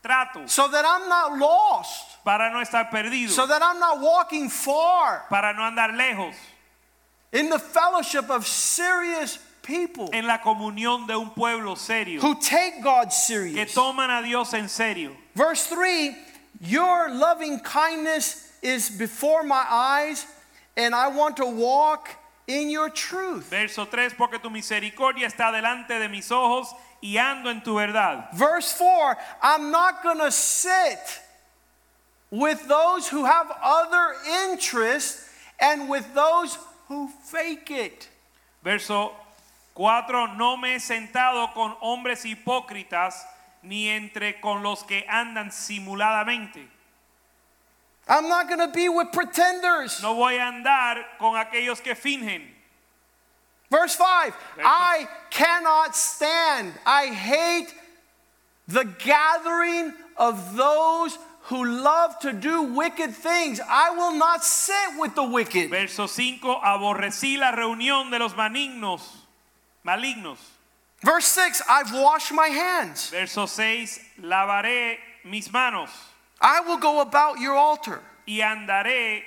[0.02, 4.49] trato so that I'm not lost, para no estar perdido, so that I'm not walking
[4.49, 6.36] far para no andar lejos
[7.32, 12.82] in the fellowship of serious people en la comunión de un pueblo serio who take
[12.82, 13.74] God que serious.
[13.74, 15.12] toman a Dios en serio.
[15.34, 16.16] Verse 3
[16.62, 20.26] Your loving kindness is before my eyes,
[20.78, 22.10] and I want to walk
[22.48, 23.50] in your truth.
[23.50, 28.30] Verso 3, porque tu misericordia está delante de mis ojos y ando en tu verdad.
[28.34, 31.22] Verse 4 I'm not going to sit
[32.32, 34.16] with those who have other
[34.50, 35.30] interests
[35.60, 38.08] and with those who fake it.
[38.64, 39.12] Verso
[39.76, 43.26] 4, no me he sentado con hombres hipócritas
[43.61, 46.65] ni entre con los que andan simuladamente.
[48.07, 50.02] I'm not going to be with pretenders.
[50.02, 52.41] No voy a andar con aquellos que fingen.
[53.69, 54.34] Verse 5
[54.64, 57.73] I cannot stand, I hate
[58.68, 63.60] the gathering of those who love to do wicked things.
[63.68, 65.69] I will not sit with the wicked.
[65.69, 69.02] Verso 5, aborrecí la reunión de los malignos,
[69.86, 70.38] malignos.
[71.03, 73.10] Verse 6 I've washed my hands.
[73.12, 75.90] Verso 6, lavaré mis manos
[76.41, 78.02] I will go about your altar.
[78.28, 79.22] y andaré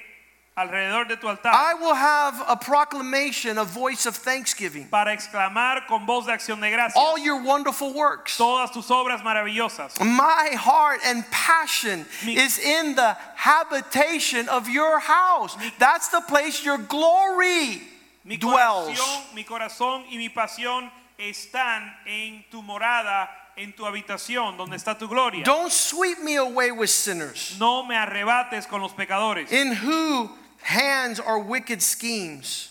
[0.56, 4.89] alrededor de tu altar I will have a proclamation, a voice of thanksgiving.
[4.90, 8.36] para exclamar con voz de acción de gracias All your wonderful works.
[8.36, 10.01] todas tus obras maravillosas.
[10.01, 15.56] My heart and passion Mi- is in the habitation of your house.
[15.78, 17.82] That's the place your glory
[18.28, 18.98] Mi dwells.
[18.98, 24.96] corazón, mi corazón y mi pasión están en tu morada, en tu habitación, donde está
[24.98, 25.42] tu gloria.
[25.44, 29.50] Don't sweep me away with sinners, No me arrebates con los pecadores.
[29.50, 30.28] in whose
[30.62, 32.70] hands are wicked schemes.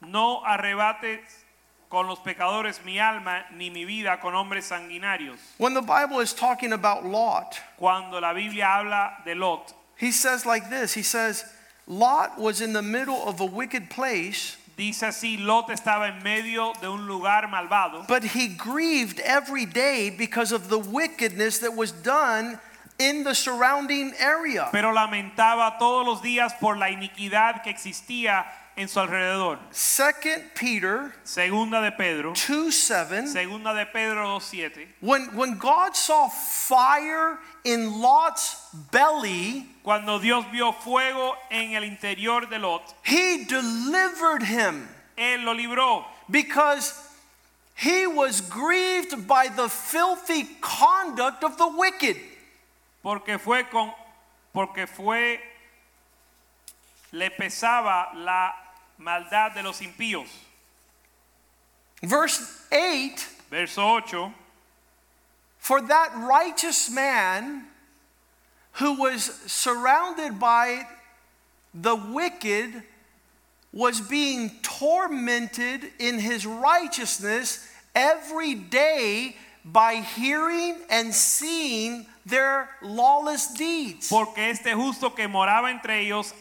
[0.00, 1.20] No arrebates
[1.90, 5.38] con los pecadores mi alma, ni mi vida con hombres sanguinarios.
[5.58, 10.46] When the Bible is talking about Lot, Cuando la Biblia habla de Lot, he says
[10.46, 11.44] like this He says,
[11.88, 16.72] Lot was in the middle of a wicked place, dice así, Lot estaba en medio
[16.80, 21.92] de un lugar malvado, but he grieved every day because of the wickedness that was
[21.92, 22.58] done
[22.98, 24.68] in the surrounding area.
[24.72, 28.46] pero lamentaba todos los días por la iniquidad que existía
[28.76, 29.58] en su alrededor.
[29.72, 33.26] Second Peter Segunda de Pedro, 2 7.
[33.26, 34.86] segunda de Pedro 2:7.
[35.00, 37.38] When, when God saw fire
[37.72, 38.56] in Lot's
[38.90, 45.52] belly, Cuando Dios vio fuego en el interior de Lot, he delivered him él lo
[45.54, 46.94] libró because
[47.74, 52.16] he was grieved by the filthy conduct of the wicked.
[53.02, 53.92] porque fue con
[54.52, 55.38] porque fue
[57.12, 58.52] le pesaba la
[58.98, 60.28] maldad de los impíos.
[62.02, 62.40] Verse
[62.70, 64.32] 8 Verso 8,
[65.68, 67.66] For that righteous man
[68.80, 70.86] who was surrounded by
[71.74, 72.84] the wicked
[73.70, 84.08] was being tormented in his righteousness every day by hearing and seeing their lawless deeds.
[84.08, 86.32] porque este justo que moraba entre ellos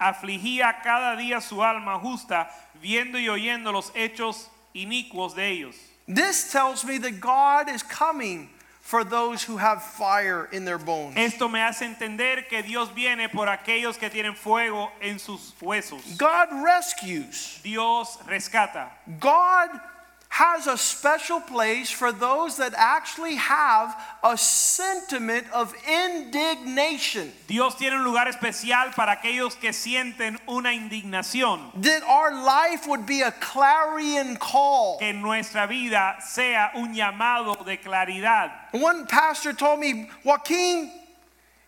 [0.00, 2.48] afligía cada día su alma justa,
[2.82, 5.76] viendo y oyendo los hechos inicuos de ellos.
[6.08, 8.48] This tells me that God is coming
[8.80, 11.14] for those who have fire in their bones.
[11.14, 16.16] Esto me hace entender que Dios viene por aquellos que tienen fuego en sus huesos.
[16.16, 17.60] God rescues.
[17.62, 18.88] Dios rescata.
[19.20, 19.68] God
[20.28, 27.32] has a special place for those that actually have a sentiment of indignation.
[27.46, 31.72] Dios tiene un lugar especial para aquellos que sienten una indignación.
[31.82, 34.98] That our life would be a clarion call.
[34.98, 38.50] Que nuestra vida sea un llamado de claridad.
[38.72, 40.92] One pastor told me, Joaquin,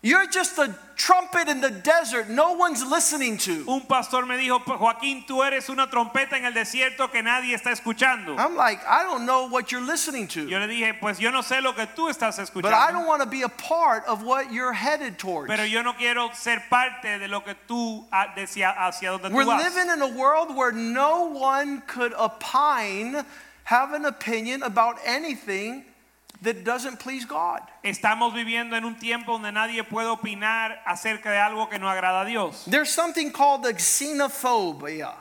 [0.03, 3.63] you're just a trumpet in the desert no one's listening to.
[3.67, 7.71] Un pastor me dijo, Joaquín, tú eres una trompeta en el desierto que nadie está
[7.71, 8.35] escuchando.
[8.37, 10.47] I'm like, I don't know what you're listening to.
[10.47, 12.63] Yo le dije, pues yo no sé lo que tú estás escuchando.
[12.63, 15.47] But I don't want to be a part of what you're headed towards.
[15.49, 19.43] pero yo no quiero ser parte de lo que tú ah, decía hacia donde We're
[19.43, 19.63] tú vas.
[19.63, 23.23] living in a world where no one could opine,
[23.65, 25.85] have an opinion about anything
[26.41, 27.61] that doesn't please God.
[27.83, 32.21] Estamos viviendo en un tiempo donde nadie puede opinar acerca de algo que no agrada
[32.21, 32.65] a Dios.
[32.65, 35.13] There's something called the xenophobia,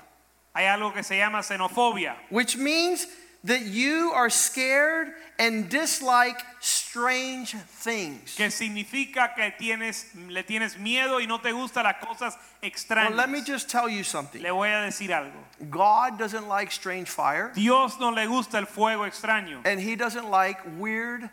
[0.54, 3.06] Hay algo que se llama xenofobia, which means
[3.44, 5.08] that you are scared
[5.38, 8.34] and dislike strange things.
[8.36, 13.16] que significa que tienes, le tienes miedo y no te gustan las cosas Well, extrañas.
[13.16, 14.42] let me just tell you something.
[14.42, 15.32] Le voy a decir algo.
[15.70, 19.60] God doesn't like strange fire, Dios no le gusta el fuego extraño.
[19.64, 21.30] and He doesn't like weird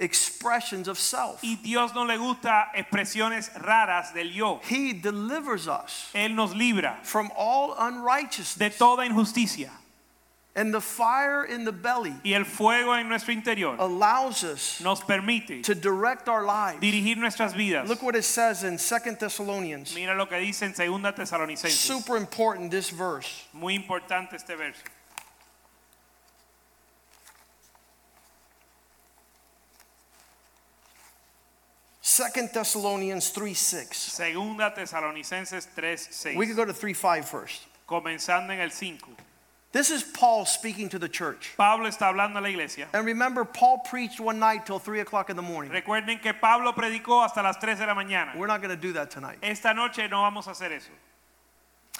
[0.00, 1.40] expressions of self.
[1.44, 4.60] Y Dios no le gusta expresiones raras del yo.
[4.64, 8.76] He delivers us Él nos libra from all de unrighteousness.
[8.78, 9.70] toda injusticia.
[10.56, 15.00] And the fire in the belly Y el fuego en nuestro interior allows us nos
[15.00, 16.80] permite to direct our lives.
[16.80, 17.88] dirigir nuestras vidas.
[17.88, 19.94] Look what it says in Second Thessalonians.
[19.94, 21.70] Mira lo que dice en 2 Tesalonicenses.
[21.70, 23.46] Super important this verse.
[23.52, 24.82] Muy importante este verso.
[32.00, 33.96] Second Thessalonians 3 6.
[33.96, 37.62] Segunda Tesalonicenses 3, We could go to 3 5 first.
[37.86, 39.16] Comenzando en el 5.
[39.72, 41.52] This is Paul speaking to the church.
[41.56, 42.88] Pablo está hablando a la iglesia.
[42.92, 45.70] And remember, Paul preached one night till 3 o'clock in the morning.
[45.70, 48.36] Recuerden que Pablo predicó hasta las 3 de la mañana.
[48.36, 49.38] We're not going to do that tonight.
[49.42, 50.90] Esta noche no vamos a hacer eso.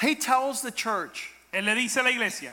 [0.01, 2.53] He tells the church, Él le dice a la iglesia,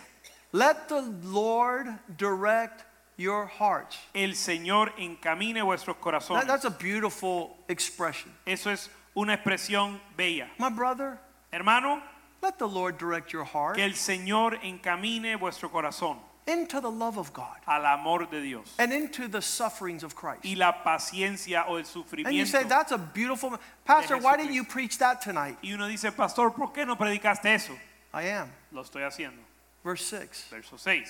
[0.51, 1.87] let the Lord
[2.17, 2.83] direct
[3.17, 3.97] your hearts.
[4.13, 6.45] el Señor encamine vuestros That- corazones.
[6.45, 8.31] that's a beautiful expression.
[8.45, 10.47] Eso es una expresión bella.
[10.59, 11.17] My brother,
[11.51, 12.03] Hermano,
[12.41, 17.17] let the Lord direct your heart que el Señor encamine vuestro corazón into the love
[17.17, 20.45] of God al amor de Dios and into the sufferings of Christ.
[20.45, 22.27] y la paciencia o el sufrimiento.
[22.27, 23.59] And you say, that's a beautiful.
[23.85, 25.57] Pastor, why didn't you preach that tonight?
[25.61, 27.73] Y uno dice, pastor, ¿por qué no predicaste eso?
[28.13, 28.49] I am.
[28.71, 29.39] Lo estoy haciendo.
[29.83, 30.47] Verse 6.
[30.49, 31.09] Verso 6.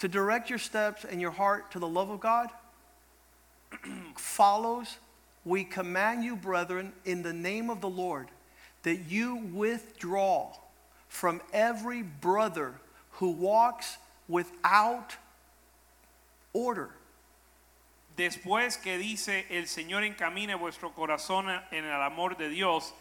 [0.00, 2.50] To direct your steps and your heart to the love of God
[4.16, 4.98] follows,
[5.44, 8.28] we command you, brethren, in the name of the Lord,
[8.82, 10.52] that you withdraw
[11.14, 12.74] from every brother
[13.12, 15.14] who walks without
[16.52, 16.90] order.
[18.16, 22.92] Después que dice, el Señor encamine vuestro corazón en el amor de Dios,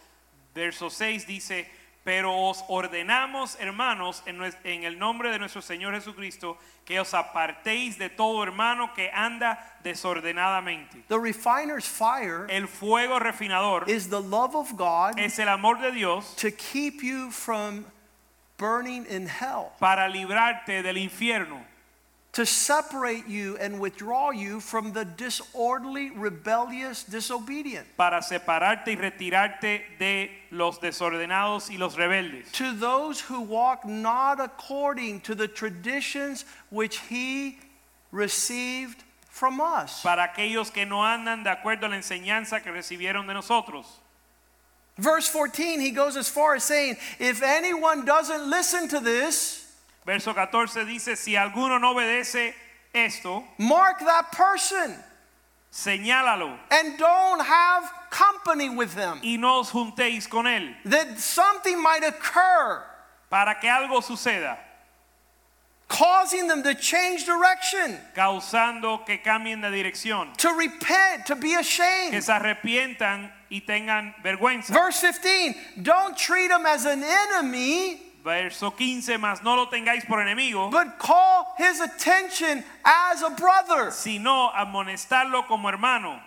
[0.54, 1.68] verso 6 dice,
[2.04, 8.10] Pero os ordenamos, hermanos, en, el nombre de nuestro Señor Jesucristo, que os apartéis de
[8.10, 11.04] todo hermano que anda desordenadamente.
[11.08, 15.92] The refiner's fire El fuego refinador is the love of God es el amor de
[15.92, 17.86] Dios to keep you from
[18.58, 21.62] burning in hell, para librarte del infierno,
[22.34, 27.86] to separate you and withdraw you from the disorderly, rebellious, disobedient.
[27.96, 32.52] para separarte y retirarte de los desordenados y los rebeldes.
[32.54, 37.60] To those who walk not according to the traditions which he
[38.12, 40.02] received from us.
[40.02, 44.00] Para aquellos que no andan de acuerdo a la enseñanza que recibieron de nosotros.
[44.98, 49.60] Verse 14, he goes as far as saying, If anyone doesn't listen to this,
[50.06, 52.54] Verso 14 dice, si alguno no obedece
[52.94, 54.96] esto, mark that person
[55.72, 59.20] señálalo and don't have company with them.
[59.24, 62.84] y no os juntéis con él, That something might occur,
[63.32, 64.58] para que algo suceda,
[65.88, 72.12] causing them to change direction, causando que cambien de dirección, to repent, to be ashamed.
[72.12, 74.74] que se arrepientan y tengan vergüenza.
[74.74, 80.18] Verse 15, don't treat him as an enemy, Verso 15, más no lo tengáis por
[80.20, 83.92] enemigo, but call his attention as a brother.
[83.92, 86.20] sino amonestarlo como hermano.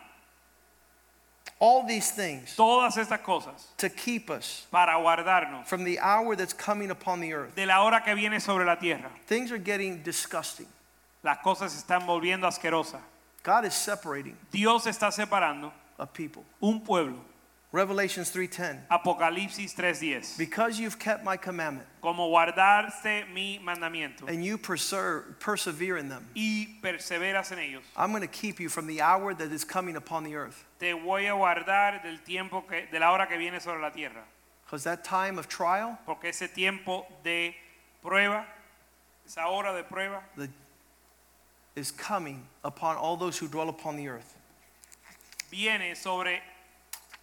[1.58, 6.52] All these things Todas estas cosas to keep us para guardarnos from the hour that's
[6.52, 7.54] coming upon the earth.
[7.56, 9.10] de la hora que viene sobre la tierra.
[9.26, 10.66] Things are getting disgusting.
[11.24, 13.00] Las cosas están volviendo asquerosas.
[13.42, 16.44] God is separating Dios está separando a people.
[16.62, 17.18] un pueblo.
[17.72, 18.86] Revelations 3:10.
[18.88, 20.38] Apocalipsis 3:10.
[20.38, 26.26] Because you've kept my commandment Como guardarse mi mandamiento and you perser- persevere in them,
[26.34, 29.96] y perseveras en ellos, I'm going to keep you from the hour that is coming
[29.96, 30.64] upon the earth.
[30.78, 34.22] te voy a guardar del tiempo que de la hora que viene sobre la tierra,
[34.64, 37.54] Because that time of trial porque ese tiempo de
[38.02, 38.46] prueba,
[39.26, 40.48] esa hora de prueba that
[41.74, 44.35] is coming upon all those who dwell upon the earth.
[45.50, 46.40] Viene sobre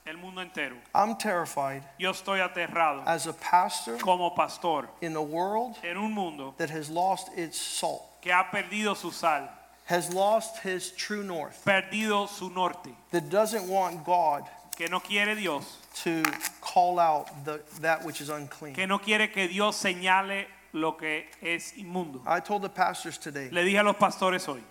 [0.06, 0.76] el mundo entero.
[0.94, 6.12] I'm terrified Yo estoy aterrado as a pastor como pastor in a world en un
[6.14, 9.50] mundo that has lost its salt, que ha perdido su sal,
[9.86, 14.44] has lost his true north, perdido su norte, that doesn't want God
[14.76, 16.24] que no quiere Dios, to
[16.60, 18.74] call out the, that which is unclean.
[18.74, 22.22] que no quiere que Dios señale lo que es inmundo.
[22.26, 24.62] I told the pastors today, Le dije a los pastores hoy,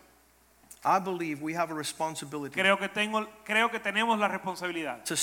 [0.85, 5.17] I believe we have a responsibility creo que tengo creo que tenemos la responsabilidad to,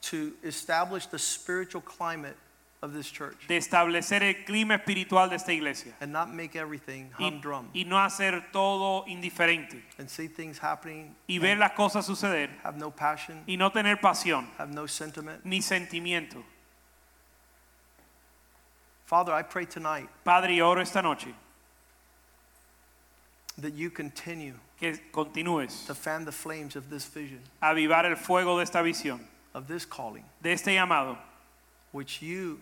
[0.00, 2.36] to establish the spiritual climate
[2.82, 7.10] of this church de establecer el clima espiritual de esta iglesia and not make everything
[7.18, 12.06] y, humdrum y no hacer todo indiferente and see things happening y ver las cosas
[12.06, 15.44] suceder have no passion, y no tener pasión have no sentiment.
[15.44, 16.42] ni sentimiento.
[19.06, 21.34] Father, I pray tonight Padre, y oro esta noche
[23.58, 28.58] that you continue que continúes to fan the flames of this vision, avivar el fuego
[28.58, 29.20] de esta visión,
[29.54, 31.16] of this calling, de este llamado
[31.92, 32.58] which you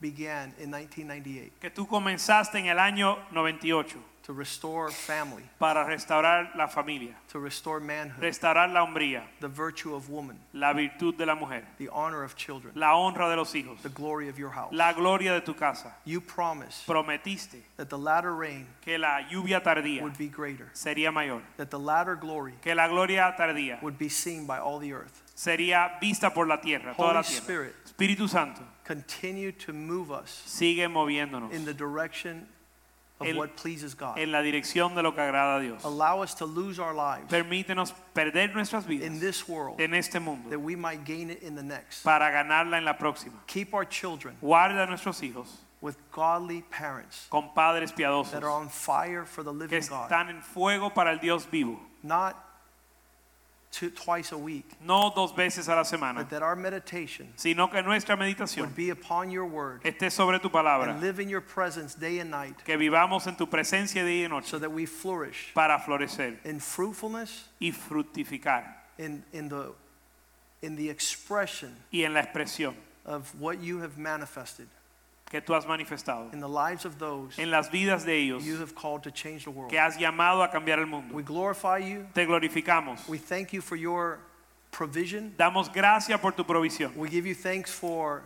[0.00, 6.56] began in 1998 que tú comenzaste en el año 98 to restore family, para restaurar
[6.56, 11.26] la familia, to restore manhood, restaurar la hombría, the virtue of woman, la virtud de
[11.26, 14.48] la mujer, the honor of children, la honra de los hijos, the glory of your
[14.50, 14.72] house.
[14.72, 15.92] la gloria de tu casa.
[16.06, 21.12] You promise Prometiste that the latter rain que la lluvia tardía would be greater, sería
[21.12, 24.92] mayor, that the latter glory que la gloria tardía would be seen by all the
[24.94, 25.20] earth.
[25.36, 27.42] sería vista por la tierra, toda la Holy tierra.
[27.42, 27.74] Spirit.
[27.84, 32.46] Espíritu Santo, Continue to move us sigue moviéndonos in the direction
[33.20, 34.18] of El- what pleases God.
[34.18, 35.84] en la dirección de lo que agrada a Dios.
[35.84, 40.20] Allow us to lose our lives Permítenos perder nuestras vidas in this world en este
[40.20, 42.02] mundo that we might gain it in the next.
[42.02, 43.34] para ganarla en la próxima.
[43.46, 48.50] Keep our children Guarda a nuestros hijos with godly parents con padres piadosos that are
[48.50, 52.34] on fire for the que living God, están en fuego para el Dios vivo, not
[53.74, 57.66] two, twice a week, no dos veces a la semana, but that our meditation sino
[57.66, 61.28] que nuestra meditación would be upon your word esté sobre tu palabra, and live in
[61.28, 64.70] your presence day and night que vivamos en tu presencia día y noche so that
[64.70, 68.64] we flourish para florecer in fruitfulness, y fructificar
[68.98, 69.72] in, in, the,
[70.62, 72.74] in the expression y en la expresión
[73.04, 74.68] of what you have manifested
[75.34, 78.56] que tú has manifestado in the lives of those en las vidas de ellos you
[78.56, 79.68] have called to change the world.
[79.68, 81.12] que has llamado a cambiar el mundo.
[81.12, 82.06] We glorify you.
[82.14, 83.08] Te glorificamos.
[83.08, 84.20] We thank you for your
[84.70, 85.34] provision.
[85.36, 86.94] Damos gracias por tu provisión.
[86.94, 88.22] We give you thanks for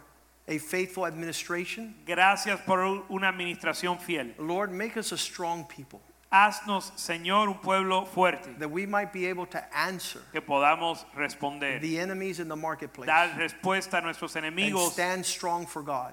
[0.46, 1.94] a faithful administration.
[2.06, 2.78] Gracias por
[3.08, 4.34] una administración fiel.
[4.38, 9.26] Lord, make us a strong people Haznos, Señor, un pueblo fuerte that we might be
[9.26, 14.36] able to answer que podamos responder, the enemies in the marketplace dar respuesta a nuestros
[14.36, 16.12] and stand strong for God.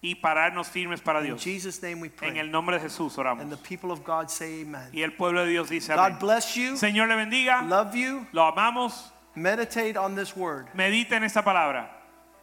[0.00, 1.42] Y pararnos firmes para In Dios.
[1.42, 2.50] Jesus' name we En el pray.
[2.50, 3.42] nombre de Jesús oramos.
[3.42, 4.88] And the people of God say amen.
[4.92, 6.18] Y el pueblo de Dios dice God amén.
[6.20, 6.76] bless you.
[6.76, 7.62] Señor le bendiga.
[7.68, 8.26] Love you.
[8.32, 9.10] Lo amamos.
[9.34, 10.66] Meditate on this word.
[10.74, 11.90] Medita en esta palabra.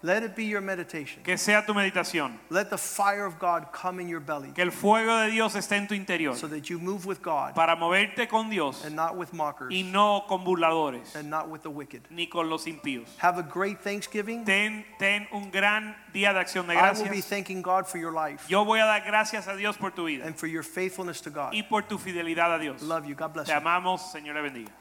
[0.06, 1.24] Let it be your meditation.
[1.24, 2.38] Que sea tu meditación.
[2.52, 5.78] Let the fire of God come in your belly Que el fuego de Dios esté
[5.78, 6.36] en tu interior.
[6.36, 9.82] so that you move with God Para moverte con Dios and not with mockers y
[9.82, 11.16] no con burladores.
[11.16, 12.04] and not with the wicked.
[12.12, 13.08] Ni con los impíos.
[13.18, 14.46] Have a great Thanksgiving.
[14.46, 17.00] Ten, ten un gran día de acción de gracias.
[17.00, 19.76] I will be thanking God for your life Yo voy a dar gracias a Dios
[19.76, 21.52] por tu vida and for your faithfulness to God.
[21.54, 22.84] y por tu fidelidad a Dios.
[22.84, 23.16] Love you.
[23.16, 24.72] God bless Te amamos, Señor le bendiga.